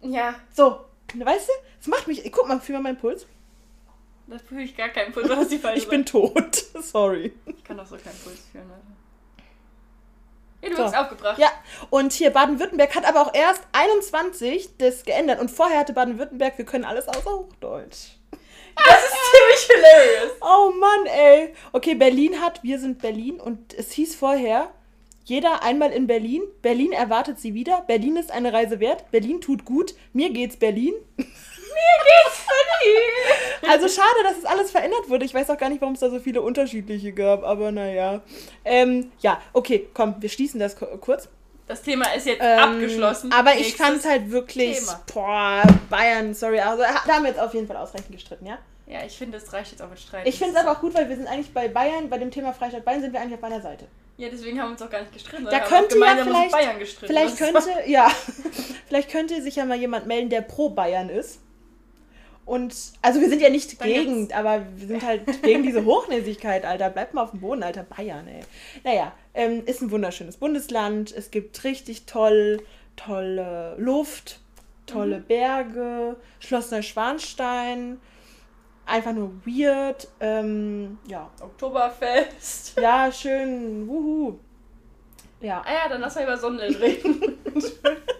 [0.00, 0.80] Ja, So,
[1.14, 3.26] weißt du, das macht mich, guck mal, fühl mal meinen Puls.
[4.26, 5.28] da fühle ich gar keinen Puls.
[5.28, 6.56] Was die falsche Ich bin tot.
[6.80, 7.32] Sorry.
[7.46, 9.01] Ich kann doch so keinen Puls fühlen, Alter.
[10.62, 10.84] Ja, du So.
[10.84, 11.38] hast aufgebracht.
[11.38, 11.50] Ja,
[11.90, 15.40] und hier Baden-Württemberg hat aber auch erst 21 das geändert.
[15.40, 18.12] Und vorher hatte Baden-Württemberg, wir können alles außer Hochdeutsch.
[18.76, 19.14] Das ist
[19.66, 20.32] ziemlich hilarious.
[20.40, 21.54] Oh Mann, ey.
[21.72, 23.40] Okay, Berlin hat, wir sind Berlin.
[23.40, 24.70] Und es hieß vorher,
[25.24, 26.42] jeder einmal in Berlin.
[26.62, 27.82] Berlin erwartet sie wieder.
[27.86, 29.10] Berlin ist eine Reise wert.
[29.10, 29.94] Berlin tut gut.
[30.12, 30.94] Mir geht's Berlin.
[31.74, 33.70] Geht's funny.
[33.70, 35.24] Also schade, dass es alles verändert wurde.
[35.24, 37.44] Ich weiß auch gar nicht, warum es da so viele unterschiedliche gab.
[37.44, 38.20] Aber naja.
[38.64, 41.28] Ähm, ja, okay, komm, wir schließen das kurz.
[41.66, 43.32] Das Thema ist jetzt Ähm, abgeschlossen.
[43.32, 45.00] Aber ich fand es halt wirklich, Thema.
[45.14, 48.58] boah, Bayern, sorry, also da haben wir jetzt auf jeden Fall ausreichend gestritten, ja?
[48.86, 50.26] Ja, ich finde, es reicht jetzt auch mit Streit.
[50.26, 52.52] Ich finde es aber auch gut, weil wir sind eigentlich bei Bayern, bei dem Thema
[52.52, 53.86] Freistaat Bayern sind wir eigentlich auf meiner Seite.
[54.18, 55.46] Ja, deswegen haben wir uns auch gar nicht gestritten.
[55.50, 57.06] Da könnte ja vielleicht- Bayern gestritten.
[57.14, 58.10] Vielleicht könnte, ja,
[58.88, 61.38] vielleicht könnte sich ja mal jemand melden, der pro Bayern ist.
[62.52, 66.66] Und, also wir sind ja nicht Dann gegen, aber wir sind halt gegen diese Hochnäsigkeit,
[66.66, 66.90] Alter.
[66.90, 67.82] Bleibt mal auf dem Boden, Alter.
[67.82, 68.42] Bayern, ey.
[68.84, 71.12] Naja, ähm, ist ein wunderschönes Bundesland.
[71.12, 72.62] Es gibt richtig toll,
[72.94, 74.38] tolle Luft,
[74.84, 75.24] tolle Mhm.
[75.24, 77.98] Berge, Schloss Neuschwanstein.
[78.84, 80.08] Einfach nur weird.
[80.20, 81.30] Ähm, ja.
[81.40, 82.78] Oktoberfest.
[82.78, 83.88] ja, schön.
[83.88, 84.38] Wuhu.
[85.40, 85.62] Ja.
[85.64, 87.38] Ah ja, dann lass mal über Sondeln reden.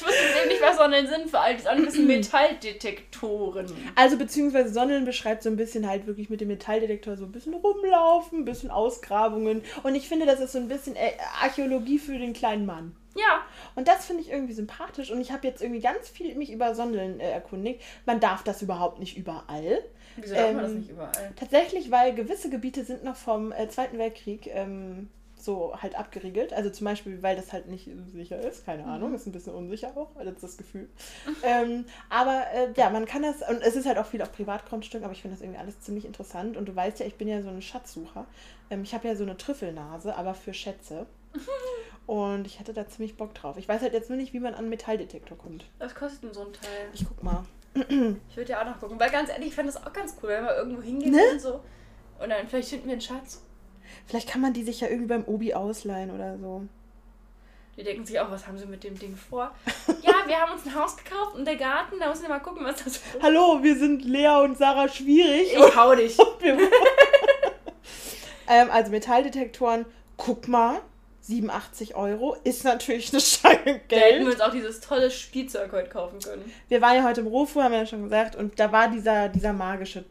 [0.00, 1.30] ich wusste eben nicht, was Sondeln sind.
[1.30, 3.66] Für all das andere sind Metalldetektoren.
[3.94, 7.54] Also beziehungsweise Sondeln beschreibt so ein bisschen halt wirklich mit dem Metalldetektor so ein bisschen
[7.54, 9.62] rumlaufen, ein bisschen Ausgrabungen.
[9.82, 12.96] Und ich finde, das ist so ein bisschen äh, Archäologie für den kleinen Mann.
[13.16, 13.42] Ja.
[13.74, 15.10] Und das finde ich irgendwie sympathisch.
[15.10, 17.82] Und ich habe jetzt irgendwie ganz viel mich über Sondeln äh, erkundigt.
[18.06, 19.82] Man darf das überhaupt nicht überall.
[20.16, 21.32] Wieso darf man das Ähm, nicht überall?
[21.36, 25.08] Tatsächlich, weil gewisse Gebiete sind noch vom äh, Zweiten Weltkrieg ähm,
[25.44, 26.52] so halt abgeriegelt.
[26.52, 28.64] Also zum Beispiel, weil das halt nicht sicher ist.
[28.66, 30.10] Keine Ahnung, ist ein bisschen unsicher auch.
[30.16, 30.88] Das ist das Gefühl.
[31.42, 35.02] ähm, aber äh, ja, man kann das, und es ist halt auch viel auf Privatgrundstück,
[35.02, 36.56] aber ich finde das irgendwie alles ziemlich interessant.
[36.56, 38.26] Und du weißt ja, ich bin ja so ein Schatzsucher.
[38.70, 41.06] Ähm, ich habe ja so eine Trüffelnase, aber für Schätze.
[42.06, 43.56] Und ich hatte da ziemlich Bock drauf.
[43.56, 45.64] Ich weiß halt jetzt nur nicht, wie man an einen Metalldetektor kommt.
[45.78, 46.88] Was kostet denn so ein Teil?
[46.92, 47.44] Ich guck mal.
[48.30, 48.98] Ich würde ja auch noch gucken.
[48.98, 51.20] Weil ganz ehrlich, ich fand das auch ganz cool, wenn wir irgendwo hingehen Ne?
[51.32, 51.60] und so.
[52.18, 53.42] Und dann vielleicht finden wir einen Schatz.
[54.10, 56.66] Vielleicht kann man die sich ja irgendwie beim Obi ausleihen oder so.
[57.76, 59.54] Die denken sich auch, was haben sie mit dem Ding vor?
[60.02, 62.64] ja, wir haben uns ein Haus gekauft und der Garten, da müssen wir mal gucken,
[62.64, 63.04] was das ist.
[63.22, 65.52] Hallo, wir sind Lea und Sarah Schwierig.
[65.52, 66.18] Ich hau dich.
[68.52, 70.80] Ähm, also Metalldetektoren, guck mal,
[71.20, 74.26] 87 Euro ist natürlich eine Stange Da hätten wir Geld.
[74.26, 76.50] uns auch dieses tolle Spielzeug heute kaufen können.
[76.66, 79.28] Wir waren ja heute im Rofu, haben wir ja schon gesagt, und da war dieser,
[79.28, 80.04] dieser magische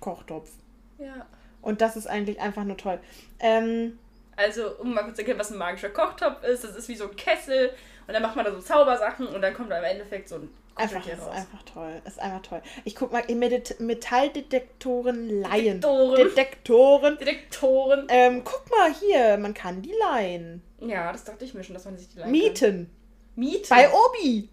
[0.00, 0.50] Kochtopf.
[0.98, 1.24] Ja.
[1.68, 2.98] Und das ist eigentlich einfach nur toll.
[3.40, 3.98] Ähm,
[4.36, 7.04] Also, um mal kurz zu erklären, was ein magischer Kochtopf ist, das ist wie so
[7.04, 7.72] ein Kessel
[8.06, 10.48] und dann macht man da so Zaubersachen und dann kommt da im Endeffekt so ein
[10.76, 11.34] einfach, ist raus.
[11.34, 12.00] einfach toll.
[12.06, 12.62] Ist einfach toll.
[12.84, 15.82] Ich guck mal, Metalldetektoren leihen.
[15.82, 16.16] Detektoren.
[16.16, 17.18] Detektoren.
[17.18, 18.06] Detektoren.
[18.08, 20.62] Ähm, guck mal hier, man kann die leihen.
[20.80, 22.86] Ja, das dachte ich mir schon, dass man sich die leihen Mieten.
[22.86, 23.44] Kann.
[23.44, 23.66] Mieten?
[23.68, 24.48] Bei Obi.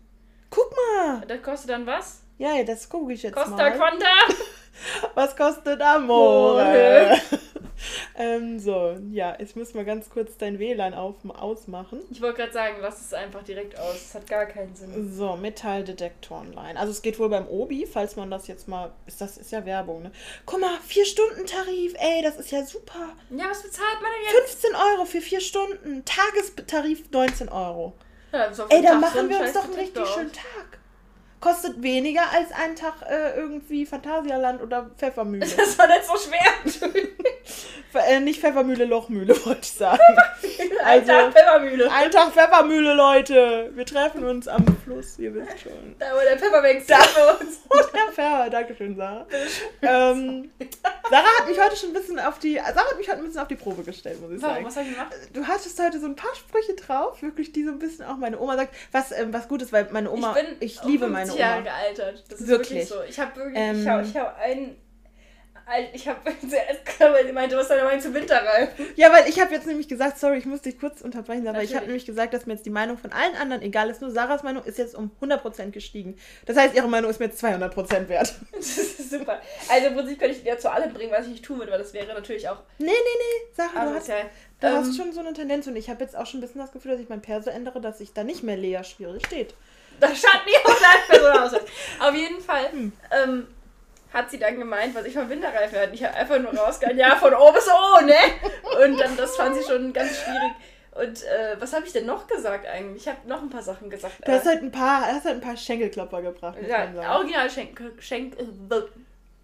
[0.49, 1.21] Guck mal.
[1.25, 2.23] Das kostet dann was?
[2.38, 3.71] Ja, das gucke ich jetzt Costa mal.
[3.71, 4.06] Quanta?
[5.13, 7.17] Was kostet Amore?
[8.17, 12.01] Ähm, so, ja, ich muss mal ganz kurz dein WLAN auf, ausmachen.
[12.09, 13.93] Ich wollte gerade sagen, lass es einfach direkt aus.
[13.93, 15.13] Das hat gar keinen Sinn.
[15.13, 16.79] So, Metalldetektor online.
[16.79, 18.93] Also es geht wohl beim Obi, falls man das jetzt mal.
[19.05, 20.11] Ist das ist ja Werbung, ne?
[20.45, 23.13] Guck mal, 4-Stunden-Tarif, ey, das ist ja super.
[23.29, 24.61] Ja, was bezahlt man denn jetzt?
[24.61, 26.05] 15 Euro für 4 Stunden.
[26.05, 27.93] Tagestarif 19 Euro.
[28.31, 30.79] Ja, Ey, den da Tag machen wir uns doch einen richtig schönen Tag.
[31.45, 35.45] Kostet weniger als ein Tag äh, irgendwie Phantasialand oder Pfeffermühle.
[35.58, 36.89] Das war nicht so schwer.
[38.08, 40.01] äh, nicht Pfeffermühle, Lochmühle, wollte ich sagen.
[40.84, 41.91] Also, Also- Pfeffermühle.
[41.91, 43.69] Ein Tag Pfeffermühle, Leute.
[43.75, 45.95] Wir treffen uns am Fluss, ihr wisst schon.
[45.99, 46.97] Da, wo der Pfefferbank Da.
[46.97, 47.58] für uns.
[47.69, 49.27] Und der Pfeffer, Dankeschön, Sarah.
[49.84, 50.49] Ähm,
[51.10, 52.55] Sarah hat mich heute schon ein bisschen auf die.
[52.55, 54.55] Sarah hat mich heute ein bisschen auf die Probe gestellt, muss ich Warum?
[54.55, 54.65] sagen.
[54.65, 55.13] Was hab ich gemacht?
[55.34, 58.39] Du hattest heute so ein paar Sprüche drauf, wirklich, die so ein bisschen auch meine
[58.39, 58.73] Oma sagt.
[58.91, 60.36] Was, ähm, was gut ist, weil meine Oma.
[60.38, 61.63] ich bin ich liebe meine 50 Jahre Oma.
[61.69, 62.24] gealtert.
[62.30, 62.69] Das ist Wirklich.
[62.69, 63.04] wirklich, so.
[63.04, 64.76] Ich habe wirklich, Ähm, ich habe ich hab einen,
[65.67, 66.19] ein- ich habe
[67.00, 68.86] weil sie meinte, was soll der meinst du Winterreifen?
[68.95, 71.74] Ja, weil ich habe jetzt nämlich gesagt, sorry, ich muss dich kurz unterbrechen, aber ich
[71.76, 74.00] habe nämlich gesagt, dass mir jetzt die Meinung von allen anderen egal ist.
[74.02, 76.17] Nur Sarahs Meinung ist jetzt um 100% gestiegen.
[76.45, 78.36] Das heißt, ihre Meinung ist mir jetzt 200% wert.
[78.54, 79.41] Das ist super.
[79.69, 81.80] Also im Prinzip könnte ich dir zu allem bringen, was ich nicht tun würde, weil
[81.80, 84.30] das wäre natürlich auch Nee, nee, nee, Sarah, du hast asozial.
[84.62, 86.62] Du Ähm, hast schon so eine Tendenz und ich habe jetzt auch schon ein bisschen
[86.62, 89.54] das Gefühl, dass ich mein Perso ändere, dass sich da nicht mehr Lea schwierig steht.
[89.99, 91.53] Da stand nie auf aus.
[91.99, 92.91] Auf jeden Fall Hm.
[93.12, 93.47] ähm,
[94.13, 95.93] hat sie dann gemeint, was ich von Winterreifen hatte.
[95.93, 98.13] Ich habe einfach nur rausgehauen, ja, von O bis O, ne?
[98.84, 100.51] Und dann, das fand sie schon ganz schwierig.
[100.91, 103.03] Und äh, was habe ich denn noch gesagt eigentlich?
[103.03, 104.15] Ich habe noch ein paar Sachen gesagt.
[104.25, 108.39] Du hast halt ein paar, hast halt ein paar Schenkelklopfer gebracht, ja, original Schenk, Schenk,
[108.39, 108.45] äh,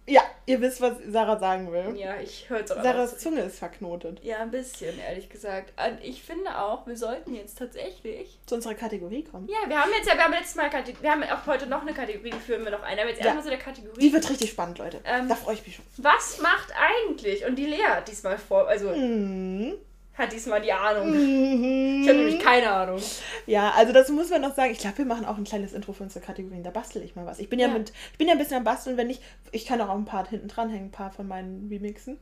[0.06, 1.96] Ja, ihr wisst, was Sarah sagen will.
[1.96, 3.18] ja, ich höre es auch Sarahs.
[3.18, 4.18] Zunge ist verknotet.
[4.24, 5.72] Ja, ein bisschen, ehrlich gesagt.
[5.80, 8.38] Und ich finde auch, wir sollten jetzt tatsächlich.
[8.46, 9.48] Zu unserer Kategorie kommen.
[9.48, 11.82] Ja, wir haben jetzt ja, wir haben letztes Mal Kategor- wir haben auch heute noch
[11.82, 12.98] eine Kategorie, die führen wir noch ein.
[12.98, 13.26] Aber jetzt Ja.
[13.26, 14.00] erstmal so der Kategorie.
[14.00, 15.00] Die wird richtig spannend, Leute.
[15.04, 15.84] Ähm, da freue ich mich schon.
[15.98, 17.46] Was macht eigentlich?
[17.46, 19.74] Und die Lea hat diesmal vor, also Mhm.
[20.14, 21.08] Hat diesmal die Ahnung.
[21.08, 22.42] Ich habe nämlich Mhm.
[22.42, 23.00] keine Ahnung.
[23.46, 24.70] Ja, also das muss man noch sagen.
[24.72, 26.62] Ich glaube, wir machen auch ein kleines Intro für unsere Kategorien.
[26.62, 27.38] Da bastel ich mal was.
[27.38, 27.72] Ich bin ja, Ja.
[27.74, 29.22] mit, ich bin ja ein bisschen am Basteln, wenn nicht,
[29.52, 32.18] ich kann auch ein paar hinten dranhängen, ein paar von meinen Remixen.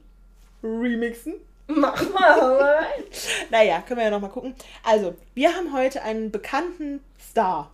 [0.63, 1.35] Remixen?
[1.67, 2.79] Mach mal.
[3.51, 4.55] Naja, können wir ja noch mal gucken.
[4.85, 7.71] Also, wir haben heute einen bekannten Star.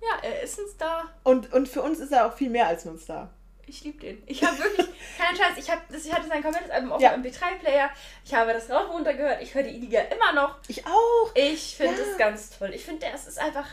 [0.00, 1.04] ja, er ist ein Star.
[1.22, 3.30] Und, und für uns ist er auch viel mehr als nur ein Star.
[3.66, 4.22] Ich liebe den.
[4.26, 4.86] Ich habe wirklich,
[5.18, 7.16] keinen Scheiß, ich, hab, das, ich hatte sein komplettes Album auf Ja.
[7.16, 7.90] dem MP3-Player.
[8.24, 9.42] Ich habe das rauf und runter gehört.
[9.42, 10.58] Ich höre die Liga immer noch.
[10.68, 11.30] Ich auch.
[11.34, 12.08] Ich finde Ja.
[12.10, 12.70] es ganz toll.
[12.74, 13.66] Ich finde, das ist einfach,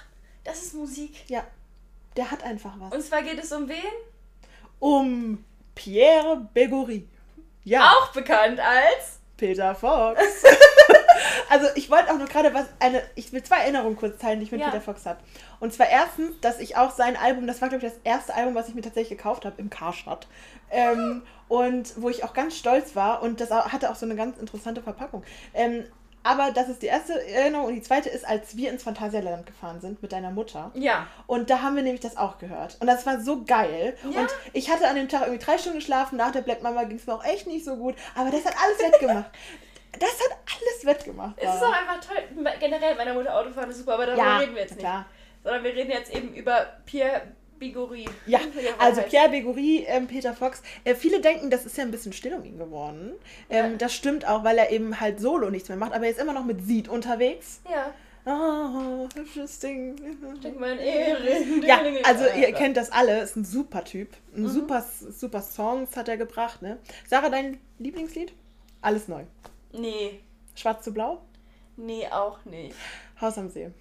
[0.43, 1.29] das ist Musik.
[1.29, 1.43] Ja,
[2.15, 2.93] der hat einfach was.
[2.93, 3.77] Und zwar geht es um wen?
[4.79, 5.43] Um
[5.75, 7.07] Pierre Begory.
[7.63, 9.19] Ja, Auch bekannt als.
[9.37, 10.21] Peter Fox.
[11.49, 14.45] also ich wollte auch nur gerade was, eine, ich will zwei Erinnerungen kurz teilen, die
[14.45, 14.67] ich mit Ja.
[14.67, 15.19] Peter Fox habe.
[15.59, 18.55] Und zwar erstens, dass ich auch sein Album, das war glaube ich das erste Album,
[18.55, 20.27] was ich mir tatsächlich gekauft habe im Karstadt.
[20.71, 24.37] Ähm, und wo ich auch ganz stolz war und das hatte auch so eine ganz
[24.37, 25.23] interessante Verpackung.
[25.53, 25.85] Ähm,
[26.23, 29.81] aber das ist die erste Erinnerung und die zweite ist, als wir ins Phantasialand gefahren
[29.81, 30.71] sind mit deiner Mutter.
[30.75, 31.07] Ja.
[31.25, 32.77] Und da haben wir nämlich das auch gehört.
[32.79, 33.97] Und das war so geil.
[34.09, 34.21] Ja.
[34.21, 36.17] Und ich hatte an dem Tag irgendwie drei Stunden geschlafen.
[36.17, 37.95] Nach der Black Mama ging es mir auch echt nicht so gut.
[38.15, 39.31] Aber das hat alles wettgemacht.
[39.99, 41.35] Das hat alles wettgemacht.
[41.37, 42.23] Es ist auch einfach toll.
[42.59, 44.79] Generell, meine Mutter Autofahren ist super, aber darüber Ja, reden wir jetzt nicht.
[44.79, 45.05] klar.
[45.43, 47.23] Sondern wir reden jetzt eben über Pierre
[47.59, 48.05] Bigori.
[48.25, 49.01] Ja, Wie er also.
[49.03, 50.63] Pierre Begouri, ähm, Peter Fox.
[50.83, 53.13] Äh, viele denken, das ist ja ein bisschen still um ihn geworden.
[53.49, 53.77] Ähm, Ja.
[53.77, 55.93] Das stimmt auch, weil er eben halt solo nichts mehr macht.
[55.93, 57.61] Aber er ist immer noch mit Seed unterwegs.
[57.69, 59.95] Ja, Oh, hübsches Ding.
[60.43, 61.63] denk mal in Ehren.
[61.63, 62.55] Ja, also Ja, ihr ja.
[62.55, 63.19] kennt das alle.
[63.21, 64.09] Ist ein super Typ.
[64.35, 64.47] Ein Mhm.
[64.49, 66.61] super, super Songs hat er gebracht.
[66.61, 66.77] Ne?
[67.09, 68.31] Sarah, dein Lieblingslied?
[68.81, 69.23] Alles neu.
[69.73, 70.21] Nee,
[70.55, 71.21] Schwarz zu blau?
[71.77, 72.75] nee, auch nicht.
[73.19, 73.71] Haus am See.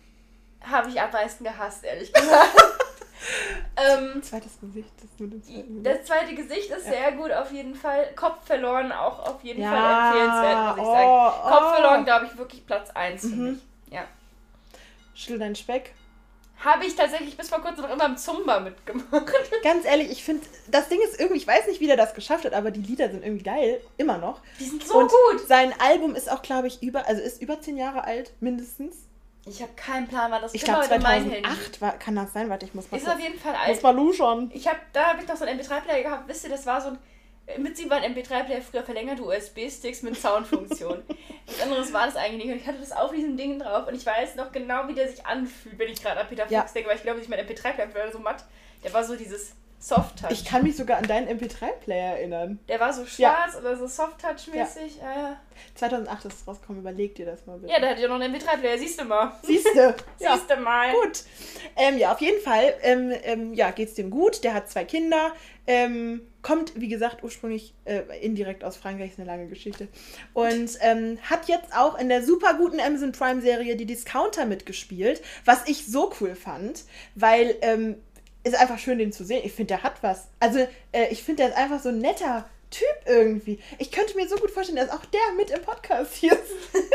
[0.62, 2.56] Habe ich am meisten gehasst, ehrlich gesagt.
[3.76, 4.90] ähm, Zweites Gesicht.
[5.00, 5.86] Das, mit dem zweiten Gesicht.
[5.86, 6.92] das zweite Gesicht ist Ja.
[6.92, 8.12] sehr gut, auf jeden Fall.
[8.14, 11.42] Kopf verloren, auch auf jeden Ja, Fall empfehlenswert, muss ich oh, sagen.
[11.42, 11.74] Kopf oh.
[11.74, 13.44] verloren, glaube ich, wirklich Platz 1 für Mhm.
[13.52, 13.62] mich.
[13.90, 14.04] Ja.
[15.14, 15.94] Schüttel deinen Speck.
[16.64, 19.10] Habe ich tatsächlich bis vor kurzem noch immer im Zumba mitgemacht.
[19.62, 22.44] Ganz ehrlich, ich finde, das Ding ist irgendwie, ich weiß nicht, wie der das geschafft
[22.44, 23.80] hat, aber die Lieder sind irgendwie geil.
[23.96, 24.40] Immer noch.
[24.58, 25.46] Die sind so Und gut.
[25.48, 28.94] Sein Album ist auch, glaube ich, über, also ist über zehn Jahre alt, mindestens.
[29.46, 30.86] Ich habe keinen Plan, wann das Ich Handy.
[30.86, 32.50] 2008 war, kann das sein?
[32.50, 33.82] Warte, ich muss mal Ist auf kurz- jeden Fall muss alt.
[33.82, 34.50] mal luschern.
[34.52, 36.28] Ich habe, da habe ich noch so einen MP3-Player gehabt.
[36.28, 36.98] Wisst ihr, das war so ein
[37.58, 41.02] mit sie war ein MP3-Player früher verlängerte USB-Sticks mit Soundfunktion.
[41.46, 42.52] Was anderes war das eigentlich nicht.
[42.52, 45.08] Und ich hatte das auf diesem Ding drauf und ich weiß noch genau, wie der
[45.08, 46.64] sich anfühlt, wenn ich gerade an Peter Fox Ja.
[46.74, 48.44] denke, weil ich glaube, ich mein MP3-Player war so matt.
[48.84, 50.30] Der war so dieses Soft-Touch.
[50.30, 52.58] Ich kann mich sogar an deinen MP3-Player erinnern.
[52.68, 53.06] Der war so Ja.
[53.48, 54.98] schwarz oder so Soft-Touch-mäßig.
[54.98, 55.10] Ja.
[55.30, 55.40] Ja.
[55.74, 57.72] 2008 ist es rausgekommen, überleg dir das mal bitte.
[57.72, 59.32] ja, der hatte ja noch einen MP3-Player, siehst du mal.
[59.42, 59.94] Siehste.
[60.18, 60.34] ja.
[60.36, 60.92] Siehst du mal.
[60.92, 61.24] Gut.
[61.76, 64.44] Ähm, ja, auf jeden Fall ähm, ähm, ja, geht es dem gut.
[64.44, 65.32] Der hat zwei Kinder.
[65.66, 69.88] Ähm, kommt, wie gesagt, ursprünglich äh, indirekt aus Frankreich, ist eine lange Geschichte.
[70.32, 75.68] Und ähm, hat jetzt auch in der super guten Amazon Prime-Serie die Discounter mitgespielt, was
[75.68, 76.84] ich so cool fand,
[77.14, 77.96] weil ähm,
[78.42, 79.42] ist einfach schön, den zu sehen.
[79.44, 80.28] Ich finde, der hat was.
[80.38, 83.58] Also, äh, ich finde, der ist einfach so ein netter Typ irgendwie.
[83.78, 86.30] Ich könnte mir so gut vorstellen, dass auch der mit im Podcast hier
[86.72, 86.86] sitzt.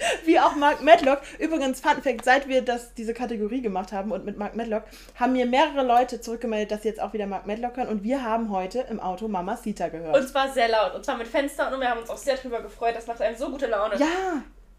[0.24, 1.20] Wie auch Mark Medlock.
[1.38, 4.84] Übrigens, Fun Fact, seit wir das, diese Kategorie gemacht haben und mit Mark Medlock,
[5.18, 7.88] haben mir mehrere Leute zurückgemeldet, dass sie jetzt auch wieder Mark Medlock hören.
[7.88, 10.16] Und wir haben heute im Auto Mama Sita gehört.
[10.16, 10.94] Und zwar sehr laut.
[10.94, 12.94] Und zwar mit Fenster und wir haben uns auch sehr drüber gefreut.
[12.96, 13.96] Das macht einem so gute Laune.
[13.98, 14.06] ja,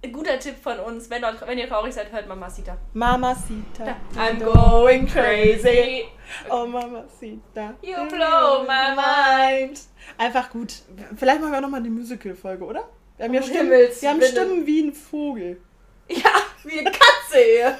[0.03, 1.09] Ein guter Tipp von uns.
[1.11, 2.75] Wenn, ihr- wenn ihr traurig seid, hört Mamacita.
[2.93, 3.95] Mama Sita.
[4.17, 6.05] I'm going crazy.
[6.49, 7.75] Oh, Mama Sita.
[7.83, 9.79] You blow my mind.
[10.17, 10.73] Einfach gut.
[11.15, 12.89] Vielleicht machen wir auch nochmal die Musical-Folge, oder?
[13.21, 14.21] Wir haben, ja Um Stimmen, Himmels wir haben.
[14.23, 15.61] Stimmen wie ein Vogel.
[16.09, 16.31] Ja,
[16.63, 17.77] wie eine Katze hier.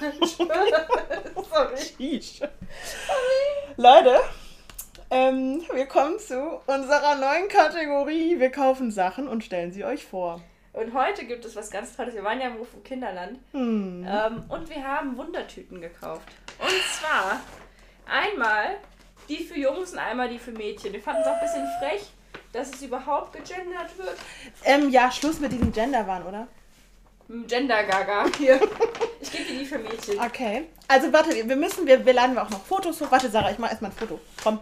[1.50, 1.78] Sorry.
[1.78, 2.42] Sheesh.
[3.76, 4.20] Leute,
[5.10, 8.40] ähm, wir kommen zu unserer neuen Kategorie.
[8.40, 10.42] Wir kaufen Sachen und stellen sie euch vor.
[10.74, 12.14] Und heute gibt es was ganz Tolles.
[12.14, 13.40] Wir waren ja im Ruf im Kinderland.
[13.52, 14.06] Hm.
[14.08, 16.30] Ähm, und wir haben Wundertüten gekauft.
[16.60, 17.42] Und zwar
[18.06, 18.78] einmal
[19.28, 20.94] die für Jungs und einmal die für Mädchen.
[20.94, 22.12] Wir fanden es auch ein bisschen frech,
[22.52, 24.18] dass es überhaupt gegendert wird.
[24.64, 26.48] Ähm, ja, Schluss mit diesem Genderwahn, oder?
[27.48, 28.26] Gender Gaga.
[28.38, 28.60] Hier.
[29.22, 30.20] Ich gebe dir die für Mädchen.
[30.20, 30.68] Okay.
[30.88, 33.10] Also warte, wir müssen, wir, wir laden auch noch Fotos hoch.
[33.10, 34.20] Warte, Sarah, ich mach erstmal ein Foto.
[34.44, 34.60] Komm.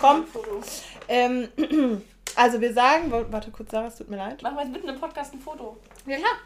[0.00, 0.26] Komm.
[0.26, 0.62] Foto.
[1.08, 1.48] Ähm,
[2.36, 4.42] also wir sagen, warte kurz, Sarah, es tut mir leid.
[4.42, 5.76] Machen wir jetzt mitten im Podcast ein Foto.
[6.06, 6.36] Ja, klar.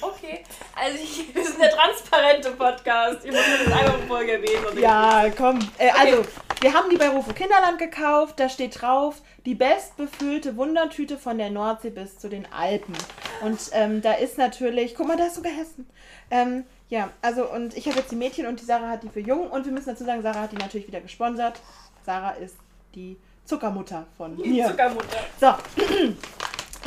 [0.00, 0.44] Okay.
[0.74, 3.24] Also ich, wir sind der transparente Podcast.
[3.24, 4.78] Ich muss mir das einmal Folge erwähnen.
[4.80, 5.58] Ja, komm.
[5.78, 5.98] Äh, Okay.
[5.98, 6.24] Also,
[6.60, 8.38] wir haben die bei Rufo Kinderland gekauft.
[8.38, 12.94] Da steht drauf, die bestbefüllte Wundertüte von der Nordsee bis zu den Alpen.
[13.42, 15.88] Und ähm, da ist natürlich, guck mal, da ist sogar Hessen.
[16.30, 19.20] Ähm, ja, also und ich habe jetzt die Mädchen und die Sarah hat die für
[19.20, 19.48] Jungen.
[19.48, 21.60] Und wir müssen dazu sagen, Sarah hat die natürlich wieder gesponsert.
[22.06, 22.56] Sarah ist
[22.94, 24.68] die Zuckermutter von Die mir.
[24.68, 25.16] Zuckermutter.
[25.40, 25.54] So,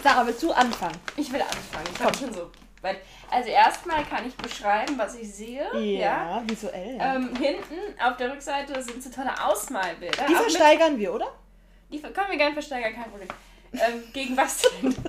[0.04, 0.96] Sarah, willst du anfangen?
[1.18, 1.88] Ich will anfangen.
[1.94, 2.50] Ich habe schon so
[2.86, 2.98] weit.
[3.30, 5.68] Also erstmal kann ich beschreiben, was ich sehe.
[5.78, 6.42] Ja.
[6.46, 6.98] visuell.
[6.98, 7.16] Ja.
[7.16, 10.16] Ähm, hinten auf der Rückseite sind so tolle Ausmalbilder.
[10.18, 11.28] die Auch mit- versteigern wir, oder?
[11.92, 13.28] Die können wir gerne versteigern, kein Problem.
[13.74, 14.96] Ähm, gegen was denn?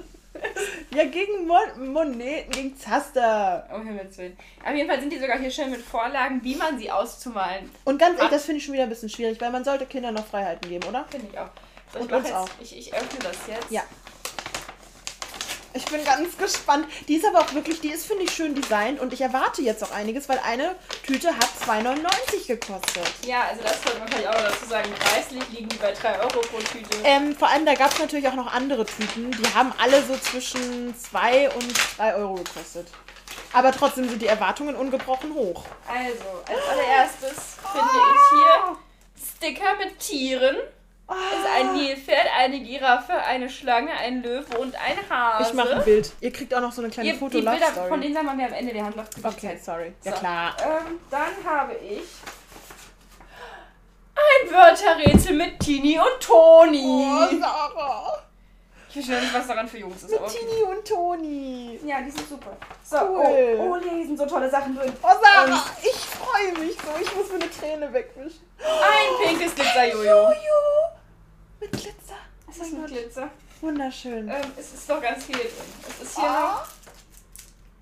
[0.94, 3.66] Ja, gegen Mon Moneten, gegen Zaster.
[3.74, 4.36] Um Himmels Willen.
[4.62, 7.70] Auf jeden Fall sind die sogar hier schön mit Vorlagen, wie man sie auszumalen.
[7.84, 10.12] Und ganz ehrlich, das finde ich schon wieder ein bisschen schwierig, weil man sollte Kindern
[10.12, 11.06] noch Freiheiten geben, oder?
[11.10, 11.48] Finde ich auch.
[11.90, 12.48] So, Und ich, uns jetzt, auch.
[12.60, 13.70] Ich, ich öffne das jetzt.
[13.70, 13.82] Ja.
[15.76, 16.86] Ich bin ganz gespannt.
[17.06, 19.84] Die ist aber auch wirklich, die ist, finde ich, schön designt und ich erwarte jetzt
[19.84, 20.74] auch einiges, weil eine
[21.04, 23.10] Tüte hat 2,99 gekostet.
[23.26, 24.90] Ja, also das sollte man vielleicht auch noch dazu sagen.
[24.98, 26.96] Preislich liegen die bei 3 Euro pro Tüte.
[27.04, 29.30] Ähm, vor allem, da gab es natürlich auch noch andere Tüten.
[29.32, 32.88] Die haben alle so zwischen 2 und 3 Euro gekostet.
[33.52, 35.64] Aber trotzdem sind die Erwartungen ungebrochen hoch.
[35.86, 38.76] Also, als allererstes finde ich hier
[39.36, 40.56] Sticker mit Tieren.
[41.08, 45.48] Es ist ein Nilpferd, eine Giraffe, eine Schlange, ein Löwe und ein Hase.
[45.50, 46.10] Ich mache ein Bild.
[46.20, 48.26] Ihr kriegt auch noch so eine kleine Ihr, die foto Bilder story von denen sagen
[48.38, 49.92] wir am Ende, wir haben noch Okay, sorry.
[50.02, 50.18] Ja So.
[50.18, 50.56] klar.
[50.60, 52.02] Ähm, dann habe ich
[54.16, 56.82] ein Wörterrätsel mit Tini und Toni.
[56.84, 58.22] Oh, Sarah.
[58.98, 60.10] Ich verstehe nicht, was daran für Jungs ist.
[60.10, 60.38] Mit okay.
[60.38, 61.80] Tini und Toni.
[61.84, 62.56] Ja, die sind super.
[62.82, 63.56] So, Cool.
[63.58, 64.92] oh, oh, hier sind so tolle Sachen drin.
[65.02, 66.88] Oh, Sarah, ich freue mich so.
[67.02, 68.40] Ich muss mir eine Träne wegwischen.
[68.58, 70.04] Ein pinkes Glitzer-Jojo.
[70.04, 70.34] Jojo.
[71.60, 72.16] Mit Glitzer.
[72.46, 73.28] Was ist mit Glitzer?
[73.60, 74.28] Wunderschön.
[74.28, 75.50] Ähm, es ist doch ganz viel drin.
[75.88, 76.52] Es ist hier Ah.
[76.62, 76.66] noch.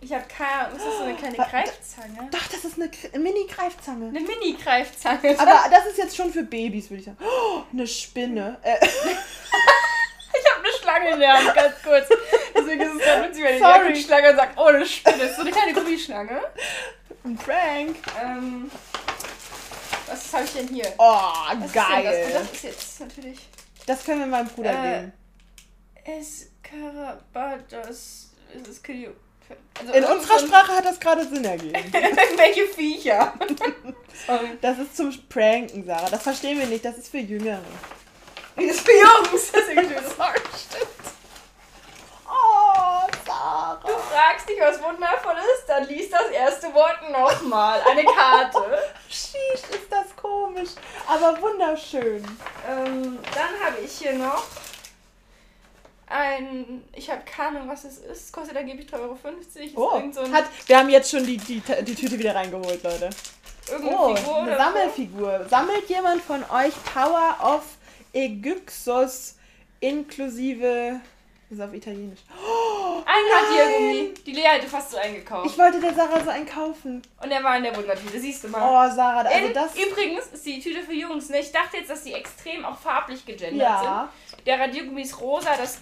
[0.01, 2.29] Ich habe keine Ahnung, ist das so eine kleine Wa- Greifzange?
[2.31, 2.91] Doch, das ist eine
[3.23, 4.09] Mini-Greifzange.
[4.09, 5.39] Eine Mini-Greifzange.
[5.39, 7.19] Aber das ist jetzt schon für Babys, würde ich sagen.
[7.25, 8.59] Oh, eine Spinne.
[8.62, 8.77] Äh,
[11.03, 12.09] Der Hand, ganz kurz.
[12.55, 13.93] Deswegen ist es ganz witzig, wenn ich Sorry.
[13.93, 14.71] die Schlange und sage, oh.
[14.73, 16.41] Das ist so eine kleine Gummischlange.
[17.25, 17.97] ein Prank.
[18.23, 18.71] Ähm,
[20.07, 20.93] was habe ich denn hier?
[20.99, 21.21] Oh,
[21.59, 22.05] Was geil.
[22.05, 22.27] Ist das?
[22.27, 23.39] Und das ist jetzt natürlich
[23.87, 25.13] Das können wir meinem Bruder Äh, geben.
[26.05, 28.31] Escarabados.
[28.63, 29.11] Es ist Krio.
[29.79, 31.75] Also In unserer Sprache hat das gerade Sinn ergeben.
[31.93, 33.35] Irgendwelche Viecher.
[34.61, 36.09] Das ist zum Pranken, Sarah.
[36.09, 36.85] Das verstehen wir nicht.
[36.85, 37.61] Das ist für Jüngere.
[38.57, 39.53] Das ist für Jungs.
[39.53, 40.89] Das ist irgendwie das stimmt.
[42.27, 43.81] Oh, Du Sarah.
[44.11, 47.81] fragst dich, was wundervoll ist, dann liest das erste Wort nochmal.
[47.83, 48.79] Eine Karte.
[49.09, 50.71] Sheesh, ist das komisch.
[51.07, 52.25] Aber wunderschön.
[52.69, 54.45] ähm, dann habe ich hier noch
[56.07, 56.85] ein.
[56.95, 58.33] Ich habe keine Ahnung, was es ist.
[58.33, 59.97] Kostet angeblich 3,50 Euro.
[59.97, 63.11] Oh, so hat, wir haben jetzt schon die, die, die Tüte wieder reingeholt, Leute.
[63.69, 65.47] irgendeine Oh, Figur eine Sammelfigur.
[65.49, 67.63] Sammelt jemand von euch Power of
[68.15, 69.37] Aegyxos
[69.81, 71.01] inklusive.
[71.51, 72.21] Das ist auf Italienisch.
[72.29, 73.05] so.
[73.07, 74.15] Ein Radiergummi.
[74.27, 75.47] Die Lea hätte fast so eingekauft.
[75.51, 77.03] Ich wollte der Sarah so einen kaufen.
[77.23, 78.61] Und der war in der Wundertüte, siehst du mal.
[78.62, 79.77] Oh, Sarah, also In, das.
[79.77, 81.29] übrigens ist die Tüte für Jungs.
[81.29, 81.41] Ne?
[81.41, 84.47] Ich dachte jetzt, dass die extrem auch farblich gegendert Ja, sind.
[84.47, 85.79] Der Radiergummi ist rosa, das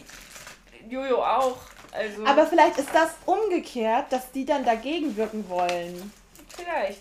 [0.91, 1.59] Jojo auch.
[1.93, 6.12] Also aber vielleicht ist das umgekehrt, dass die dann dagegen wirken wollen.
[6.49, 7.01] vielleicht.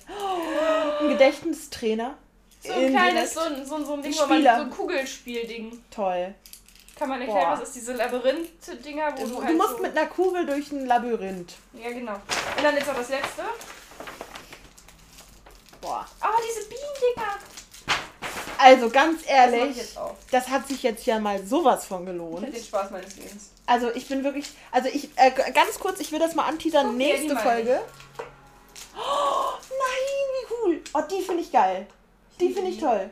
[1.01, 2.15] Ein Gedächtnistrainer.
[2.63, 5.83] So ein kleines, so ein, so ein, so ein Ding, wo man so ein Kugelspielding.
[5.89, 6.35] Toll.
[6.97, 7.51] Kann man erklären, Boah.
[7.59, 10.85] was ist diese Labyrinth-Dinger, wo du, Du halt musst so, mit einer Kugel durch ein
[10.85, 11.53] Labyrinth.
[11.73, 12.13] Ja, genau.
[12.13, 13.41] Und dann jetzt noch das letzte.
[15.81, 16.05] Boah.
[16.21, 17.37] Oh, diese Bienendinger.
[18.59, 20.15] Also ganz Das ich ehrlich, auch.
[20.29, 22.55] das hat sich jetzt ja mal sowas von Ich gelohnt.
[22.55, 23.49] den Spaß meines Lebens.
[23.65, 26.97] Also ich bin wirklich, also ich, äh, ganz kurz, ich will das mal anteasern, die
[26.97, 27.81] nächste Folge.
[28.95, 30.81] Oh, nein, wie cool.
[30.93, 31.87] Oh, die finde ich geil.
[32.41, 33.09] Die finde ich toll.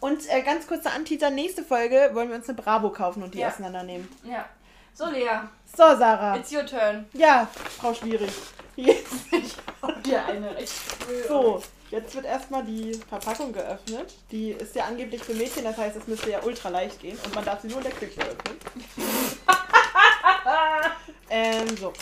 [0.00, 3.38] Und äh, ganz kurzer Anteaser, nächste Folge wollen wir uns eine Bravo kaufen und die
[3.38, 3.48] Ja.
[3.48, 4.08] auseinandernehmen.
[4.24, 4.46] Ja.
[4.94, 5.28] So, Lea,
[5.76, 6.36] So, Sarah.
[6.36, 7.06] it's your turn.
[7.12, 7.48] Ja,
[7.78, 8.30] Frau Schwierig.
[8.76, 9.12] Jetzt.
[9.32, 10.54] Ich hau dir eine
[11.28, 14.14] So, jetzt wird erstmal die Verpackung geöffnet.
[14.30, 17.34] Die ist ja angeblich für Mädchen, das heißt, es müsste ja ultra leicht gehen und
[17.34, 18.58] man darf sie nur in der Küche öffnen.
[21.30, 21.92] ähm, so.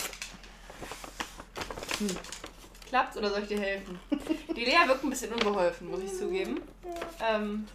[2.93, 3.99] Klappt's oder soll ich dir helfen?
[4.55, 6.61] Die Lea wirkt ein bisschen unbeholfen, muss ich zugeben.
[7.27, 7.67] Ähm,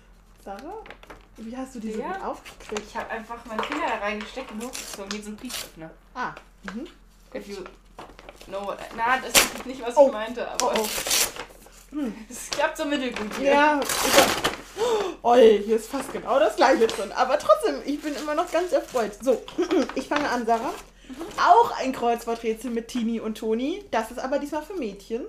[0.44, 0.74] Sarah,
[1.38, 2.12] wie hast du die so Ja.
[2.12, 2.82] gut aufgekriegt?
[2.88, 5.90] ich habe einfach meinen Finger da reingesteckt und hochgezogen, wie so ein Brieföffner.
[6.14, 6.34] Ah,
[6.72, 6.86] mhm.
[7.34, 7.56] If you
[8.46, 10.06] know what I- Na, das ist nicht, was Oh.
[10.06, 10.88] ich meinte, Oh, aber oh.
[12.30, 13.50] es klappt so mittelgut hier.
[13.50, 13.80] Ja.
[15.24, 17.10] Oi, hier ist fast genau das gleiche drin.
[17.10, 19.10] Aber trotzdem, ich bin immer noch ganz erfreut.
[19.20, 19.42] So,
[19.96, 20.72] ich fange an, Sarah.
[21.36, 23.84] Auch ein Kreuzworträtsel mit Tini und Toni.
[23.90, 25.24] Das ist aber diesmal für Mädchen.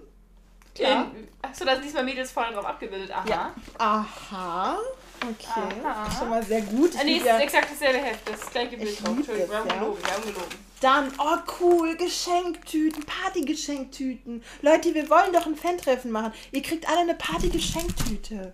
[0.75, 1.11] Klar.
[1.41, 3.11] Achso, da sind diesmal Mädels vorne drauf abgebildet.
[3.11, 3.25] Aha.
[3.27, 3.53] Ja.
[3.77, 4.77] Aha.
[5.21, 5.83] Okay.
[5.83, 6.09] Aha.
[6.17, 6.91] Schon mal sehr gut.
[6.97, 9.17] Ah, nee, es ist ja- exakt dasselbe Heft, das gleiche Bild Ich drauf.
[9.17, 10.69] Entschuldigung, wir das, haben gelogen, wir haben gelogen.
[10.81, 14.41] Dann, oh cool, Geschenktüten, Partygeschenktüten.
[14.61, 16.31] Leute, wir wollen doch ein Fan-Treffen machen.
[16.51, 18.53] Ihr kriegt alle eine Partygeschenktüte.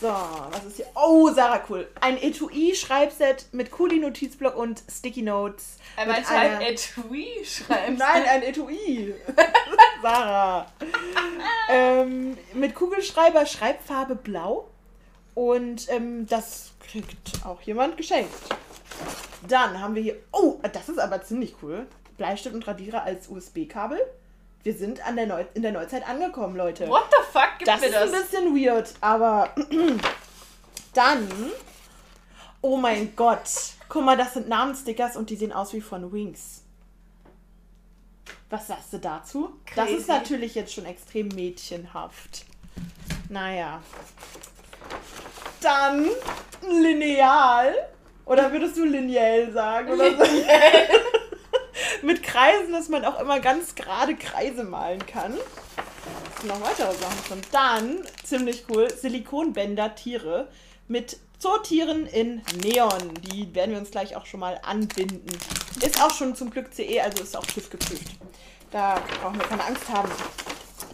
[0.00, 0.86] So, was ist hier?
[0.94, 1.88] Oh, Sarah, cool.
[2.00, 5.78] Ein Etui-Schreibset mit Kuli-Notizblock und Sticky Notes.
[5.96, 7.96] Er Mit meinte halt einer- Etui schreiben.
[7.96, 9.14] Nein, ein Etui.
[10.02, 10.66] Sarah.
[11.70, 14.68] ähm, mit Kugelschreiber, Schreibfarbe blau.
[15.34, 18.32] Und ähm, das kriegt auch jemand geschenkt.
[19.48, 20.16] Dann haben wir hier.
[20.32, 21.86] Oh, das ist aber ziemlich cool.
[22.18, 24.00] Bleistift und Radierer als USB-Kabel.
[24.62, 26.88] Wir sind an der Neu in der Neuzeit angekommen, Leute.
[26.88, 28.12] What the fuck gibt Das mir ist das?
[28.12, 29.50] ein bisschen weird, aber
[30.94, 31.28] dann.
[32.62, 33.48] Oh mein Gott.
[33.88, 36.62] Guck mal, das sind Namensstickers und die sehen aus wie von Wings.
[38.50, 39.52] Was sagst du dazu?
[39.76, 40.10] Das ist Crazy.
[40.10, 42.44] natürlich jetzt schon extrem mädchenhaft.
[43.28, 43.80] Naja.
[45.60, 46.06] Dann
[46.68, 47.74] Lineal.
[48.24, 49.92] Oder würdest du lineal sagen?
[49.92, 50.24] Oder so?
[52.02, 55.34] Mit Kreisen, dass man auch immer ganz gerade Kreise malen kann.
[56.34, 57.40] Es sind noch weitere Sachen drin.
[57.52, 60.48] Dann, ziemlich cool, Silikonbänder Tiere
[60.88, 63.12] mit Zootieren in Neon.
[63.22, 65.26] Die werden wir uns gleich auch schon mal anbinden.
[65.84, 68.08] Ist auch schon zum Glück CE, also ist auch TÜV geprüft.
[68.70, 70.10] Da brauchen wir keine Angst haben.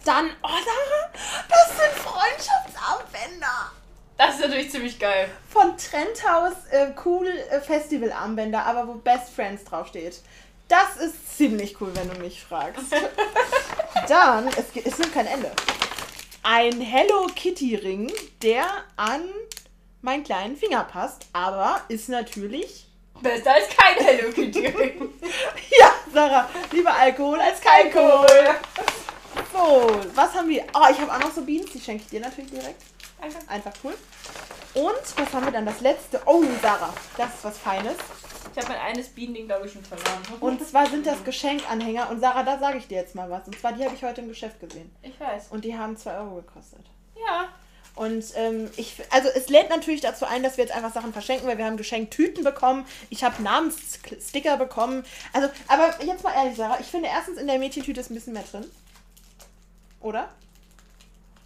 [0.03, 1.09] Dann, oh Sarah,
[1.47, 3.71] das sind Freundschaftsarmbänder.
[4.17, 5.29] Das ist natürlich ziemlich geil.
[5.49, 10.21] Von Trendhaus äh, cool äh, Festivalarmbänder, aber wo Best Friends draufsteht.
[10.67, 12.85] Das ist ziemlich cool, wenn du mich fragst.
[14.07, 15.51] Dann, es, es nimmt kein Ende.
[16.41, 18.11] Ein Hello Kitty Ring,
[18.41, 19.29] der an
[20.01, 22.87] meinen kleinen Finger passt, aber ist natürlich.
[23.21, 24.63] Besser als kein Hello Kitty.
[25.79, 28.27] Ja, Sarah, lieber Alkohol als kein Kohl.
[29.51, 30.63] So, was haben wir?
[30.73, 32.81] Oh, ich habe auch noch so Beans, die schenke ich dir natürlich direkt.
[33.19, 33.37] Danke.
[33.47, 33.93] Einfach cool.
[34.73, 35.65] Und was haben wir dann?
[35.65, 36.21] Das letzte.
[36.25, 37.95] Oh, Sarah, das ist was Feines.
[38.55, 40.21] Ich habe mein eines Bienending, glaube ich, schon verloren.
[40.39, 42.09] Und zwar sind das Geschenkanhänger.
[42.11, 43.47] Und Sarah, da sage ich dir jetzt mal was.
[43.47, 44.91] Und zwar, die habe ich heute im Geschäft gesehen.
[45.01, 45.47] Ich weiß.
[45.49, 46.85] Und die haben 2 Euro gekostet.
[47.15, 47.49] Ja.
[47.95, 51.47] Und ähm, ich, also es lädt natürlich dazu ein, dass wir jetzt einfach Sachen verschenken,
[51.47, 52.85] weil wir haben Geschenktüten bekommen.
[53.09, 55.03] Ich habe Namenssticker bekommen.
[55.31, 58.33] Also, aber jetzt mal ehrlich, Sarah, ich finde erstens in der Mädchentüte ist ein bisschen
[58.33, 58.65] mehr drin.
[59.99, 60.29] Oder?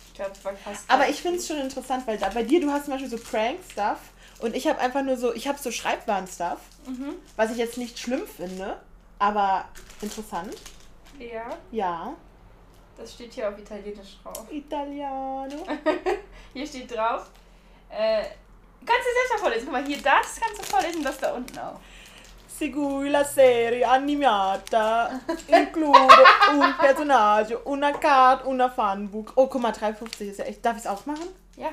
[0.07, 0.83] Ich glaube, es war fast.
[0.89, 3.17] Aber ich finde es schon interessant, weil da bei dir, du hast zum Beispiel so
[3.17, 3.99] Prank-Stuff
[4.39, 7.15] und ich habe einfach nur so, ich habe so Schreibwaren-Stuff, Mhm.
[7.35, 8.79] was ich jetzt nicht schlimm finde,
[9.19, 9.65] aber
[10.01, 10.55] interessant.
[11.19, 12.13] Ja, Ja.
[12.97, 14.45] das steht hier auf Italienisch drauf.
[14.51, 15.65] Italiano.
[16.53, 17.29] Hier steht drauf.
[17.89, 18.23] Äh,
[18.85, 19.65] kannst du selbst mal vorlesen.
[19.65, 21.79] Guck mal, hier das kannst du vorlesen, das da unten auch.
[22.47, 25.99] Segui la serie animata, include
[26.53, 29.33] un personaggio, una card, una fanbook.
[29.35, 30.65] Oh, guck mal, 3,50 ist ja echt.
[30.65, 31.27] Darf ich es aufmachen?
[31.55, 31.69] Ja.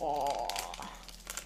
[0.00, 0.48] Oh,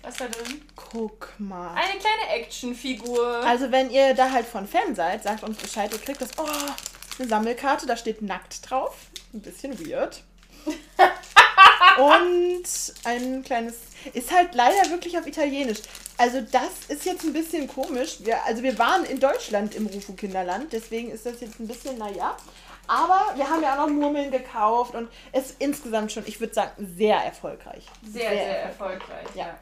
[0.03, 0.63] Was ist da drin?
[0.77, 1.75] guck mal.
[1.75, 3.45] Eine kleine Actionfigur.
[3.45, 6.31] Also, wenn ihr da halt von Fan seid, sagt uns Bescheid, ihr kriegt das.
[6.39, 6.47] Oh,
[7.19, 8.97] eine Sammelkarte, da steht nackt drauf.
[9.33, 10.23] Ein bisschen weird.
[11.99, 12.65] Und
[13.05, 13.75] ein kleines.
[14.13, 15.81] Ist halt leider wirklich auf Italienisch.
[16.17, 18.19] Also, das ist jetzt ein bisschen komisch.
[18.21, 21.99] Wir, also, wir waren in Deutschland im Rufo Kinderland, deswegen ist das jetzt ein bisschen,
[21.99, 22.37] naja.
[22.87, 26.53] Aber wir haben ja auch noch Murmeln gekauft und es ist insgesamt schon, ich würde
[26.55, 27.87] sagen, sehr erfolgreich.
[28.03, 29.27] sehr, sehr, erfolgreich.
[29.35, 29.47] Ja.
[29.47, 29.59] Ja.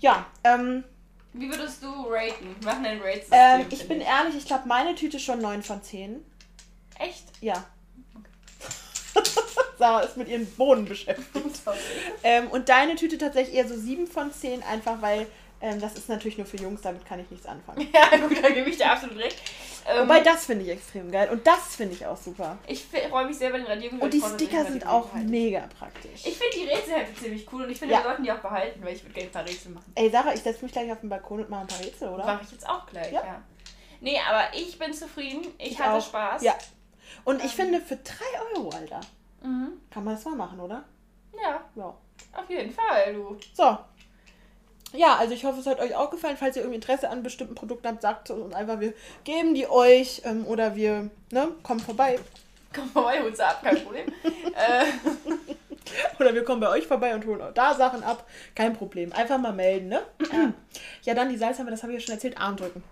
[0.00, 0.84] Ja, ähm,
[1.32, 2.54] Wie würdest du raten?
[2.62, 3.38] Machen ein Rate-System.
[3.38, 6.22] ähm, ich bin ehrlich, ich glaube, meine Tüte schon 9 von 10.
[6.98, 7.24] Echt?
[7.40, 7.64] Ja.
[9.78, 11.26] Sarah ist mit ihren Bohnen beschäftigt.
[12.22, 15.26] Ähm, und deine Tüte tatsächlich eher so 7 von 10, einfach weil
[15.60, 17.88] ähm, das ist natürlich nur für Jungs, damit kann ich nichts anfangen.
[17.94, 19.36] Ja, gut, da gebe ich dir absolut recht.
[19.88, 22.58] Ähm, Wobei das finde ich extrem geil und das finde ich auch super.
[22.66, 24.00] ich freue mich sehr bei den Radierungen.
[24.02, 26.26] Und die Sticker sind auch mega praktisch.
[26.26, 28.00] Ich finde die Rätselhefte ziemlich cool und ich finde, Ja.
[28.00, 29.92] wir sollten die auch behalten, weil ich würde gerne ein paar Rätsel machen.
[29.94, 32.24] Ey, Sarah, ich setze mich gleich auf den Balkon und mache ein paar Rätsel, oder?
[32.26, 33.24] Mache ich jetzt auch gleich, Ja.
[33.24, 33.42] ja.
[34.00, 35.46] Nee, aber ich bin zufrieden.
[35.58, 36.04] Ich, Ich hatte auch.
[36.04, 36.42] Spaß.
[36.42, 36.54] Ja.
[37.24, 37.64] Und ich Ähm.
[37.66, 38.14] finde, für 3
[38.56, 39.00] Euro, Alter,
[39.42, 39.72] Mhm.
[39.90, 40.84] kann man das mal machen, oder?
[41.40, 41.94] Ja, Ja.
[42.32, 43.38] auf jeden Fall, du.
[43.54, 43.78] So.
[44.92, 46.36] Ja, also ich hoffe, es hat euch auch gefallen.
[46.36, 50.22] Falls ihr irgendwie Interesse an bestimmten Produkten habt, sagt uns einfach, wir geben die euch
[50.24, 52.18] ähm, oder wir, ne, kommen vorbei.
[52.72, 54.06] Komm vorbei, hol's ab, kein Problem.
[54.24, 54.84] äh,
[56.18, 58.26] Oder wir kommen bei euch vorbei und holen auch da Sachen ab.
[58.54, 59.12] Kein Problem.
[59.12, 60.02] Einfach mal melden, ne?
[61.02, 62.82] Ja, dann die Salzhammer, das habe ich ja schon erzählt, Arm drücken.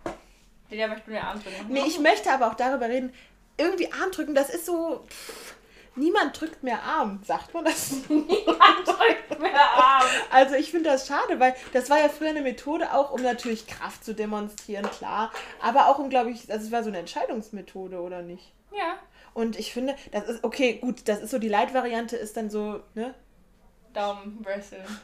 [0.70, 1.66] den ja möchte ich mir Arm drücken.
[1.68, 3.12] Nee, ich möchte aber auch darüber reden,
[3.58, 5.04] irgendwie Arm drücken, das ist so...
[5.08, 5.54] Pff,
[5.96, 8.02] niemand drückt mehr Arm, sagt man das?
[8.08, 10.04] drück mir Arm.
[10.30, 13.66] Also ich finde das schade, weil das war ja früher eine Methode auch, um natürlich
[13.66, 15.32] Kraft zu demonstrieren, klar.
[15.62, 18.52] Aber auch um, glaube ich, also es war so eine Entscheidungsmethode, oder nicht?
[18.72, 18.98] Ja.
[19.32, 22.80] Und ich finde, das ist, okay, gut, das ist so, die Leitvariante ist dann so,
[22.94, 23.14] ne?
[23.92, 24.84] Daumen wresteln.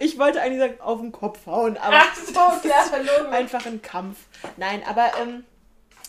[0.00, 3.32] Ich wollte eigentlich sagen, auf den Kopf hauen, aber Ach so, klar, verlogen.
[3.32, 4.18] einfach ein Kampf.
[4.56, 5.44] Nein, aber ähm,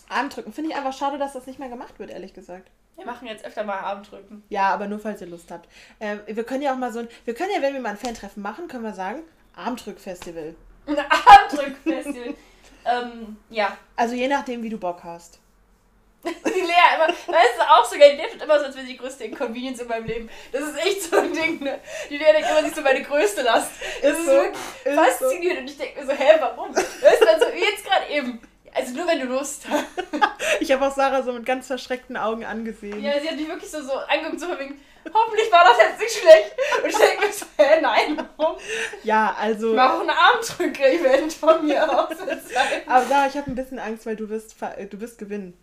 [0.10, 2.70] Armdrücken finde ich einfach schade, dass das nicht mehr gemacht wird, ehrlich gesagt.
[2.98, 4.44] Wir machen jetzt öfter mal Arm drücken.
[4.50, 5.70] Ja, aber nur falls ihr Lust habt.
[6.00, 7.98] Ähm, wir können ja auch mal so ein, wir können ja, wenn wir mal ein
[7.98, 9.22] Fan-Treffen machen, können wir sagen,
[9.56, 10.56] Armdrück-Festival.
[10.88, 12.34] Ein Armdrückfestival.
[12.86, 13.78] ähm, ja.
[13.96, 15.40] Also je nachdem, wie du Bock hast.
[16.24, 16.30] Die
[16.60, 18.94] Lea immer, weißt du, auch so geil, die Lea tut immer so, als wäre sie
[18.94, 20.30] die größte Inconvenience in meinem Leben.
[20.52, 21.80] Das ist echt so ein Ding, ne?
[22.10, 23.72] Die Lea denkt immer, sie ist so meine größte Last.
[24.02, 26.76] Das Ist ist, so, wirklich faszinierend und ich denke mir so, hä, warum?
[26.76, 28.42] Weißt du, also jetzt gerade eben.
[28.74, 29.86] Also nur wenn du Lust hast.
[30.60, 33.02] Ich habe auch Sarah so mit ganz verschreckten Augen angesehen.
[33.02, 34.80] Ja, sie hat mich wirklich so, so angeguckt, so wegen,
[35.14, 36.56] hoffentlich war das jetzt nicht schlecht.
[36.84, 38.58] Und ich denke mir so, hä, nein, warum?
[39.04, 39.74] Ja, also.
[39.74, 42.18] Mach ein Armdrücker-Event von mir aus.
[42.18, 42.82] sein.
[42.88, 45.58] Aber Sarah, ich habe ein bisschen Angst, weil du wirst, äh, du wirst gewinnen.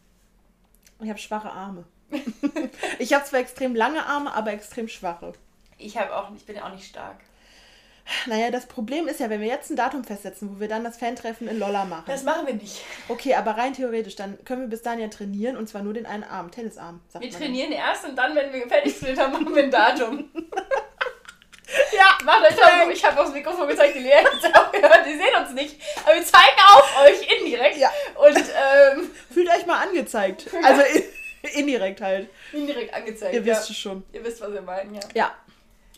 [1.03, 1.85] Ich habe schwache Arme.
[2.99, 5.33] ich habe zwar extrem lange Arme, aber extrem schwache.
[5.79, 7.17] Ich habe auch, ich bin ja auch nicht stark.
[8.27, 10.99] Naja, das Problem ist ja, wenn wir jetzt ein Datum festsetzen, wo wir dann das
[10.99, 12.05] Fantreffen in Lolla machen.
[12.07, 12.83] Das machen wir nicht.
[13.09, 16.07] okay, aber rein theoretisch, dann können wir bis dahin ja trainieren und zwar nur den
[16.07, 17.01] einen Arm, Tennisarm.
[17.19, 20.31] Wir trainieren erst und dann, wenn wir fertig trainiert haben, machen wir ein Datum.
[21.93, 25.07] Ja, Macht euch so, ich habe aufs Mikrofon gezeigt, die Lea hat es auch gehört,
[25.07, 25.81] die sehen uns nicht.
[26.05, 27.79] Aber wir zeigen auf euch indirekt.
[27.79, 27.91] Ja.
[28.15, 30.47] Und ähm, Fühlt euch mal angezeigt.
[30.63, 31.03] Also in,
[31.55, 32.29] Indirekt halt.
[32.53, 33.35] Indirekt angezeigt.
[33.35, 33.47] Ihr ja.
[33.47, 34.05] wisst es schon.
[34.13, 35.01] Ihr wisst, was wir meinen, ja.
[35.15, 35.35] Ja.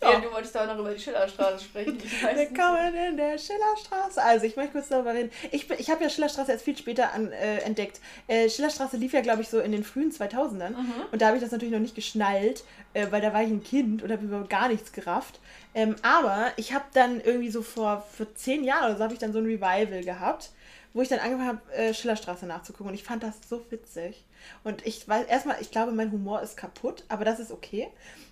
[0.03, 0.21] Ja, Ja.
[0.21, 1.99] du wolltest doch noch über die Schillerstraße sprechen.
[2.03, 4.23] Willkommen in der Schillerstraße.
[4.23, 5.31] Also, ich möchte kurz darüber reden.
[5.53, 8.01] Ich, ich habe ja Schillerstraße erst viel später an, äh, entdeckt.
[8.29, 10.75] Äh, Schillerstraße lief ja, glaube ich, so in den frühen 2000ern.
[11.13, 13.65] Und da habe ich das natürlich noch nicht geschnallt, äh, weil da war ich ein
[13.65, 15.41] Kind und habe über gar nichts gerafft.
[15.75, 19.19] Ähm, aber ich habe dann irgendwie so vor, vor zehn Jahren oder so habe ich
[19.19, 20.51] dann so ein Revival gehabt,
[20.97, 22.89] wo ich dann angefangen habe, äh, Schillerstraße nachzugucken.
[22.89, 24.25] Und ich fand das so witzig.
[24.65, 27.89] Und ich weiß erstmal, ich glaube, mein Humor ist kaputt, aber das ist okay.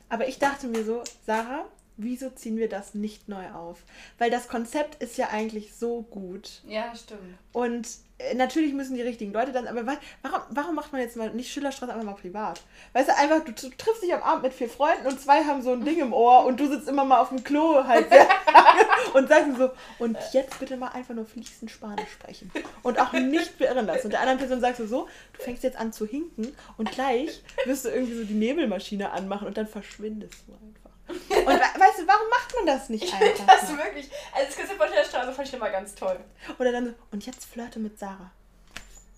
[0.09, 1.67] Aber ich dachte mir so, Sarah,
[1.97, 3.79] wieso ziehen wir das nicht neu auf?
[4.19, 6.63] Weil das Konzept ist ja eigentlich so gut.
[6.67, 7.21] Ja, stimmt.
[7.53, 7.89] Und
[8.19, 11.31] äh, natürlich müssen die richtigen Leute dann, aber wa- warum, warum macht man jetzt mal
[11.33, 12.63] nicht Schillerstraße einfach mal privat?
[12.93, 15.73] Weißt du, einfach, du, triffst dich am Abend mit vier Freunden und zwei haben so
[15.73, 18.07] ein Ding im Ohr und du sitzt immer mal auf dem Klo halt
[19.15, 22.51] und sagst so, und jetzt bitte mal einfach nur fließend Spanisch sprechen
[22.83, 24.07] und auch nicht beirren lassen.
[24.07, 27.43] Und der anderen Person sagst du so, du fängst jetzt an zu hinken und gleich
[27.67, 30.84] wirst du irgendwie so die Nebelmaschine anmachen und dann verschwindest du einfach.
[31.09, 33.47] Und we- weißt du, warum macht man das nicht einfach?
[33.47, 33.79] Das mal?
[33.85, 34.11] wirklich.
[34.33, 36.19] Also das Konzept von Schillerstraße fand ich immer ganz toll.
[36.59, 38.31] Oder dann so, und jetzt flirte mit Sarah.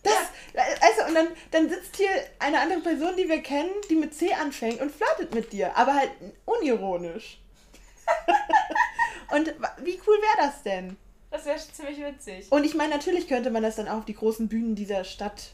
[0.03, 0.15] Das,
[0.55, 2.09] weißt du, und dann, dann sitzt hier
[2.39, 5.95] eine andere Person, die wir kennen, die mit C anfängt und flirtet mit dir, aber
[5.95, 6.11] halt
[6.45, 7.41] unironisch.
[9.33, 9.49] und
[9.83, 10.97] wie cool wäre das denn?
[11.31, 12.47] Das wäre ziemlich witzig.
[12.51, 15.51] Und ich meine, natürlich könnte man das dann auch auf die großen Bühnen dieser Stadt.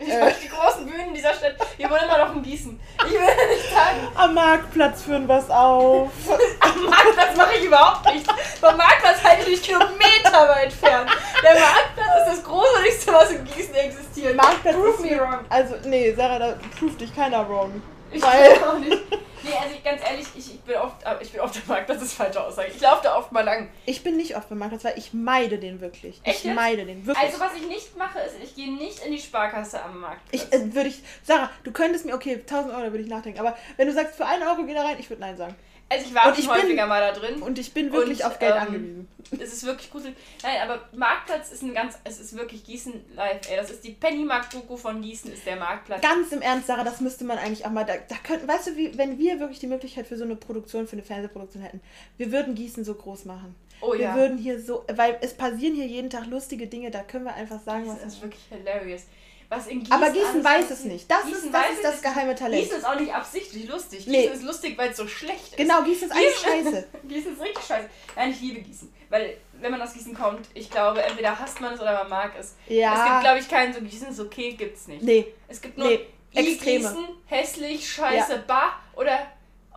[0.00, 0.20] Ich Äh.
[0.24, 1.54] möchte die großen Bühnen dieser Stadt.
[1.76, 2.78] Wir wohnen immer noch in Gießen.
[3.06, 3.20] Ich will
[3.56, 6.10] nicht sagen, Am Marktplatz führen was auf.
[6.60, 8.28] am Marktplatz mache ich überhaupt nichts.
[8.60, 11.06] Vom Marktplatz halte ich mich Kilometer weit fern.
[11.42, 14.36] Der Marktplatz ist das Gruseligste, was in Gießen existiert.
[14.36, 15.40] Marktplatz Prove me wrong.
[15.48, 17.82] Also, nee, Sarah, da proved dich keiner wrong.
[18.10, 18.98] Ich weiß auch nicht.
[19.42, 21.90] Nee, also ich, ganz ehrlich, ich, ich bin oft, aber ich bin oft am Markt,
[21.90, 22.68] das ist falsche Aussage.
[22.74, 23.68] Ich laufe da oft mal lang.
[23.86, 26.20] Ich bin nicht oft beim Marktplatz, weil ich meide den wirklich.
[26.24, 27.24] Echt Ich meide den wirklich.
[27.24, 30.22] Also was ich nicht mache, ist, ich gehe nicht in die Sparkasse am Markt.
[30.30, 33.40] Ich äh, würde ich, Sarah, du könntest mir, okay, 1000 Euro, da würde ich nachdenken,
[33.40, 35.54] aber wenn du sagst, für einen Euro geh da rein, ich würde nein sagen.
[35.88, 37.42] Also ich war und schon ich bin- häufiger mal da drin.
[37.42, 39.08] Und ich bin wirklich Und, auf Geld ähm, angewiesen.
[39.32, 40.16] Es ist wirklich gruselig.
[40.42, 43.56] Nein, aber Marktplatz ist ein ganz, es ist wirklich Gießen live, ey.
[43.56, 46.00] Das ist die Pennymarkt-Doku von Gießen, ist der Marktplatz.
[46.00, 48.76] Ganz im Ernst, Sarah, das müsste man eigentlich auch mal, da, da könnten, weißt du,
[48.76, 51.80] wie, wenn wir wirklich die Möglichkeit für so eine Produktion, für eine Fernsehproduktion hätten,
[52.16, 53.54] wir würden Gießen so groß machen.
[53.80, 54.16] Oh wir ja.
[54.16, 57.60] würden hier so, weil es passieren hier jeden Tag lustige Dinge, da können wir einfach
[57.60, 59.02] sagen, was Das ist wirklich hilarious.
[59.48, 61.10] Was in Gießen Aber Gießen weiß es nicht.
[61.10, 62.62] Das Gießen ist das, ist es das geheime Talent.
[62.62, 64.06] Gießen ist auch nicht absichtlich lustig.
[64.06, 64.22] Nee.
[64.22, 65.56] Gießen ist lustig, weil es so schlecht ist.
[65.56, 66.88] Genau, Gießen ist eigentlich scheiße.
[67.08, 67.88] Gießen ist richtig scheiße.
[68.14, 68.92] Nein, ich liebe Gießen.
[69.08, 72.32] Weil, wenn man aus Gießen kommt, ich glaube, entweder hasst man es oder man mag
[72.38, 72.56] es.
[72.66, 72.92] Ja.
[72.94, 75.02] Es gibt, glaube ich, keinen so Gießen ist okay, gibt's nicht.
[75.02, 76.78] Nee, Es gibt nur Nee, Extreme.
[76.80, 79.18] Gießen, hässlich, scheiße, bah oder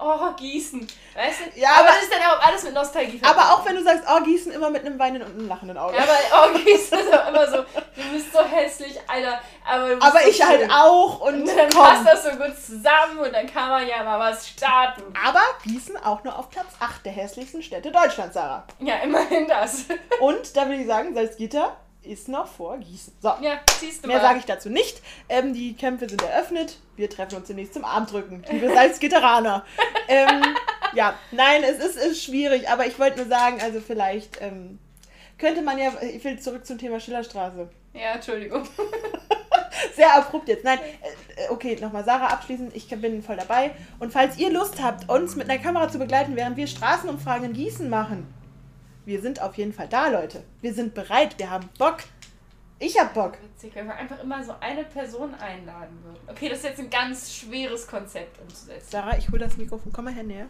[0.02, 0.82] oh, Gießen.
[1.16, 1.60] Weißt du?
[1.60, 3.62] Ja, aber, aber- das ist dann auch alles mit Nostalgie aber verbunden.
[3.62, 5.96] auch wenn du sagst, oh, Gießen immer mit einem weinenden und einem lachenden Auge.
[5.98, 9.40] Ja, aber oh, Gießen ist auch immer so, du bist so hässlich, Alter.
[9.70, 10.72] Aber, aber so ich halt schön.
[10.72, 11.82] auch und Und dann komm.
[11.84, 15.04] passt das so gut zusammen und dann kann man ja mal was starten.
[15.26, 18.66] Aber Gießen auch nur auf Platz 8 der hässlichsten Städte Deutschlands, Sarah.
[18.80, 19.86] Ja, immerhin das.
[20.20, 23.14] Und da will ich sagen, Salzgitter ist noch vor Gießen.
[23.22, 25.02] So, Ja, siehst du mehr sage ich dazu nicht.
[25.30, 26.78] Ähm, die Kämpfe sind eröffnet.
[26.96, 28.44] Wir treffen uns demnächst zum Armdrücken.
[28.50, 29.66] Liebe Salzgitteraner.
[30.08, 30.42] ähm,
[30.94, 34.80] ja, nein, es ist, ist schwierig, aber ich wollte nur sagen, also vielleicht ähm,
[35.38, 37.70] könnte man ja, ich will zurück zum Thema Schillerstraße.
[37.94, 38.68] Ja, Entschuldigung.
[39.96, 40.64] Sehr abrupt jetzt.
[40.64, 40.80] Nein,
[41.36, 42.76] äh, okay, nochmal Sarah abschließend.
[42.76, 43.72] Ich bin voll dabei.
[44.00, 47.54] Und falls ihr Lust habt, uns mit einer Kamera zu begleiten, während wir Straßenumfragen in
[47.54, 48.32] Gießen machen,
[49.06, 50.44] wir sind auf jeden Fall da, Leute.
[50.62, 51.38] Wir sind bereit.
[51.40, 51.98] Wir haben Bock.
[52.80, 53.34] Ich hab Bock.
[53.44, 56.18] Witzig, wenn wir einfach immer so eine Person einladen würden.
[56.28, 58.88] Okay, das ist jetzt ein ganz schweres Konzept umzusetzen.
[58.90, 59.92] Sarah, ich hol das Mikrofon.
[59.94, 60.48] Komm mal her näher.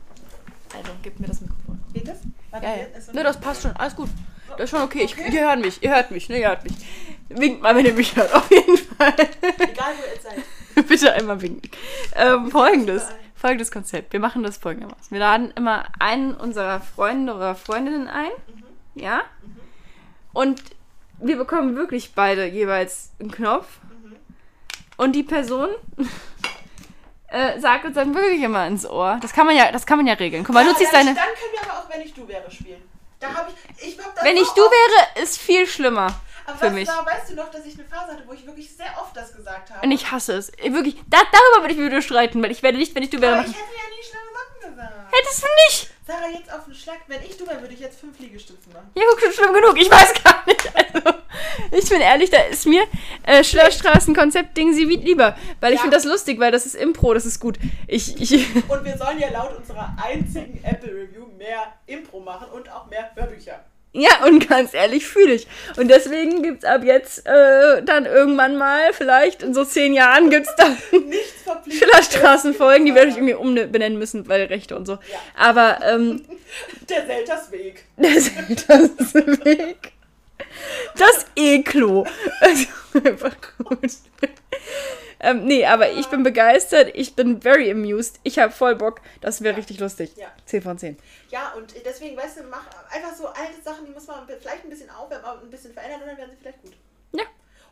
[0.73, 1.81] Also, gib mir das Mikrofon.
[1.93, 2.19] Geht das?
[2.51, 3.01] Warte, Ja, ja.
[3.01, 3.75] so- Ne, das passt schon.
[3.75, 4.09] Alles gut.
[4.51, 5.01] Das ist schon okay.
[5.03, 5.83] Ich, ihr hört mich.
[5.83, 6.29] Ihr hört mich.
[6.29, 6.73] Ne, ihr hört mich.
[7.29, 8.33] Winkt mal, wenn ihr mich hört.
[8.33, 9.13] Auf jeden Fall.
[9.57, 10.87] Egal, wo ihr seid.
[10.87, 11.69] Bitte einmal winken.
[12.15, 13.07] Ähm, folgendes.
[13.41, 14.13] Folgendes Konzept.
[14.13, 15.09] Wir machen das folgendermaßen.
[15.09, 18.29] Wir laden immer einen unserer Freunde oder Freundinnen ein.
[18.93, 19.23] Ja?
[20.31, 20.61] Und
[21.17, 23.79] wir bekommen wirklich beide jeweils einen Knopf.
[24.95, 25.69] Und die Person
[27.29, 29.17] äh, sagt uns dann wirklich immer ins Ohr.
[29.23, 30.43] Das kann man ja, das kann man ja regeln.
[30.43, 31.15] Guck mal, du ziehst deine.
[31.15, 32.83] Dann können wir aber auch, wenn ich du wäre, spielen.
[33.19, 33.87] Da habe ich.
[33.87, 36.13] Ich hab das Wenn ich du wäre, ist viel schlimmer
[36.51, 36.87] Aber für weißt, mich.
[36.87, 39.33] Sarah, weißt du noch, dass ich eine Phase hatte, wo ich wirklich sehr oft das
[39.35, 39.85] gesagt habe?
[39.85, 40.51] Und ich hasse es.
[40.51, 43.19] Wirklich, da, darüber würde ich mit dir streiten, weil ich werde nicht, wenn ich du
[43.21, 45.13] wäre, aber ich hätte ja nie schnelle Sachen gesagt.
[45.13, 45.91] Hättest du nicht!
[46.05, 46.97] Sarah, jetzt auf den Schlag.
[47.07, 48.89] Wenn ich du wäre, würde ich jetzt fünf Liegestützen machen.
[48.95, 49.79] Ja, guck, schon schlimm genug.
[49.79, 50.71] Ich weiß gar nicht.
[50.75, 51.17] Also,
[51.71, 52.83] ich bin ehrlich, da ist mir
[53.23, 55.37] äh, Schillerstraßen-Konzept-Ding sie wie lieber.
[55.59, 55.83] Weil ich Ja.
[55.83, 57.57] finde das lustig, weil das ist Impro, das ist gut.
[57.87, 62.87] Ich, ich, Und wir sollen ja laut unserer einzigen Apple-Review mehr Impro machen und auch
[62.87, 63.63] mehr Hörbücher.
[63.93, 65.47] Ja, und ganz ehrlich fühle ich.
[65.75, 70.29] Und deswegen gibt es ab jetzt äh, dann irgendwann mal, vielleicht in so zehn Jahren,
[70.29, 70.77] gibt es dann
[71.69, 74.93] Schillerstraßenfolgen, die werde ich irgendwie umbenennen müssen, weil Rechte und so.
[74.93, 74.99] Ja.
[75.35, 76.23] Aber ähm,
[76.89, 77.83] der Seltersweg.
[77.97, 79.91] Der Seltersweg.
[80.97, 82.05] Das Eklo.
[82.39, 82.67] Also,
[83.03, 83.91] einfach gut.
[85.21, 86.91] Ähm, nee, aber ich bin begeistert.
[86.95, 88.19] Ich bin very amused.
[88.23, 89.01] Ich habe voll Bock.
[89.21, 89.57] Das wäre ja.
[89.57, 90.11] richtig lustig.
[90.15, 90.27] Ja.
[90.45, 90.97] 10 von 10.
[91.29, 94.69] Ja, und deswegen, weißt du, mach einfach so alte Sachen, die muss man vielleicht ein
[94.69, 96.73] bisschen aufwärmen, aber ein bisschen verändern und dann werden sie vielleicht gut.
[97.11, 97.23] Ja.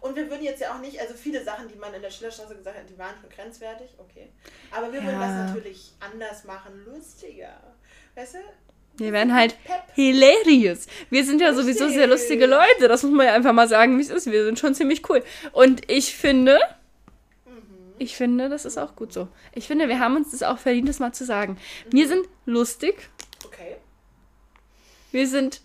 [0.02, 2.56] Und wir würden jetzt ja auch nicht, also viele Sachen, die man in der Schillerstraße
[2.56, 4.30] gesagt hat, die waren schon grenzwertig, okay.
[4.72, 5.06] Aber wir ja.
[5.08, 7.60] würden das natürlich anders machen, lustiger.
[8.16, 8.39] Weißt du?
[8.97, 9.82] Wir werden halt Pep.
[9.95, 10.88] hilarious.
[11.10, 12.88] Wir sind ja sowieso sehr lustige Leute.
[12.88, 14.30] Das muss man ja einfach mal sagen, wie es ist.
[14.30, 15.24] Wir sind schon ziemlich cool.
[15.54, 16.60] Und ich finde,
[18.00, 19.28] ich finde, das ist auch gut so.
[19.54, 21.54] Ich finde, wir haben uns das auch verdient, das mal zu sagen.
[21.86, 21.91] Mhm.
[21.91, 23.10] Wir sind lustig.
[23.45, 23.78] Okay.
[25.12, 25.62] Wir sind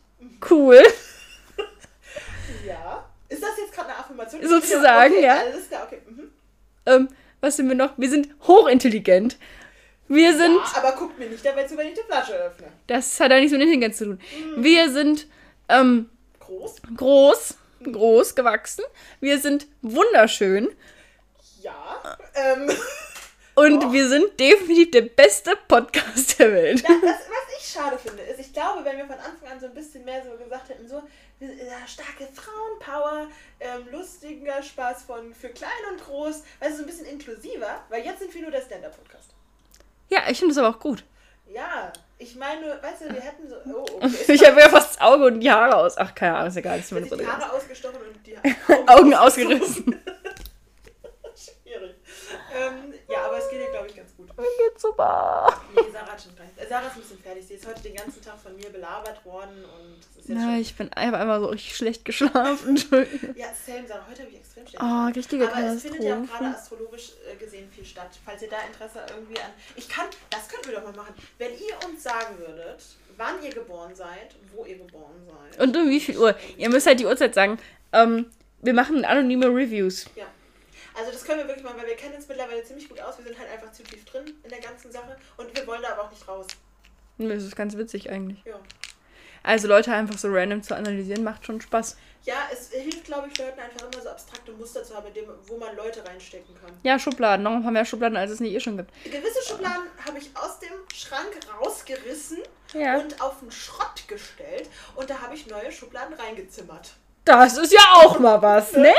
[0.50, 0.82] cool.
[2.66, 3.04] ja.
[3.28, 4.46] Ist das jetzt gerade eine Affirmation?
[4.46, 5.38] Sozusagen, okay, ja.
[5.38, 6.02] Alles klar, okay.
[6.08, 6.30] Mhm.
[6.86, 7.08] Ähm,
[7.40, 7.92] was sind wir noch?
[7.96, 9.38] Wir sind hochintelligent.
[10.08, 10.56] Wir sind.
[10.56, 12.66] Ja, aber guckt mir nicht dabei zu, wenn ich die Flasche öffne.
[12.86, 14.20] Das hat ja nichts mit Intelligenz zu tun.
[14.56, 14.64] Mhm.
[14.64, 15.26] Wir sind
[15.68, 16.10] ähm,
[16.40, 16.76] groß.
[16.96, 17.58] Groß.
[17.84, 18.84] Groß gewachsen.
[19.20, 20.68] Wir sind wunderschön.
[21.64, 22.18] Ja.
[22.34, 22.70] Ähm.
[23.56, 23.92] Und oh.
[23.92, 26.82] wir sind definitiv der beste Podcast der Welt.
[26.82, 29.66] Ja, das, was ich schade finde, ist, ich glaube, wenn wir von Anfang an so
[29.66, 31.04] ein bisschen mehr so gesagt hätten, so
[31.38, 33.28] ja, starke Frauenpower,
[33.60, 38.18] ähm, lustiger Spaß von für klein und groß, also so ein bisschen inklusiver, weil jetzt
[38.18, 39.30] sind wir nur der Stand-Up-Podcast.
[40.10, 41.04] Ja, ich finde es aber auch gut.
[41.46, 43.56] Ja, ich meine, weißt du, wir hätten so.
[43.72, 44.24] Oh, okay.
[44.32, 45.96] ich habe ja fast das Auge und die Haare aus.
[45.96, 46.78] Ach, keine Ahnung, ist egal.
[46.78, 48.36] Das ist die Haare ausgestochen und die
[48.68, 50.00] Augen, Augen ausgerissen.
[52.54, 54.28] Ähm, ja, aber es geht ihr, glaube ich, ganz gut.
[54.36, 55.52] Mir geht's super.
[55.74, 56.48] Nee, Sarah hat schon gleich.
[56.56, 57.46] Äh, Sarah ist ein bisschen fertig.
[57.46, 60.56] Sie ist heute den ganzen Tag von mir belabert worden und das ist jetzt Ja,
[60.56, 62.76] ich bin einfach einmal so richtig schlecht geschlafen.
[63.36, 66.26] ja, Sam, Sarah, heute habe ich extrem schlecht Oh, richtige Aber es findet ja auch
[66.26, 68.10] gerade astrologisch äh, gesehen viel statt.
[68.24, 69.50] Falls ihr da Interesse irgendwie an...
[69.76, 70.06] Ich kann...
[70.30, 71.14] Das könnten wir doch mal machen.
[71.38, 72.84] Wenn ihr uns sagen würdet,
[73.16, 75.60] wann ihr geboren seid, wo ihr geboren seid.
[75.60, 76.34] Und um wie viel Uhr.
[76.56, 77.58] Ihr müsst halt die Uhrzeit sagen.
[77.92, 78.26] Ähm,
[78.62, 80.06] wir machen anonyme Reviews.
[80.16, 80.26] Ja.
[80.96, 83.18] Also das können wir wirklich mal, weil wir kennen uns mittlerweile ziemlich gut aus.
[83.18, 85.92] Wir sind halt einfach zu tief drin in der ganzen Sache und wir wollen da
[85.92, 86.46] aber auch nicht raus.
[87.18, 88.44] Das ist ganz witzig eigentlich.
[88.44, 88.58] Ja.
[89.44, 91.96] Also Leute einfach so random zu analysieren, macht schon Spaß.
[92.22, 95.58] Ja, es hilft, glaube ich, Leuten einfach immer so abstrakte Muster zu haben, dem, wo
[95.58, 96.72] man Leute reinstecken kann.
[96.82, 97.42] Ja, Schubladen.
[97.42, 98.90] Noch ein paar mehr Schubladen, als es nicht eh schon gibt.
[99.04, 102.38] Gewisse Schubladen habe ich aus dem Schrank rausgerissen
[102.72, 102.96] ja.
[102.96, 104.70] und auf den Schrott gestellt.
[104.96, 106.94] Und da habe ich neue Schubladen reingezimmert.
[107.26, 108.94] Das ist ja auch mal was, ne?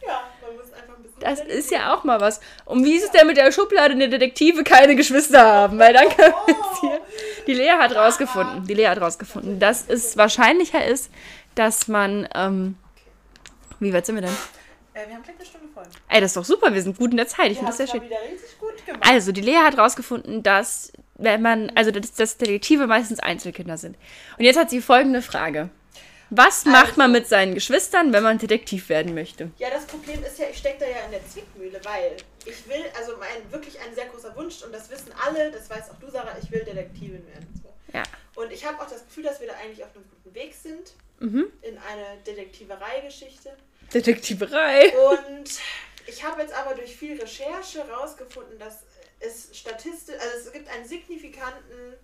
[0.00, 1.11] ja, man muss einfach ein bisschen.
[1.22, 2.40] Das ist ja auch mal was.
[2.64, 5.78] Und wie ist es denn mit der Schublade, in der Detektive keine Geschwister haben?
[5.78, 7.00] Weil dann können wir jetzt hier.
[7.46, 11.10] Die Lea hat rausgefunden, die Lea hat rausgefunden, dass es wahrscheinlicher ist,
[11.54, 12.28] dass man.
[12.34, 12.76] Ähm,
[13.80, 14.36] wie weit sind wir denn?
[14.94, 15.84] Äh, wir haben gleich eine Stunde voll.
[16.08, 17.50] Ey, das ist doch super, wir sind gut in der Zeit.
[17.50, 18.02] Ich finde das sehr schön.
[19.00, 23.96] Also, die Lea hat rausgefunden, dass, wenn man, also dass, dass Detektive meistens Einzelkinder sind.
[24.38, 25.70] Und jetzt hat sie folgende Frage.
[26.34, 29.50] Was macht also, man mit seinen Geschwistern, wenn man Detektiv werden möchte?
[29.58, 32.16] Ja, das Problem ist ja, ich stecke da ja in der Zwickmühle, weil
[32.46, 35.90] ich will, also mein wirklich ein sehr großer Wunsch, und das wissen alle, das weiß
[35.90, 37.62] auch du, Sarah, ich will Detektivin werden.
[37.62, 37.68] So.
[37.92, 38.02] Ja.
[38.34, 40.94] Und ich habe auch das Gefühl, dass wir da eigentlich auf einem guten Weg sind.
[41.20, 41.52] Mhm.
[41.60, 43.54] In eine Detektiverei-Geschichte.
[43.92, 44.90] Detektiverei.
[45.10, 45.50] Und
[46.06, 48.84] ich habe jetzt aber durch viel Recherche herausgefunden, dass
[49.20, 51.94] es statistisch, also es gibt einen signifikanten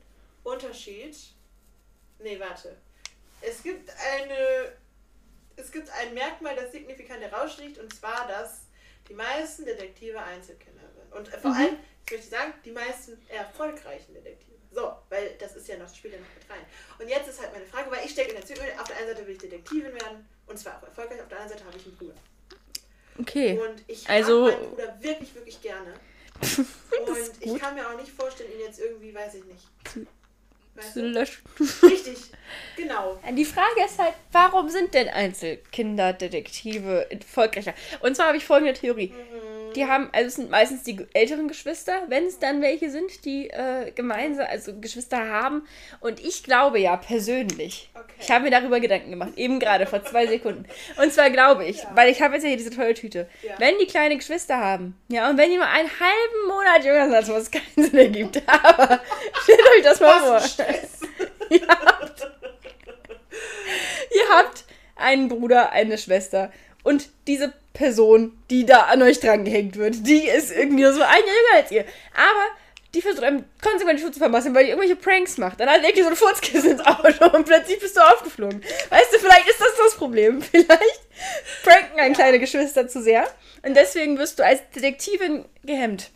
[0.45, 1.17] Unterschied.
[2.19, 2.77] Nee, warte.
[3.41, 4.73] Es gibt eine.
[5.57, 8.67] Es gibt ein Merkmal, das signifikant heraussticht, und zwar, dass
[9.09, 11.13] die meisten Detektive Einzelkinder sind.
[11.13, 11.57] Und vor mhm.
[11.57, 11.77] allem,
[12.07, 14.57] ich möchte sagen, die meisten erfolgreichen Detektive.
[14.71, 16.65] So, weil das ist ja noch, das spielt ja noch mit rein.
[16.99, 19.09] Und jetzt ist halt meine Frage, weil ich stecke in der Zwiebel, auf der einen
[19.09, 21.87] Seite will ich Detektivin werden, und zwar auch erfolgreich, auf der anderen Seite habe ich
[21.87, 22.15] einen Bruder.
[23.19, 23.59] Okay.
[23.59, 25.95] Und ich also, mag meinen Bruder wirklich, wirklich gerne.
[26.41, 29.67] und ich kann mir auch nicht vorstellen, ihn jetzt irgendwie, weiß ich nicht,
[30.81, 31.43] zu löschen.
[31.83, 32.17] Richtig,
[32.77, 33.19] genau.
[33.37, 37.75] Die Frage ist halt, warum sind denn Einzelkinderdetektive erfolgreicher?
[38.01, 39.09] Und zwar habe ich folgende Theorie.
[39.09, 39.48] Mhm.
[39.79, 43.49] Die haben, also es sind meistens die älteren Geschwister, wenn es dann welche sind, die
[43.49, 45.69] äh, gemeinsam, also Geschwister haben.
[46.01, 48.13] Und ich glaube ja persönlich, okay.
[48.19, 50.65] ich habe mir darüber Gedanken gemacht, eben gerade vor zwei Sekunden.
[51.01, 51.91] Und zwar glaube ich, ja.
[51.95, 53.55] weil ich habe jetzt ja hier diese tolle Tüte, ja.
[53.59, 57.37] wenn die kleine Geschwister haben, ja, und wenn die nur einen halben Monat jünger sind,
[57.37, 59.01] was keinen Sinn ergibt, aber
[59.45, 60.67] stellt euch das mal vor.
[61.51, 62.33] ihr, habt,
[64.11, 64.65] ihr habt
[64.97, 66.51] einen Bruder, eine Schwester.
[66.89, 70.99] Und diese Person, die da an euch dran gehängt wird, die ist irgendwie so ein
[71.01, 71.85] Jahr jünger als ihr.
[72.15, 72.47] Aber
[72.95, 75.61] die versucht einem konsequent die Schuhe zu vermassen, weil die irgendwelche Pranks macht.
[75.61, 78.65] Dann legt die so ein Furzkissen ins Auto und plötzlich bist du aufgeflogen.
[78.89, 80.41] Weißt du, vielleicht ist das das Problem.
[80.43, 81.01] Vielleicht
[81.63, 83.29] pranken ein kleine Geschwister zu sehr.
[83.63, 86.11] Und deswegen wirst du als Detektivin gehemmt.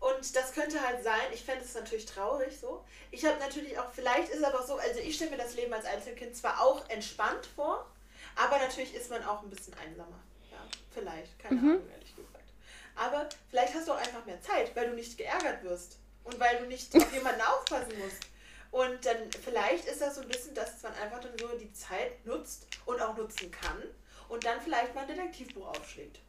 [0.00, 2.84] Und das könnte halt sein, ich fände es natürlich traurig so.
[3.10, 5.72] Ich habe natürlich auch, vielleicht ist es aber so, also ich stelle mir das Leben
[5.72, 7.86] als Einzelkind zwar auch entspannt vor,
[8.38, 10.20] aber natürlich ist man auch ein bisschen einsamer.
[10.50, 10.58] Ja,
[10.92, 11.70] vielleicht, keine Mhm.
[11.70, 12.44] Ahnung, ehrlich gesagt.
[12.94, 16.58] Aber vielleicht hast du auch einfach mehr Zeit, weil du nicht geärgert wirst und weil
[16.58, 18.20] du nicht auf jemanden aufpassen musst.
[18.70, 22.24] Und dann vielleicht ist das so ein bisschen, dass man einfach dann so die Zeit
[22.26, 23.82] nutzt und auch nutzen kann
[24.28, 26.20] und dann vielleicht mal ein Detektivbuch aufschlägt.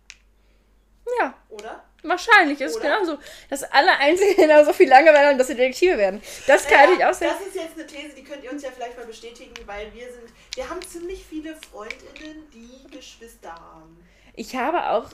[2.04, 2.98] Wahrscheinlich ist es Oder?
[2.98, 3.18] genauso,
[3.50, 6.22] dass alle Einzelkinder so viel Langeweile haben, dass sie Detektive werden.
[6.48, 7.30] Das kann Naja, ich auch sein.
[7.30, 10.06] Das ist jetzt eine These, die könnt ihr uns ja vielleicht mal bestätigen, weil wir
[10.12, 13.98] sind, wir haben ziemlich viele Freundinnen, die Geschwister haben.
[14.36, 15.10] Ich habe auch.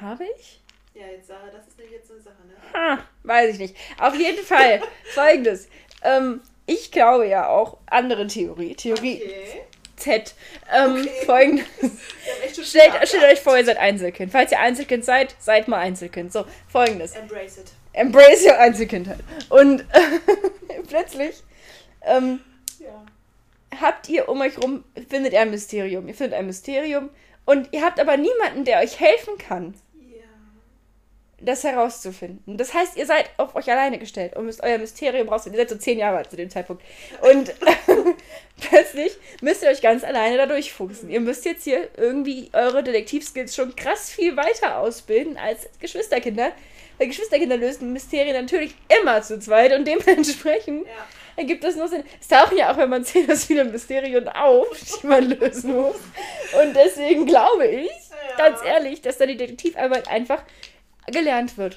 [0.00, 0.60] Habe ich?
[0.94, 2.54] Ja, jetzt Sarah, das ist nämlich jetzt so eine Sache, ne?
[2.72, 3.76] Ha, weiß ich nicht.
[3.98, 4.80] Auf jeden Fall
[5.14, 5.68] folgendes.
[6.02, 8.74] Ähm, ich glaube ja auch andere Theorie.
[8.74, 9.62] Theorie Okay.
[9.96, 10.34] Z.
[10.72, 11.10] Ähm, Okay.
[11.26, 11.66] Folgendes.
[12.68, 14.32] Stellt, stellt euch vor, ihr seid Einzelkind.
[14.32, 16.32] Falls ihr Einzelkind seid, seid mal Einzelkind.
[16.32, 17.14] So, folgendes.
[17.14, 17.72] Embrace it.
[17.92, 19.18] Embrace your Einzelkindheit.
[19.48, 19.84] Und
[20.88, 21.42] plötzlich
[22.02, 22.40] ähm,
[22.78, 23.04] Ja.
[23.80, 26.08] habt ihr um euch rum, findet ihr ein Mysterium.
[26.08, 27.10] Ihr findet ein Mysterium
[27.44, 29.74] und ihr habt aber niemanden, der euch helfen kann.
[31.40, 32.56] Das herauszufinden.
[32.56, 35.58] Das heißt, ihr seid auf euch alleine gestellt und müsst euer Mysterium rausfinden.
[35.60, 36.82] Ihr seid so zehn Jahre alt zu dem Zeitpunkt.
[37.20, 37.54] Und
[38.60, 39.12] plötzlich
[39.42, 41.10] müsst ihr euch ganz alleine da durchfuchsen.
[41.10, 46.52] Ihr müsst jetzt hier irgendwie eure Detektivskills schon krass viel weiter ausbilden als Geschwisterkinder.
[46.98, 50.92] Weil Geschwisterkinder lösen Mysterien natürlich immer zu zweit und dementsprechend Ja.
[51.36, 52.02] ergibt das nur Sinn.
[52.18, 54.66] Es tauchen ja auch, wenn man zählt, das viele Mysterien auf,
[55.02, 55.96] die man lösen muss.
[56.58, 58.36] Und deswegen glaube ich, Ja.
[58.38, 60.42] ganz ehrlich, dass da die Detektivarbeit einfach
[61.06, 61.76] gelernt wird.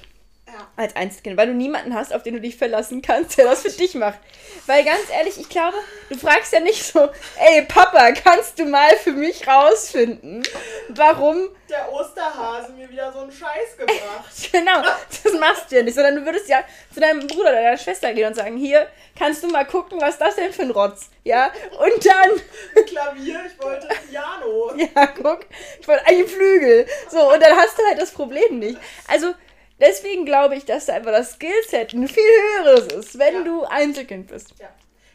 [0.52, 0.68] Ja.
[0.76, 3.70] Als Einzelkind, weil du niemanden hast, auf den du dich verlassen kannst, der das für
[3.70, 4.20] dich macht.
[4.66, 5.78] Weil ganz ehrlich, ich glaube,
[6.10, 10.44] du fragst ja nicht so, ey Papa, kannst du mal für mich rausfinden,
[10.90, 14.00] warum Der Osterhase mir wieder so einen Scheiß gebracht.
[14.52, 14.82] Genau,
[15.24, 18.12] das machst du ja nicht, sondern du würdest ja zu deinem Bruder oder deiner Schwester
[18.14, 18.88] gehen und sagen, hier,
[19.18, 21.52] kannst du mal gucken, was das denn für ein Rotz, ja?
[21.78, 24.74] Und dann, Klavier, ich wollte Piano.
[24.96, 25.46] ja, guck,
[25.80, 26.88] ich wollte einen Flügel.
[27.10, 28.80] So, und dann hast du halt das Problem nicht.
[29.08, 29.34] Also,
[29.80, 33.44] deswegen glaube ich, dass da einfach das Skillset ein viel höheres ist, wenn Ja.
[33.44, 34.54] du Einzelkind bist.
[34.60, 34.70] Ja.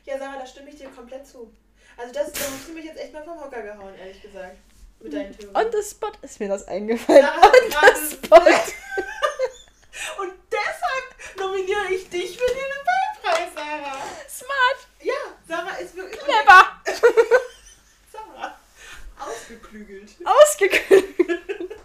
[0.04, 1.50] Ja, Sarah, da stimme ich dir komplett zu.
[1.96, 4.56] Also das, da hast du mich jetzt echt mal vom Hocker gehauen, ehrlich gesagt.
[5.00, 5.56] Mit deinen Theorien.
[5.56, 7.22] On the spot ist mir das eingefallen.
[7.22, 8.38] Sarah hat On gerade- the spot.
[10.20, 13.96] Und deshalb nominiere ich dich für den Nobelpreis, Sarah.
[14.28, 14.88] Smart.
[15.02, 15.14] Ja,
[15.48, 16.20] Sarah ist wirklich...
[16.20, 16.80] Clever.
[18.12, 18.58] Sarah.
[19.18, 20.10] Ausgeklügelt.
[20.24, 21.14] Ausgekühlt.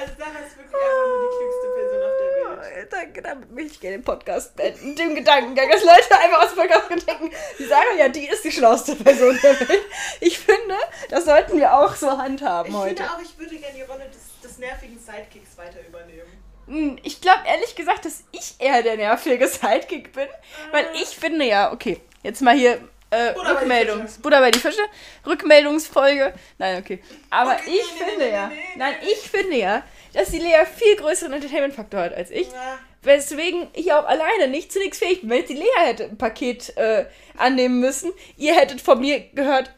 [0.00, 2.92] Also Sarah ist wirklich einfach nur die klügste Person auf der Welt.
[2.92, 4.94] Danke, damit möchte ich gerne den Podcast beenden.
[4.96, 8.52] Dem Gedankengang, dass Leute einfach aus dem Podcast denken, die sagen ja, die ist die
[8.52, 9.82] schlauste Person der Welt.
[10.20, 10.74] Ich finde,
[11.10, 12.96] das sollten wir auch so handhaben Ich heute.
[13.02, 16.42] finde auch, ich würde gerne die Rolle des, des nervigen Sidekicks weiter übernehmen.
[16.66, 20.28] Hm, Ich glaube ehrlich gesagt, dass ich eher der nervige Sidekick bin,
[20.70, 22.78] weil ich finde ja, okay, jetzt mal hier
[23.10, 24.10] äh, Butter bei die Rückmeldungs...
[24.12, 24.22] Fische.
[24.22, 24.82] Butter bei die Fische,
[25.26, 26.34] Rückmeldungsfolge.
[26.58, 27.00] Nein, okay.
[27.30, 29.82] Aber Okay, ich nee, finde nee, ja, nee, nein, ich finde ja,
[30.12, 32.48] dass die Lea viel größeren Entertainment-Faktor hat als ich.
[32.48, 32.78] Ja.
[33.02, 35.30] Weswegen ich auch alleine nicht zu nichts fähig bin.
[35.30, 37.06] Wenn jetzt die Lea hätte ein Paket äh,
[37.36, 39.70] annehmen müssen, ihr hättet von mir gehört,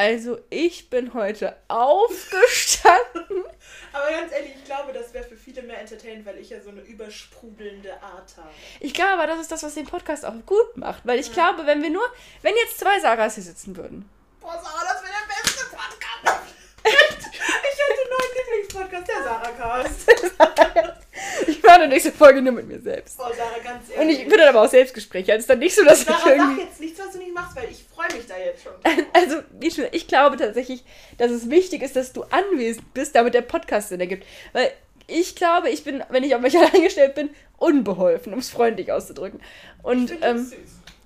[0.00, 3.44] also ich bin heute aufgestanden.
[3.92, 6.70] Aber ganz ehrlich, ich glaube, das wäre für viele mehr entertainend, weil ich ja so
[6.70, 8.48] eine übersprudelnde Art habe.
[8.78, 11.04] Ich glaube aber, das ist das, was den Podcast auch gut macht.
[11.04, 12.04] Weil ich glaube, wenn wir nur,
[12.40, 14.08] wenn jetzt zwei Sarahs hier sitzen würden.
[14.40, 16.59] Boah, Sarah, das wäre der beste Podcast.
[16.84, 20.96] Ich hätte einen neuen Lieblingspodcast, der Sarah-Cast.
[21.46, 23.16] Ich mache die nächste Folge nur mit mir selbst.
[23.18, 24.20] Boah, Sarah, ganz Und ehrlich.
[24.20, 25.32] ich würde dann aber auch Selbstgespräche.
[25.32, 26.62] Also es ist dann nicht so, dass ich Sarah, sag irgendwie...
[26.62, 28.72] jetzt nichts, was du nicht machst, weil ich freue mich da jetzt schon.
[29.12, 30.82] Also, wie schon, ich glaube tatsächlich,
[31.18, 34.26] dass es wichtig ist, dass du anwesend bist, damit der Podcast Sinn ergibt.
[34.52, 34.72] Weil
[35.06, 38.90] ich glaube, ich bin, wenn ich auf mich allein gestellt bin, unbeholfen, um es freundlich
[38.92, 39.40] auszudrücken.
[39.82, 40.56] Und, Ich ähm, süß.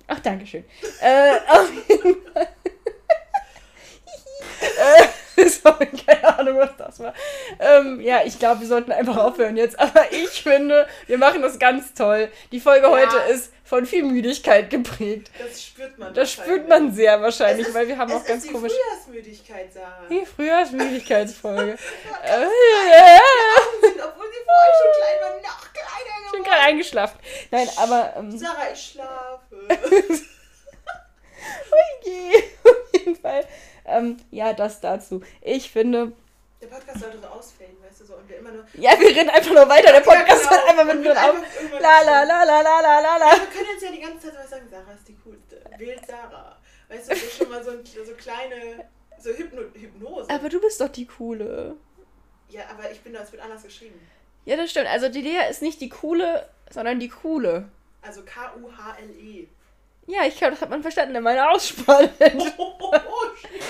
[0.07, 0.63] ach, danke schön.
[1.01, 2.47] äh, auf jeden Fall.
[4.61, 5.03] äh,
[5.63, 7.13] sorry, keine Ahnung, was das war.
[7.59, 9.77] Ähm, ja, ich glaube, wir sollten einfach aufhören jetzt.
[9.79, 12.29] Aber ich finde, wir machen das ganz toll.
[12.51, 12.91] Die Folge Ja.
[12.91, 15.31] heute ist von viel Müdigkeit geprägt.
[15.39, 16.13] Das spürt man.
[16.13, 18.71] Das spürt man sehr wahrscheinlich, ist- weil wir haben auch ganz ist die komisch.
[18.73, 20.03] Frühjahrsmüdigkeit, Sarah.
[20.09, 21.77] Die Frühjahrsmüdigkeitsfolge.
[23.81, 26.43] sind, obwohl sie vorher schon klein waren, noch kleiner ich bin geworden.
[26.43, 27.19] gerade eingeschlafen.
[27.51, 28.13] Nein, aber.
[28.17, 29.55] Ähm, Sarah, ich schlafe.
[32.03, 33.45] je, auf jeden Fall.
[33.85, 35.21] Ähm, ja, das dazu.
[35.41, 36.11] Ich finde.
[36.61, 38.65] Der Podcast sollte so ausfällen, weißt du so, und wir immer nur.
[38.73, 40.51] Ja, wir reden einfach nur weiter, der Podcast Ja, genau.
[40.51, 41.35] hört einfach mit wird auf.
[41.79, 43.25] La la la la la la la la.
[43.31, 45.61] Wir können jetzt ja die ganze Zeit was sagen, Sarah ist die coolste.
[45.77, 46.57] Wählt Sarah.
[46.89, 48.85] Weißt du, so schon mal so, ein, so kleine,
[49.19, 50.29] so Hypno Hypnose.
[50.29, 51.75] Aber du bist doch die Coole.
[52.49, 53.99] ja, aber ich bin da, es wird anders geschrieben.
[54.45, 54.87] Ja, das stimmt.
[54.87, 57.67] Also die Lea ist nicht die Coole, sondern die Coole.
[58.01, 59.47] Also K-U-H-L-E.
[60.07, 62.11] Ja, ich glaube, das hat man verstanden in meiner Aussprache.
[62.57, 62.93] Oh, oh, oh,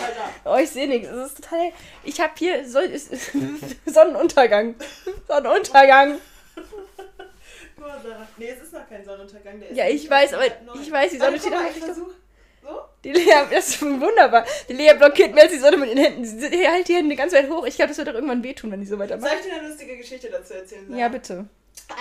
[0.04, 0.30] Alter.
[0.44, 1.08] Oh, ich sehe nichts.
[1.08, 1.72] Es ist total.
[2.04, 3.10] Ich habe hier so, ist,
[3.86, 4.76] Sonnenuntergang.
[5.28, 6.20] Sonnenuntergang.
[8.38, 9.62] Nee, es ist noch kein Sonnenuntergang.
[9.74, 11.98] Ja, ich weiß, aber ich weiß, die Sonne steht ich nicht.
[12.66, 12.82] So?
[13.04, 14.44] Die Lea, das ist wunderbar.
[14.68, 16.26] Die Lea blockiert mir jetzt die Sonne mit den Händen.
[16.26, 17.64] Sie hält die Hände ganz weit hoch.
[17.68, 19.30] Ich glaube, das wird doch irgendwann wehtun, wenn die so weitermacht.
[19.30, 20.88] Soll ich dir eine lustige Geschichte dazu erzählen?
[20.88, 21.00] Sarah?
[21.00, 21.46] Ja, bitte.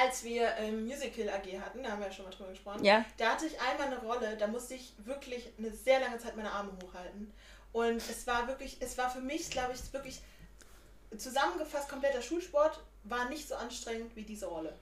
[0.02, 3.04] Als wir ähm, Musical AG hatten, da haben wir ja schon mal drüber gesprochen, Ja.
[3.18, 6.50] da hatte ich einmal eine Rolle, da musste ich wirklich eine sehr lange Zeit meine
[6.50, 7.30] Arme hochhalten.
[7.72, 10.22] Und es war wirklich, es war für mich, glaube ich, wirklich
[11.18, 14.72] zusammengefasst, kompletter Schulsport war nicht so anstrengend wie diese Rolle.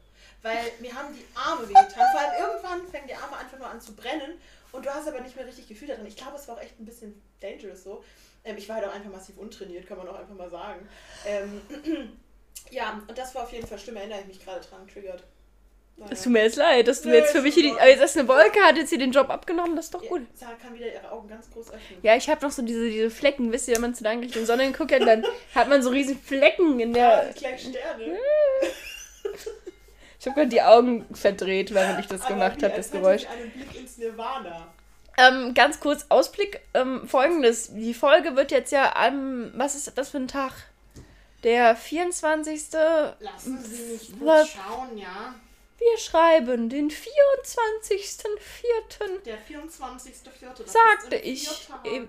[0.43, 2.07] Weil mir haben die Arme wehgetan.
[2.13, 4.41] Vor allem irgendwann fängt die Arme einfach nur an zu brennen
[4.73, 6.07] und du hast aber nicht mehr richtig Gefühl darin.
[6.07, 8.03] Ich glaube, es war auch echt ein bisschen dangerous so.
[8.45, 10.89] Ähm, ich war halt auch einfach massiv untrainiert, kann man auch einfach mal sagen.
[11.27, 11.61] Ähm,
[12.71, 15.23] ja, und das war auf jeden Fall schlimm, erinnere ich mich gerade dran, triggert.
[15.97, 16.11] Naja.
[16.13, 17.77] Es tut mir jetzt leid, dass du Nö, jetzt für mich hier die.
[17.87, 20.23] jetzt ist eine Wolke, hat jetzt hier den Job abgenommen, das ist doch Ja, gut.
[20.35, 21.99] Sarah kann wieder ihre Augen ganz groß öffnen.
[22.03, 24.45] Ja, ich habe noch so diese, diese Flecken, wisst ihr, wenn man zu lange Richtung
[24.47, 25.25] Sonne geguckt hat, dann
[25.55, 27.33] hat man so riesen Flecken in Ja, der.
[27.33, 28.17] die kleinen Sterne.
[30.23, 33.27] Ich habe gerade die Augen verdreht, während ich das gemacht habe, das Geräusch.
[33.27, 34.69] einen Blick ins Nirvana.
[35.19, 36.61] Ähm, ganz kurz Ausblick.
[36.75, 37.75] Ähm, Folgendes.
[37.75, 39.51] Die Folge wird jetzt ja am.
[39.57, 40.53] Was ist das für ein Tag?
[41.43, 42.69] Der 24.
[43.19, 45.35] Lassen Sie mich kurz schauen, ja.
[45.83, 49.23] Wir schreiben den 24.04.
[49.25, 50.59] Der 24.04.
[50.59, 51.49] das Sagte ich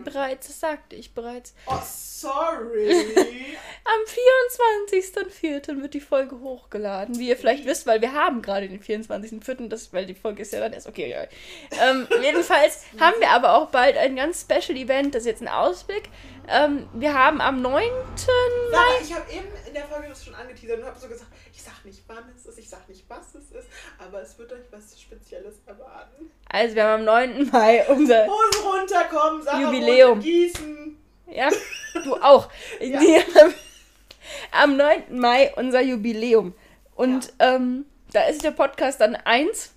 [0.04, 0.60] bereits.
[0.60, 1.56] Sagte ich bereits.
[1.66, 2.92] Oh, sorry.
[3.84, 4.02] Am
[4.92, 5.82] 24.04.
[5.82, 7.18] wird die Folge hochgeladen.
[7.18, 9.70] Wie ihr vielleicht wisst, weil wir haben gerade den 24.04.
[9.70, 10.88] Das, weil die Folge ist ja dann erst.
[10.88, 11.24] Okay, ja.
[11.84, 15.16] Ähm, jedenfalls haben wir aber auch bald ein ganz Special Event.
[15.16, 16.10] Das ist jetzt ein Ausblick.
[16.48, 17.90] Ähm, wir haben am 9.
[18.16, 21.32] Sarah, ich habe eben in der Folge das schon angeteasert und habe so gesagt,
[21.84, 23.68] sag nicht, wann es ist, ich sag nicht, was es ist,
[24.00, 26.32] aber es wird euch was Spezielles erwarten.
[26.50, 27.50] Also wir haben am 9.
[27.52, 28.26] Mai unser.
[28.26, 30.20] Hose runterkommen, Sarah Jubiläum.
[30.20, 30.98] Gießen.
[31.28, 31.50] Ja,
[32.04, 32.50] du auch.
[32.80, 33.00] Ja.
[34.52, 35.20] Am 9.
[35.20, 36.54] Mai unser Jubiläum.
[36.96, 39.74] Und ähm, da ist der Podcast dann eins.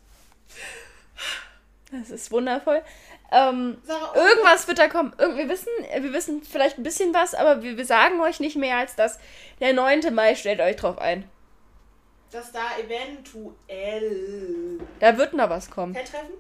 [1.91, 2.83] Das ist wundervoll.
[3.33, 5.13] Ähm, Sarah, irgendwas wird da kommen.
[5.19, 8.57] Irgend, wir, wissen, wir wissen vielleicht ein bisschen was, aber wir, wir sagen euch nicht
[8.57, 9.19] mehr als das.
[9.61, 10.15] Der 9.
[10.15, 11.29] Mai, stellt euch drauf ein.
[12.31, 15.95] Dass da eventuell Da wird noch was kommen.
[15.95, 16.33] Fan-Treffen?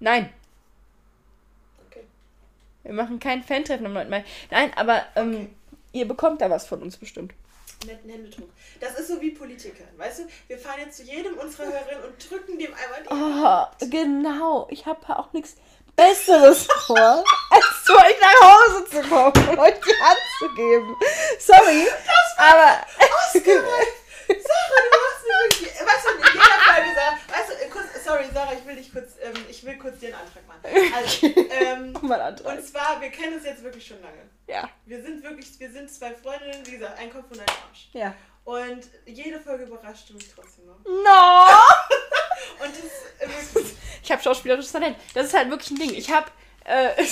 [0.00, 0.32] Nein,
[1.86, 2.04] Okay.
[2.84, 4.08] wir machen kein Fan-Treffen am 9.
[4.08, 4.24] Mai.
[4.50, 5.52] Nein, aber ähm,
[5.92, 7.32] ihr bekommt da was von uns bestimmt.
[7.86, 8.48] Netten Händedruck.
[8.80, 9.84] Das ist so wie Politiker.
[9.96, 13.66] Weißt du, wir fahren jetzt zu jedem unserer Hörerinnen und drücken dem einmal die Oh,
[13.88, 14.66] genau.
[14.70, 15.54] Ich habe auch nichts
[15.94, 20.96] Besseres vor, als zu euch nach Hause zu kommen und euch die Hand zu geben.
[21.38, 21.86] Sorry,
[22.36, 22.84] aber
[23.26, 23.92] ausgereift.
[24.28, 25.72] Sarah, du hast mir wirklich.
[25.80, 27.16] Weißt du, in jeder Folge, Sarah.
[27.38, 30.08] Weißt du, äh, kurz, sorry, Sarah, ich will dich kurz, ähm, ich will kurz dir
[30.08, 30.57] einen Antrag machen.
[30.94, 34.28] Also, ähm, und zwar, wir kennen uns jetzt wirklich schon lange.
[34.46, 37.88] Ja, Wir sind wirklich, wir sind zwei Freundinnen, wie gesagt, ein Kopf und ein Arsch.
[37.92, 38.14] ja.
[38.44, 40.78] Und jede Folge überrascht mich trotzdem noch.
[40.84, 41.48] No!
[42.64, 43.74] Und das wirklich.
[44.02, 44.96] Ich habe schauspielerisches Talent.
[45.12, 45.92] Das ist halt wirklich ein Ding.
[45.92, 46.30] Ich habe,
[46.64, 47.04] äh,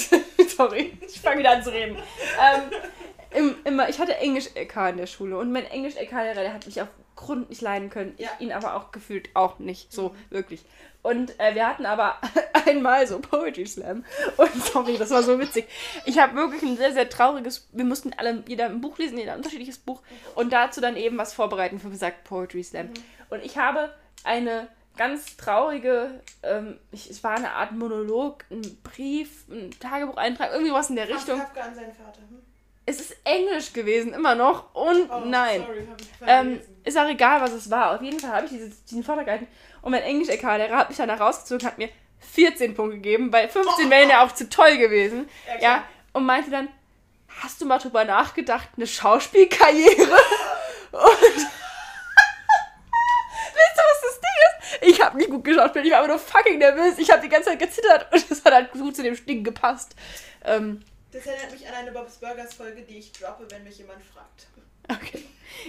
[0.56, 1.96] sorry, ich fange wieder an zu reden.
[2.40, 2.70] Ähm,
[3.34, 6.88] im, immer, ich hatte Englisch-LK in der Schule und mein Englisch-LK-Lehrer, der hat mich auf
[7.16, 8.14] Grund nicht leiden können.
[8.18, 8.28] Ja.
[8.38, 10.64] Ich ihn aber auch gefühlt auch nicht, so wirklich.
[11.02, 12.16] Und äh, wir hatten aber
[12.66, 14.04] einmal so Poetry Slam.
[14.36, 15.66] Und sorry, das war so witzig.
[16.04, 17.68] Ich habe wirklich ein sehr, sehr trauriges.
[17.72, 20.02] Wir mussten alle, jeder ein Buch lesen, jeder ein unterschiedliches Buch.
[20.34, 22.90] Und dazu dann eben was vorbereiten für besagt Poetry Slam.
[23.30, 29.46] Und ich habe eine ganz traurige, ähm, ich, es war eine Art Monolog, ein Brief,
[29.48, 31.38] ein Tagebucheintrag, irgendwie was in der Richtung.
[31.38, 32.20] Kafka an seinen Vater.
[32.28, 32.42] Hm?
[32.88, 34.72] Es ist Englisch gewesen, immer noch.
[34.74, 35.64] Und Oh, nein.
[35.66, 35.88] Sorry,
[36.26, 37.96] Ähm, ist auch egal, was es war.
[37.96, 39.48] Auf jeden Fall habe ich diese, diesen Vortrag gehalten.
[39.82, 41.88] Und mein Englisch-LK-Lehrer hat mich danach rausgezogen, hat mir
[42.20, 45.28] 14 Punkte gegeben, weil 15 wären ja auch zu toll gewesen.
[45.46, 46.68] Ja, Ja, und meinte dann,
[47.42, 50.16] hast du mal drüber nachgedacht, eine Schauspielkarriere?
[50.92, 51.02] Und
[53.54, 54.94] Wisst ihr, was das Ding ist?
[54.94, 56.98] Ich habe nicht gut geschauspielt, ich war aber nur fucking nervös.
[56.98, 59.94] Ich habe die ganze Zeit gezittert und es hat halt gut zu dem Ding gepasst.
[60.44, 60.82] Ähm,
[61.16, 64.48] Das erinnert mich an eine Bob's Burgers Folge, die ich droppe, wenn mich jemand fragt.
[64.88, 65.22] Okay.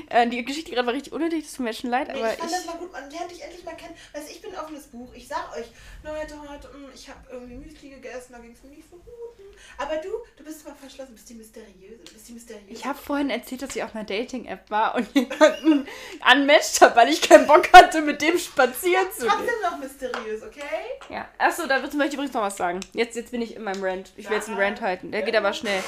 [0.09, 2.39] Äh, die Geschichte gerade war richtig unnötig, das tut mir schon leid, Nee, aber ich
[2.39, 2.57] fand ich.
[2.57, 3.95] das mal gut, man lernt dich endlich mal kennen.
[4.13, 5.11] Weißt du, ich bin ein offenes Buch.
[5.13, 5.65] Ich sag euch,
[6.03, 9.05] Leute, heute, mm, ich habe irgendwie Müsli gegessen, da ging es mir nicht so gut.
[9.77, 12.03] Aber du, du bist zwar verschlossen, bist die mysteriöse.
[12.05, 12.71] Du bist die mysteriöse.
[12.71, 15.87] Ich habe vorhin erzählt, dass ich auf einer Dating-App war und jemanden
[16.31, 19.31] unmatched habe, weil ich keinen Bock hatte, mit dem spazieren zu gehen.
[19.31, 20.61] trotzdem noch mysteriös, okay?
[21.09, 21.27] Ja.
[21.37, 22.79] Achso, da möchte ich übrigens noch was sagen.
[22.93, 24.11] Jetzt, jetzt bin ich in meinem Rant.
[24.15, 25.11] Ich will jetzt einen Rant halten.
[25.11, 25.83] Der geht aber schnell.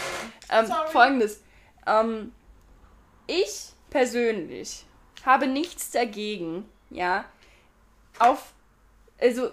[0.51, 0.71] Ähm.
[0.91, 1.41] Folgendes.
[1.87, 2.33] Ähm,
[3.29, 4.83] ich persönlich
[5.25, 7.25] habe nichts dagegen, ja,
[8.17, 8.53] auf,
[9.19, 9.49] also,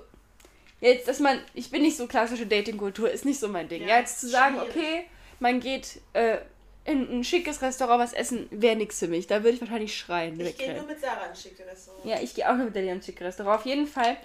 [0.81, 3.83] jetzt, dass man, ich bin nicht so klassische Dating-Kultur, ist nicht so mein Ding.
[3.83, 4.71] Ja, Ja, jetzt zu sagen, schwierig.
[4.77, 5.05] okay,
[5.41, 6.39] man geht äh,
[6.85, 9.27] in ein schickes Restaurant was essen, wäre nichts für mich.
[9.27, 10.39] Da würde ich wahrscheinlich schreien.
[10.41, 12.05] Ich gehe nur mit Sarah ins schicke Restaurant.
[12.05, 14.17] Ja, ich gehe auch nur mit der ins schicke Restaurant, auf jeden Fall.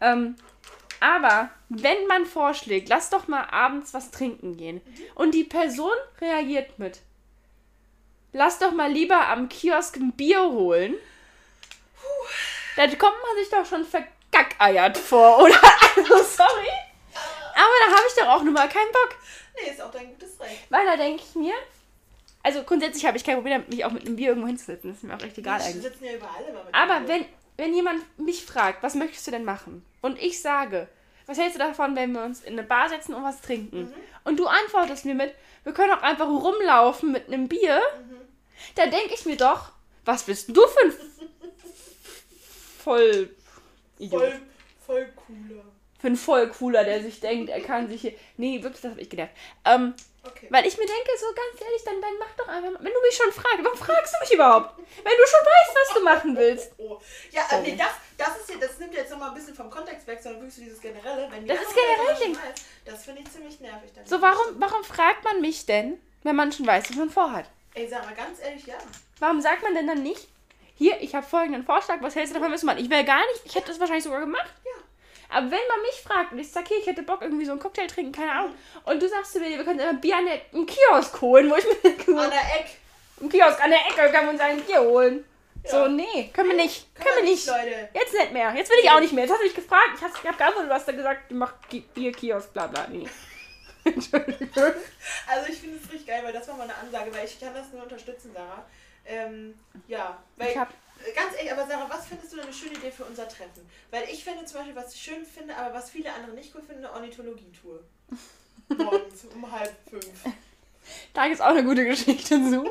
[0.00, 0.36] Ähm,
[1.00, 4.80] aber wenn man vorschlägt, lass doch mal abends was trinken gehen
[5.14, 7.00] und die Person reagiert mit,
[8.34, 10.94] lass doch mal lieber am Kiosk ein Bier holen,
[12.76, 15.56] da kommt man sich doch schon vergackeiert vor, oder?
[15.96, 16.68] Also, sorry.
[17.54, 19.16] Aber da habe ich doch auch nun mal keinen Bock.
[19.56, 20.66] Nee, ist auch dein gutes Recht.
[20.68, 21.54] Weil da denke ich mir,
[22.42, 24.90] also grundsätzlich habe ich kein Problem, mich auch mit einem Bier irgendwo hinzusetzen.
[24.90, 25.82] Das ist mir auch echt egal Wir eigentlich.
[25.84, 27.24] sitzen ja überall immer mit Aber wenn,
[27.56, 29.84] wenn jemand mich fragt, was möchtest du denn machen?
[30.02, 30.88] Und ich sage,
[31.26, 33.82] was hältst du davon, wenn wir uns in eine Bar setzen und was trinken?
[33.84, 33.94] Mhm.
[34.24, 35.32] Und du antwortest mir mit,
[35.62, 37.80] wir können auch einfach rumlaufen mit einem Bier.
[37.98, 38.20] Mhm.
[38.74, 39.72] Da denke ich mir doch,
[40.04, 40.92] was bist du für ein
[42.82, 43.34] voll.
[44.10, 44.40] Voll,
[44.86, 45.64] voll cooler.
[46.00, 48.14] Für ein voll cooler, der sich denkt, er kann sich hier.
[48.36, 49.30] Nee, wirklich, das habe ich gedacht.
[49.64, 49.94] Ähm,
[50.26, 50.46] Okay.
[50.48, 52.80] weil ich mir denke, so ganz ehrlich, dann, dann mach doch einfach.
[52.82, 54.78] Wenn du mich schon fragst, warum fragst du mich überhaupt?
[54.78, 56.72] Wenn du schon weißt, was du machen willst.
[56.78, 56.98] Oh.
[57.30, 57.62] Ja, äh, Sorry.
[57.72, 60.40] nee, das, das, ist hier, das nimmt jetzt nochmal ein bisschen vom Kontext weg, sondern
[60.40, 61.28] wirklich so dieses Generelle.
[61.30, 62.36] Wenn Das ist generell Ding.
[62.36, 62.54] weiß,
[62.86, 63.90] Das finde ich ziemlich nervig.
[64.06, 67.50] So, warum, warum fragt man mich denn, wenn man schon weiß, was man vorhat?
[67.74, 68.76] Ey, Sarah, ganz ehrlich, ja.
[69.18, 70.28] Warum sagt man denn dann nicht,
[70.76, 72.80] hier, ich habe folgenden Vorschlag, was hältst du davon, du machst?
[72.80, 74.50] Ich wäre gar nicht, ich hätte das wahrscheinlich sogar gemacht.
[74.64, 74.70] Ja.
[75.36, 77.60] Aber wenn man mich fragt und ich sage, okay, ich hätte Bock irgendwie so einen
[77.60, 80.40] Cocktail trinken, keine Ahnung, und du sagst zu mir, wir können immer Bier an der,
[80.52, 82.66] im Kiosk holen, wo ich mir denke, An der Eck.
[83.20, 85.24] im Kiosk an der Ecke kann man uns ein Bier holen.
[85.64, 85.70] Ja.
[85.70, 87.46] So, nee, können wir nicht, können, wir nicht.
[87.46, 87.88] Leute.
[87.94, 89.24] Jetzt nicht mehr, jetzt will ich auch nicht mehr.
[89.24, 91.32] Jetzt hast du mich gefragt, ich, ich habe geantwortet, du hast da gesagt,
[91.70, 93.08] Ki- Bier, Kiosk, bla bla, nee.
[93.94, 94.48] Entschuldigung.
[95.26, 97.54] Also ich finde es richtig geil, weil das war mal eine Ansage, weil ich kann
[97.54, 98.64] das nur unterstützen, Sarah.
[99.06, 99.54] Ähm,
[99.88, 100.72] ja, weil Ich hab-
[101.14, 103.68] ganz ehrlich, aber Sarah, was findest du denn eine schöne Idee für unser Treffen?
[103.90, 106.62] Weil ich finde zum Beispiel, was ich schön finde, aber was viele andere nicht cool
[106.62, 107.80] finden, eine Ornithologie-Tour.
[108.78, 110.06] Morgens um halb fünf.
[111.12, 112.70] Da gibt es auch eine gute Geschichte zu.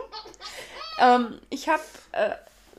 [1.00, 1.84] ähm, ich habe
[2.14, 2.32] äh,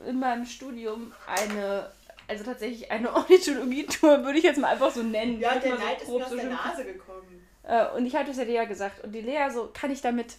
[0.07, 1.91] in meinem Studium eine,
[2.27, 5.39] also tatsächlich eine Ornithologie-Tour, würde ich jetzt mal einfach so nennen.
[5.39, 6.49] Ja, der mal so Neid ist mir aus der.
[6.49, 7.34] Nase gekommen.
[7.67, 9.03] Äh, und ich hatte es ja Lea gesagt.
[9.03, 10.35] Und die Lea so, kann ich damit.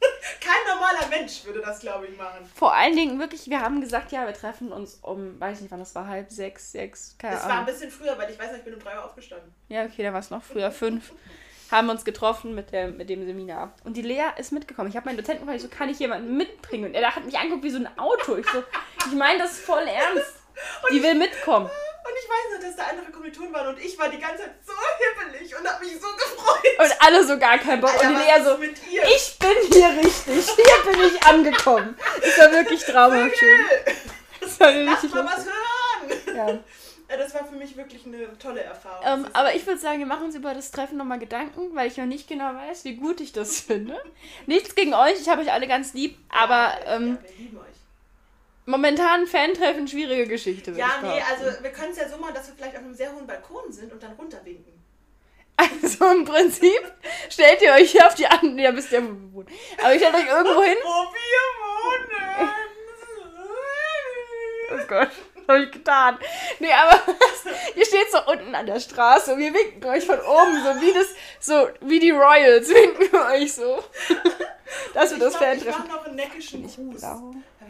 [0.40, 2.50] Kein normaler Mensch würde das, glaube ich, machen.
[2.54, 5.78] Vor allen Dingen wirklich, wir haben gesagt, ja, wir treffen uns um, weiß nicht wann
[5.78, 7.66] das war, halb sechs, sechs, keine Es war ein Ahnung.
[7.66, 9.54] bisschen früher, weil ich weiß noch, ich bin um drei Uhr aufgestanden.
[9.68, 11.12] Ja, okay, da war es noch früher, fünf.
[11.70, 13.74] Haben uns getroffen mit, der, mit dem Seminar.
[13.84, 14.90] Und die Lea ist mitgekommen.
[14.90, 16.86] Ich habe meinen Dozenten gefragt, ich so, kann ich jemanden mitbringen?
[16.86, 18.36] Und er hat mich angeguckt wie so ein Auto.
[18.36, 18.62] Ich so,
[19.06, 20.34] ich meine das voll ernst.
[20.92, 21.70] Die will mitkommen.
[22.04, 24.54] Und ich weiß noch, dass da andere Kommilitonen waren und ich war die ganze Zeit
[24.66, 26.78] so hippelig und habe mich so gefreut.
[26.78, 27.92] Und alle so gar keinen Bock.
[27.92, 29.02] Alter, und Lea so, mit ihr?
[29.04, 30.46] ich bin hier richtig.
[30.56, 31.96] Hier bin ich angekommen.
[32.20, 33.60] Das war wirklich traumhaft schön.
[34.40, 36.36] Das war Lass richtig mal was hören!
[36.36, 36.58] Ja.
[37.16, 39.24] Das war für mich wirklich eine tolle Erfahrung.
[39.24, 41.98] Ähm, aber ich würde sagen, wir machen uns über das Treffen nochmal Gedanken, weil ich
[41.98, 44.02] noch nicht genau weiß, wie gut ich das finde.
[44.46, 47.71] Nichts gegen euch, ich habe euch alle ganz lieb, aber ähm, ja, wir lieben euch.
[48.66, 50.72] Momentan Fan-Treffen, schwierige Geschichte.
[50.72, 53.12] Ja, nee, also wir können es ja so machen, dass wir vielleicht auf einem sehr
[53.14, 54.82] hohen Balkon sind und dann runterwinken.
[55.56, 56.92] Also im Prinzip
[57.28, 59.48] stellt ihr euch hier auf die anderen, ja, wisst ihr, wo wir wohnen.
[59.82, 60.76] Aber ich stellt euch irgendwo hin.
[60.82, 61.42] Wo wir
[64.70, 64.88] Oh wohnen!
[64.88, 66.18] Gott, was habe ich getan?
[66.58, 66.98] Nee, aber
[67.76, 70.92] ihr steht so unten an der Straße und wir winken euch von oben, so wie
[70.94, 71.08] das,
[71.40, 73.84] so wie die Royals winken wir euch so.
[74.94, 77.02] Das wird das ich mach, ich mach noch einen neckischen Gruß.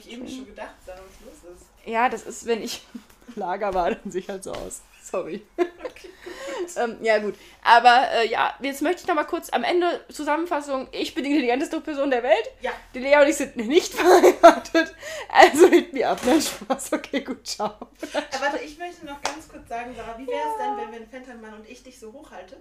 [0.04, 1.66] Ich eben schon gedacht, Sarah, was los ist.
[1.84, 4.82] Ja, das ist, wenn ich im Lager war, dann sehe ich halt so aus.
[5.02, 5.44] Sorry.
[6.76, 7.34] ähm, ja, gut.
[7.64, 10.86] Aber äh, ja, jetzt möchte ich noch mal kurz am Ende Zusammenfassung.
[10.92, 12.50] Ich bin die intelligenteste Person der Welt.
[12.60, 14.94] Ja, Die Lea und ich sind nicht verheiratet.
[15.28, 16.20] Also hit me up.
[16.24, 16.92] Nein, Spaß.
[16.92, 17.66] Okay, gut, ciao.
[17.70, 21.00] aber warte, ich möchte noch ganz kurz sagen, Sarah, wie wäre es denn, wenn wir
[21.00, 22.56] einen Fentermann und ich dich so hochhalte?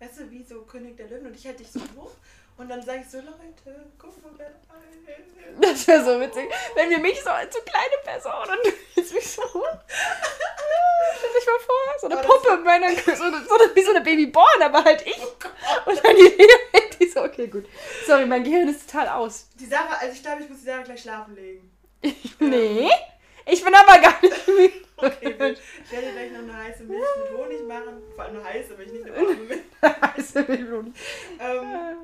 [0.00, 2.10] Weißt du, wie so König der Löwen und ich halte dich so hoch
[2.58, 5.26] und dann sage ich so, Leute, guck mal, wer dabei ist.
[5.60, 6.50] Das wäre so witzig.
[6.74, 9.42] Wenn wir mich so als so kleine Person und du hältst mich so.
[9.42, 14.00] Stell dich mal vor, so eine Puppe, meiner, so, eine, so eine, wie so eine
[14.00, 15.20] Babyborn, aber halt ich.
[15.20, 16.46] Und dann die
[16.98, 17.66] die so Okay, gut.
[18.06, 19.48] Sorry, mein Gehirn ist total aus.
[19.58, 21.70] Die Sarah, also ich glaube, ich muss die Sarah gleich schlafen legen.
[22.38, 22.88] Nee.
[23.46, 24.72] Ich bin aber gar nicht müde.
[24.96, 25.58] Okay, gut.
[25.84, 28.02] Ich werde gleich noch eine heiße Milch mit Honig machen.
[28.14, 29.62] Vor allem eine heiße Milch, nicht eine warme Milch.
[29.82, 30.92] Heiße Melone.
[31.38, 31.96] Ähm,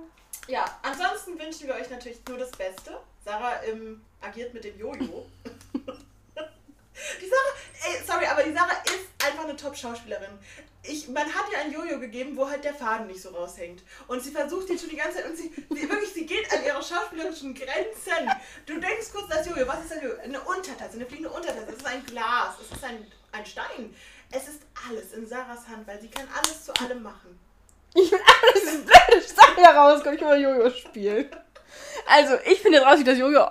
[0.48, 2.98] ja, ansonsten wünschen wir euch natürlich nur das Beste.
[3.24, 5.27] Sarah ähm, agiert mit dem Jojo.
[5.74, 7.55] die Sarah,
[7.85, 10.39] ey, sorry, aber die Sarah ist einfach eine Top-Schauspielerin.
[10.82, 13.85] Ich, man hat ihr ein Jojo gegeben, wo halt der Faden nicht so raushängt.
[14.09, 16.64] Und sie versucht jetzt schon die ganze Zeit und sie, sie wirklich, sie geht an
[16.64, 18.28] ihre schauspielerischen Grenzen.
[18.66, 20.19] Du denkst kurz, das Jojo, was ist ein Jojo?
[20.20, 23.94] Eine Untertasse, eine fliegende Untertasse, es ist ein Glas, es ist ein, ein Stein.
[24.32, 27.39] Es ist alles in Sarahs Hand, weil sie kann alles zu allem machen.
[27.94, 31.28] Ich will alles blöde Sachen heraus, komm ich mal Jojo spielen.
[32.06, 33.47] Also, ich finde jetzt raus, wie ich das Jojo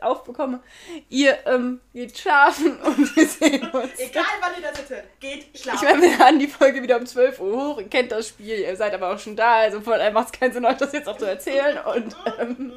[0.00, 0.60] aufbekomme.
[1.08, 3.98] Ihr ähm, geht schlafen und wir sehen uns.
[3.98, 5.84] Egal wann ihr das hört, geht Ich schlafen.
[5.84, 7.78] meine, wir laden die Folge wieder um 12 Uhr hoch.
[7.80, 9.54] Ihr kennt das Spiel, ihr seid aber auch schon da.
[9.56, 11.78] Also von daher macht es keinen Sinn, euch das jetzt auch zu erzählen.
[11.78, 12.72] Und ähm,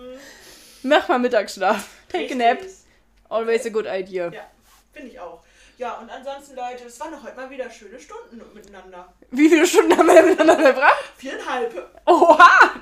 [0.83, 1.87] mach mal Mittagsschlaf.
[2.09, 2.59] Take a nap.
[2.59, 2.73] Richtig.
[3.29, 4.31] Always a good idea.
[4.31, 4.41] Ja,
[4.93, 5.41] finde ich auch.
[5.77, 9.13] Ja, und ansonsten, Leute, es waren doch heute mal wieder schöne Stunden miteinander.
[9.29, 11.13] Wie viele Stunden haben wir miteinander verbracht?
[11.17, 12.01] Viereinhalb.
[12.07, 12.71] Oha!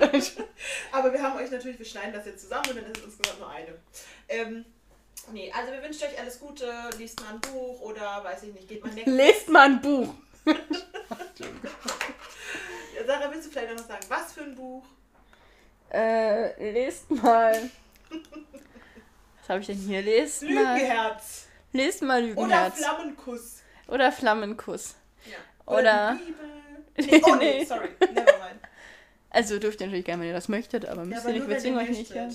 [0.92, 3.40] Aber wir haben euch natürlich, wir schneiden das jetzt zusammen und dann ist es insgesamt
[3.40, 3.74] nur eine.
[4.28, 4.64] Ähm,
[5.30, 8.66] nee, also wir wünschen euch alles Gute, liest mal ein Buch oder weiß ich nicht,
[8.66, 9.04] geht mal weg.
[9.06, 10.14] Lest mal ein Buch.
[10.46, 10.54] Ja,
[13.04, 14.84] Sarah, willst du vielleicht noch sagen, was für ein Buch?
[15.92, 17.70] Äh, lest mal.
[18.08, 20.00] Was habe ich denn hier?
[20.00, 20.78] Lest mal.
[20.78, 21.45] Lügenherz.
[21.76, 22.78] Lest mal Oder Lügenherz.
[22.78, 23.62] Flammenkuss.
[23.88, 24.94] Oder Flammenkuss.
[25.30, 25.72] Ja.
[25.74, 26.46] Oder- die Bibel.
[26.98, 27.64] Nee, oh nee, Nee.
[27.64, 28.60] sorry, nevermind.
[29.30, 31.58] Also dürft ihr natürlich gerne, wenn ihr das möchtet, aber müsst aber ihr nicht, wir
[31.58, 32.14] zwingen euch nicht.
[32.14, 32.28] Ja.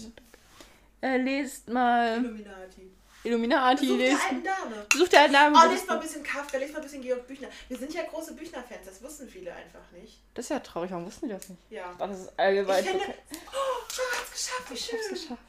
[1.01, 2.91] Äh, lest mal Illuminati.
[3.23, 4.23] Illuminati, Besuch der lest.
[4.23, 4.85] alten Dame.
[4.95, 5.55] Sucht der alten Namen.
[5.55, 7.47] Oh, lest mal ein bisschen Kafka, lest mal ein bisschen Georg Büchner.
[7.69, 10.19] Wir sind ja große Büchner-Fans, das wussten viele einfach nicht.
[10.33, 11.61] Das ist ja traurig, warum wussten die das nicht?
[11.71, 11.93] Ja.
[11.99, 13.19] Das ist allgemein Ich finde, bekannt.
[13.31, 15.13] oh, Sarah hat's geschafft, wie Ich hab's schön.
[15.13, 15.41] geschafft.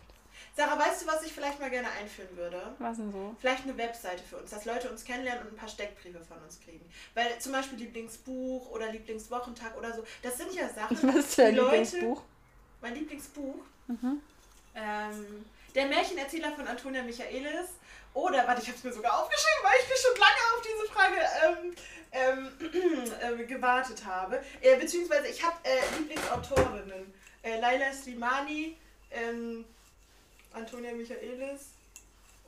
[0.55, 2.61] Sarah, weißt du, was ich vielleicht mal gerne einführen würde?
[2.79, 3.35] Was denn so?
[3.41, 6.61] Vielleicht eine Webseite für uns, dass Leute uns kennenlernen und ein paar Steckbriefe von uns
[6.61, 6.85] kriegen.
[7.15, 10.97] Weil zum Beispiel Lieblingsbuch oder Lieblingswochentag oder so, das sind ja Sachen.
[11.09, 12.23] Was ist dein die Leute- Lieblingsbuch?
[12.83, 13.55] Mein Lieblingsbuch.
[13.87, 14.21] Mhm.
[14.75, 17.69] Ähm, der Märchenerzähler von Antonia Michaelis.
[18.15, 20.93] Oder, warte, ich habe es mir sogar aufgeschrieben, weil ich mir schon lange auf diese
[20.93, 21.73] Frage
[22.13, 22.53] ähm,
[23.23, 24.43] ähm, äh, gewartet habe.
[24.61, 27.15] Äh, beziehungsweise ich habe äh, Lieblingsautorinnen.
[27.43, 28.77] Äh, Laila Slimani,
[29.11, 29.65] ähm,
[30.55, 31.71] Antonia Michaelis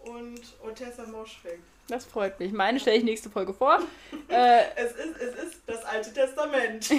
[0.04, 1.60] und Otessa Moschweg.
[1.88, 2.52] Das freut mich.
[2.52, 3.80] Meine stelle ich nächste Folge vor.
[4.28, 6.90] äh, Es ist, es ist das Alte Testament.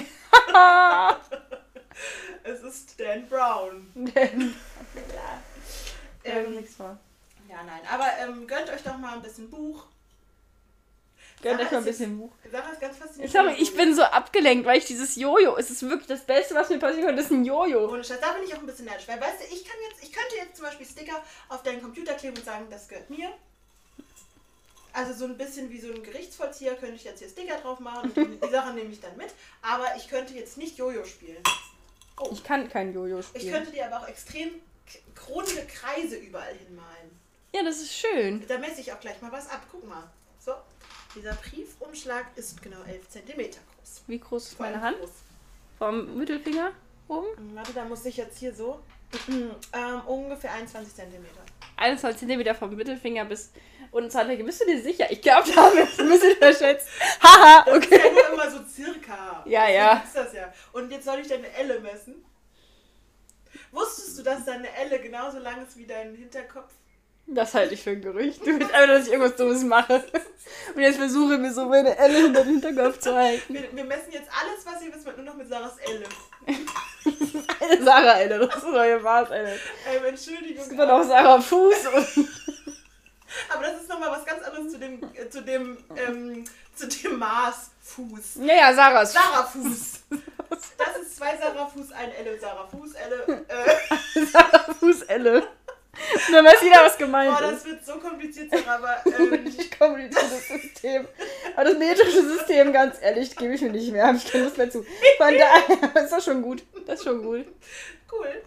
[2.44, 3.90] es ist Dan Brown.
[3.94, 4.54] denn.
[6.24, 6.96] Ähm, nichts vor.
[7.48, 9.86] ja, nein, aber ähm, gönnt euch doch mal ein bisschen Buch.
[11.42, 12.32] Gönnt euch mal ein bisschen Buch.
[12.50, 13.32] Sarah ist ganz faszinierend.
[13.32, 15.56] Sorry, ich bin so abgelenkt, weil ich dieses Jojo.
[15.56, 17.88] Es ist wirklich das Beste, was mir passieren konnte, ist ein Jojo.
[17.92, 19.06] Ohne Scheiß, da bin ich auch ein bisschen neidisch.
[19.06, 22.14] Weil, weißt du, ich kann jetzt, ich könnte jetzt zum Beispiel Sticker auf deinen Computer
[22.14, 23.30] kleben und sagen, das gehört mir.
[24.92, 28.10] Also so ein bisschen wie so ein Gerichtsvollzieher könnte ich jetzt hier Sticker drauf machen
[28.14, 29.28] und die, Sachen nehme ich dann mit.
[29.60, 31.42] Aber ich könnte jetzt nicht Jojo spielen.
[32.18, 33.52] Oh, Ich kann kein Jojo ich spielen.
[33.52, 34.48] könnte dir aber auch extrem
[34.90, 34.98] k-
[35.30, 37.10] runde Kreise überall hinmalen.
[37.54, 38.42] Ja, das ist schön.
[38.48, 39.60] Da messe ich auch gleich mal was ab.
[39.70, 40.10] Guck mal.
[41.16, 44.02] Dieser Briefumschlag ist genau 11 cm groß.
[44.06, 44.98] Wie groß ist Vor meine Hand?
[45.00, 45.10] groß.
[45.78, 46.72] Vom Mittelfinger
[47.08, 47.26] oben?
[47.54, 48.80] Warte, da muss ich jetzt hier so
[49.28, 51.24] ähm, ungefähr 21 cm.
[51.76, 53.50] 21 cm vom Mittelfinger bis
[53.90, 54.44] unten Zahnfläche.
[54.44, 55.10] Bist du dir sicher?
[55.10, 56.88] Ich glaube, da haben wir es ein bisschen verschätzt.
[57.22, 58.00] Haha, Das ist okay.
[58.04, 59.42] ja nur immer so circa.
[59.46, 59.94] Ja, ja.
[59.96, 60.52] gibt's das ja.
[60.72, 62.24] Und jetzt soll ich deine Elle messen.
[63.72, 66.72] Wusstest du, dass deine Elle genauso lang ist wie dein Hinterkopf?
[67.28, 68.40] Das halte ich für ein Gerücht.
[68.42, 70.04] Du willst einfach, dass ich irgendwas Dummes mache.
[70.74, 73.52] Und jetzt versuche mir so meine Elle hinter den Hinterkopf zu halten.
[73.52, 76.04] Wir, wir messen jetzt alles, was ihr wisst, nur noch mit Sarahs Elle.
[77.60, 79.52] Eine Sarah-Elle, das ist neue Maß-Elle.
[79.52, 80.62] Ähm, Entschuldigung.
[80.62, 82.28] Es gibt dann auch Sarah Fuß und
[83.52, 86.44] Aber das ist nochmal was ganz anderes zu dem, äh, zu dem, ähm,
[86.74, 88.36] zu dem Maß Fuß.
[88.36, 90.00] Naja, Sarahs Sarah Fuß.
[90.78, 93.44] Das ist zwei Sarah Fuß, ein Elle, Sarah Fuß, Elle.
[93.48, 95.38] Äh, Sarah Fuß-Elle.
[95.38, 95.48] Und
[96.32, 97.66] dann weiß jeder, was gemeint boah, das ist.
[97.66, 101.06] wird so kompliziert, Sarah, aber ähm, Richtig kompliziertes System.
[101.54, 104.06] Aber das metrische System, ganz ehrlich, gebe ich mir nicht mehr.
[104.06, 104.82] Habe ich keine Lust mehr zu.
[104.82, 106.62] Von daher ist das schon gut.
[106.86, 107.46] Das ist schon gut.
[108.12, 108.42] cool.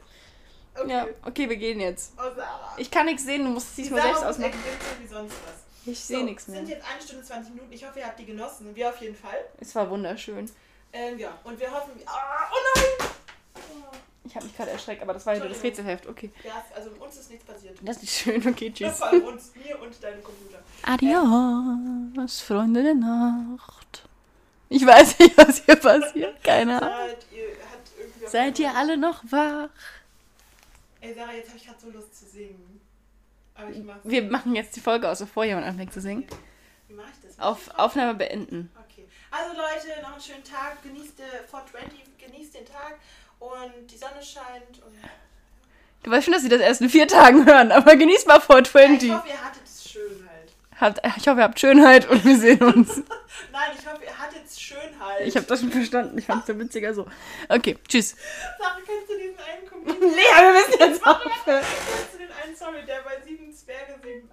[0.75, 0.91] Okay.
[0.91, 2.13] Ja, okay, wir gehen jetzt.
[2.17, 2.73] Oh, Sarah.
[2.77, 4.53] Ich kann nichts sehen, du musst es Die diesmal selbst ausmachen.
[5.01, 5.53] wie sonst was.
[5.85, 6.57] Ich sehe So, nichts mehr.
[6.59, 7.73] sind jetzt eine Stunde 20 Minuten.
[7.73, 8.75] Ich hoffe, ihr habt die genossen.
[8.75, 9.45] Wir auf jeden Fall.
[9.59, 10.49] Es war wunderschön.
[10.93, 11.91] Ähm, ja, und wir hoffen.
[12.05, 13.09] Ah, oh nein!
[13.55, 13.95] Oh.
[14.23, 16.05] Ich habe mich gerade erschreckt, aber das war ja nur das Rätselheft.
[16.07, 16.31] Okay.
[16.43, 17.77] Ja, also uns ist nichts passiert.
[17.81, 18.45] Das ist schön.
[18.47, 19.01] Okay, Das tschüss.
[19.01, 20.59] war uns, mir und deinem Computer.
[20.83, 24.03] Adios, Freunde der Nacht.
[24.69, 26.43] Ich weiß nicht, was hier passiert.
[26.43, 26.93] Keine Ahnung.
[26.93, 29.69] Hat, ihr, Seid ihr alle noch wach?
[31.01, 32.81] Ey, Sarah, jetzt habe ich gerade so Lust zu singen.
[33.55, 34.01] Aber ich mach's.
[34.03, 36.27] Wir machen jetzt die Folge aus, bevor jemand anfängt zu singen.
[36.87, 37.39] Wie mache ich das?
[37.39, 38.69] Auf Aufnahme beenden.
[38.75, 39.07] Okay.
[39.31, 40.83] Also Leute, noch einen schönen Tag.
[40.83, 42.99] Genießt äh, 420, genießt den Tag.
[43.39, 44.83] Und die Sonne scheint.
[44.85, 44.95] Und
[46.03, 48.39] Du weißt schon, dass sie das erst in vier Tagen hören, aber genießt mal ja,
[48.39, 49.11] ich 420.
[49.11, 50.51] hoffe, ihr hattet es schön halt.
[50.79, 52.97] Habt, ich hoffe, ihr habt Schönheit und wir sehen uns.
[53.51, 55.27] Nein, ich hoffe, ihr hattet es schön halt.
[55.27, 56.17] Ich habe das schon verstanden.
[56.17, 57.05] Ich fand es so witziger so.
[57.49, 58.15] Okay, tschüss.
[58.57, 60.11] Sarah, kennst du diesen einen Comedian?
[60.11, 61.31] Lea, wir müssen jetzt aufhören.
[61.45, 64.29] Kennst du den einen, sorry, der bei Sieben Zwerge, sieben,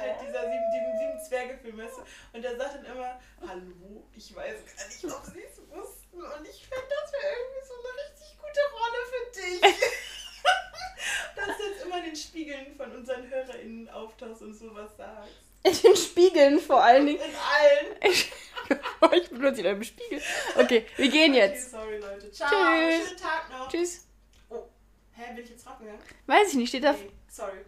[0.00, 2.02] halt dieser Sieben, sieben, sieben Zwerge Film, weißt du?
[2.32, 6.48] Und der sagt dann immer, hallo, ich weiß gar nicht, ob sie es wussten und
[6.48, 9.60] ich finde, das wäre irgendwie so eine richtig gute Rolle für dich.
[11.36, 15.30] Dass du jetzt immer in den Spiegeln von unseren HörerInnen auftauchst und sowas sagst.
[15.62, 17.20] In den Spiegeln vor allen Dingen.
[17.20, 17.96] In allen.
[18.10, 18.32] Ich,
[19.22, 20.22] ich benutze ihn im Spiegel.
[20.56, 21.74] Okay, wir gehen jetzt.
[21.74, 22.30] Okay, sorry, Leute.
[22.30, 22.48] Ciao.
[22.48, 23.08] Tschüss.
[23.08, 23.68] Schönen Tag noch.
[23.68, 24.06] Tschüss.
[24.48, 24.68] Oh,
[25.12, 25.94] hä, bin ich jetzt trocken, ja?
[26.26, 27.64] Weiß ich nicht, steht da Nee, sorry.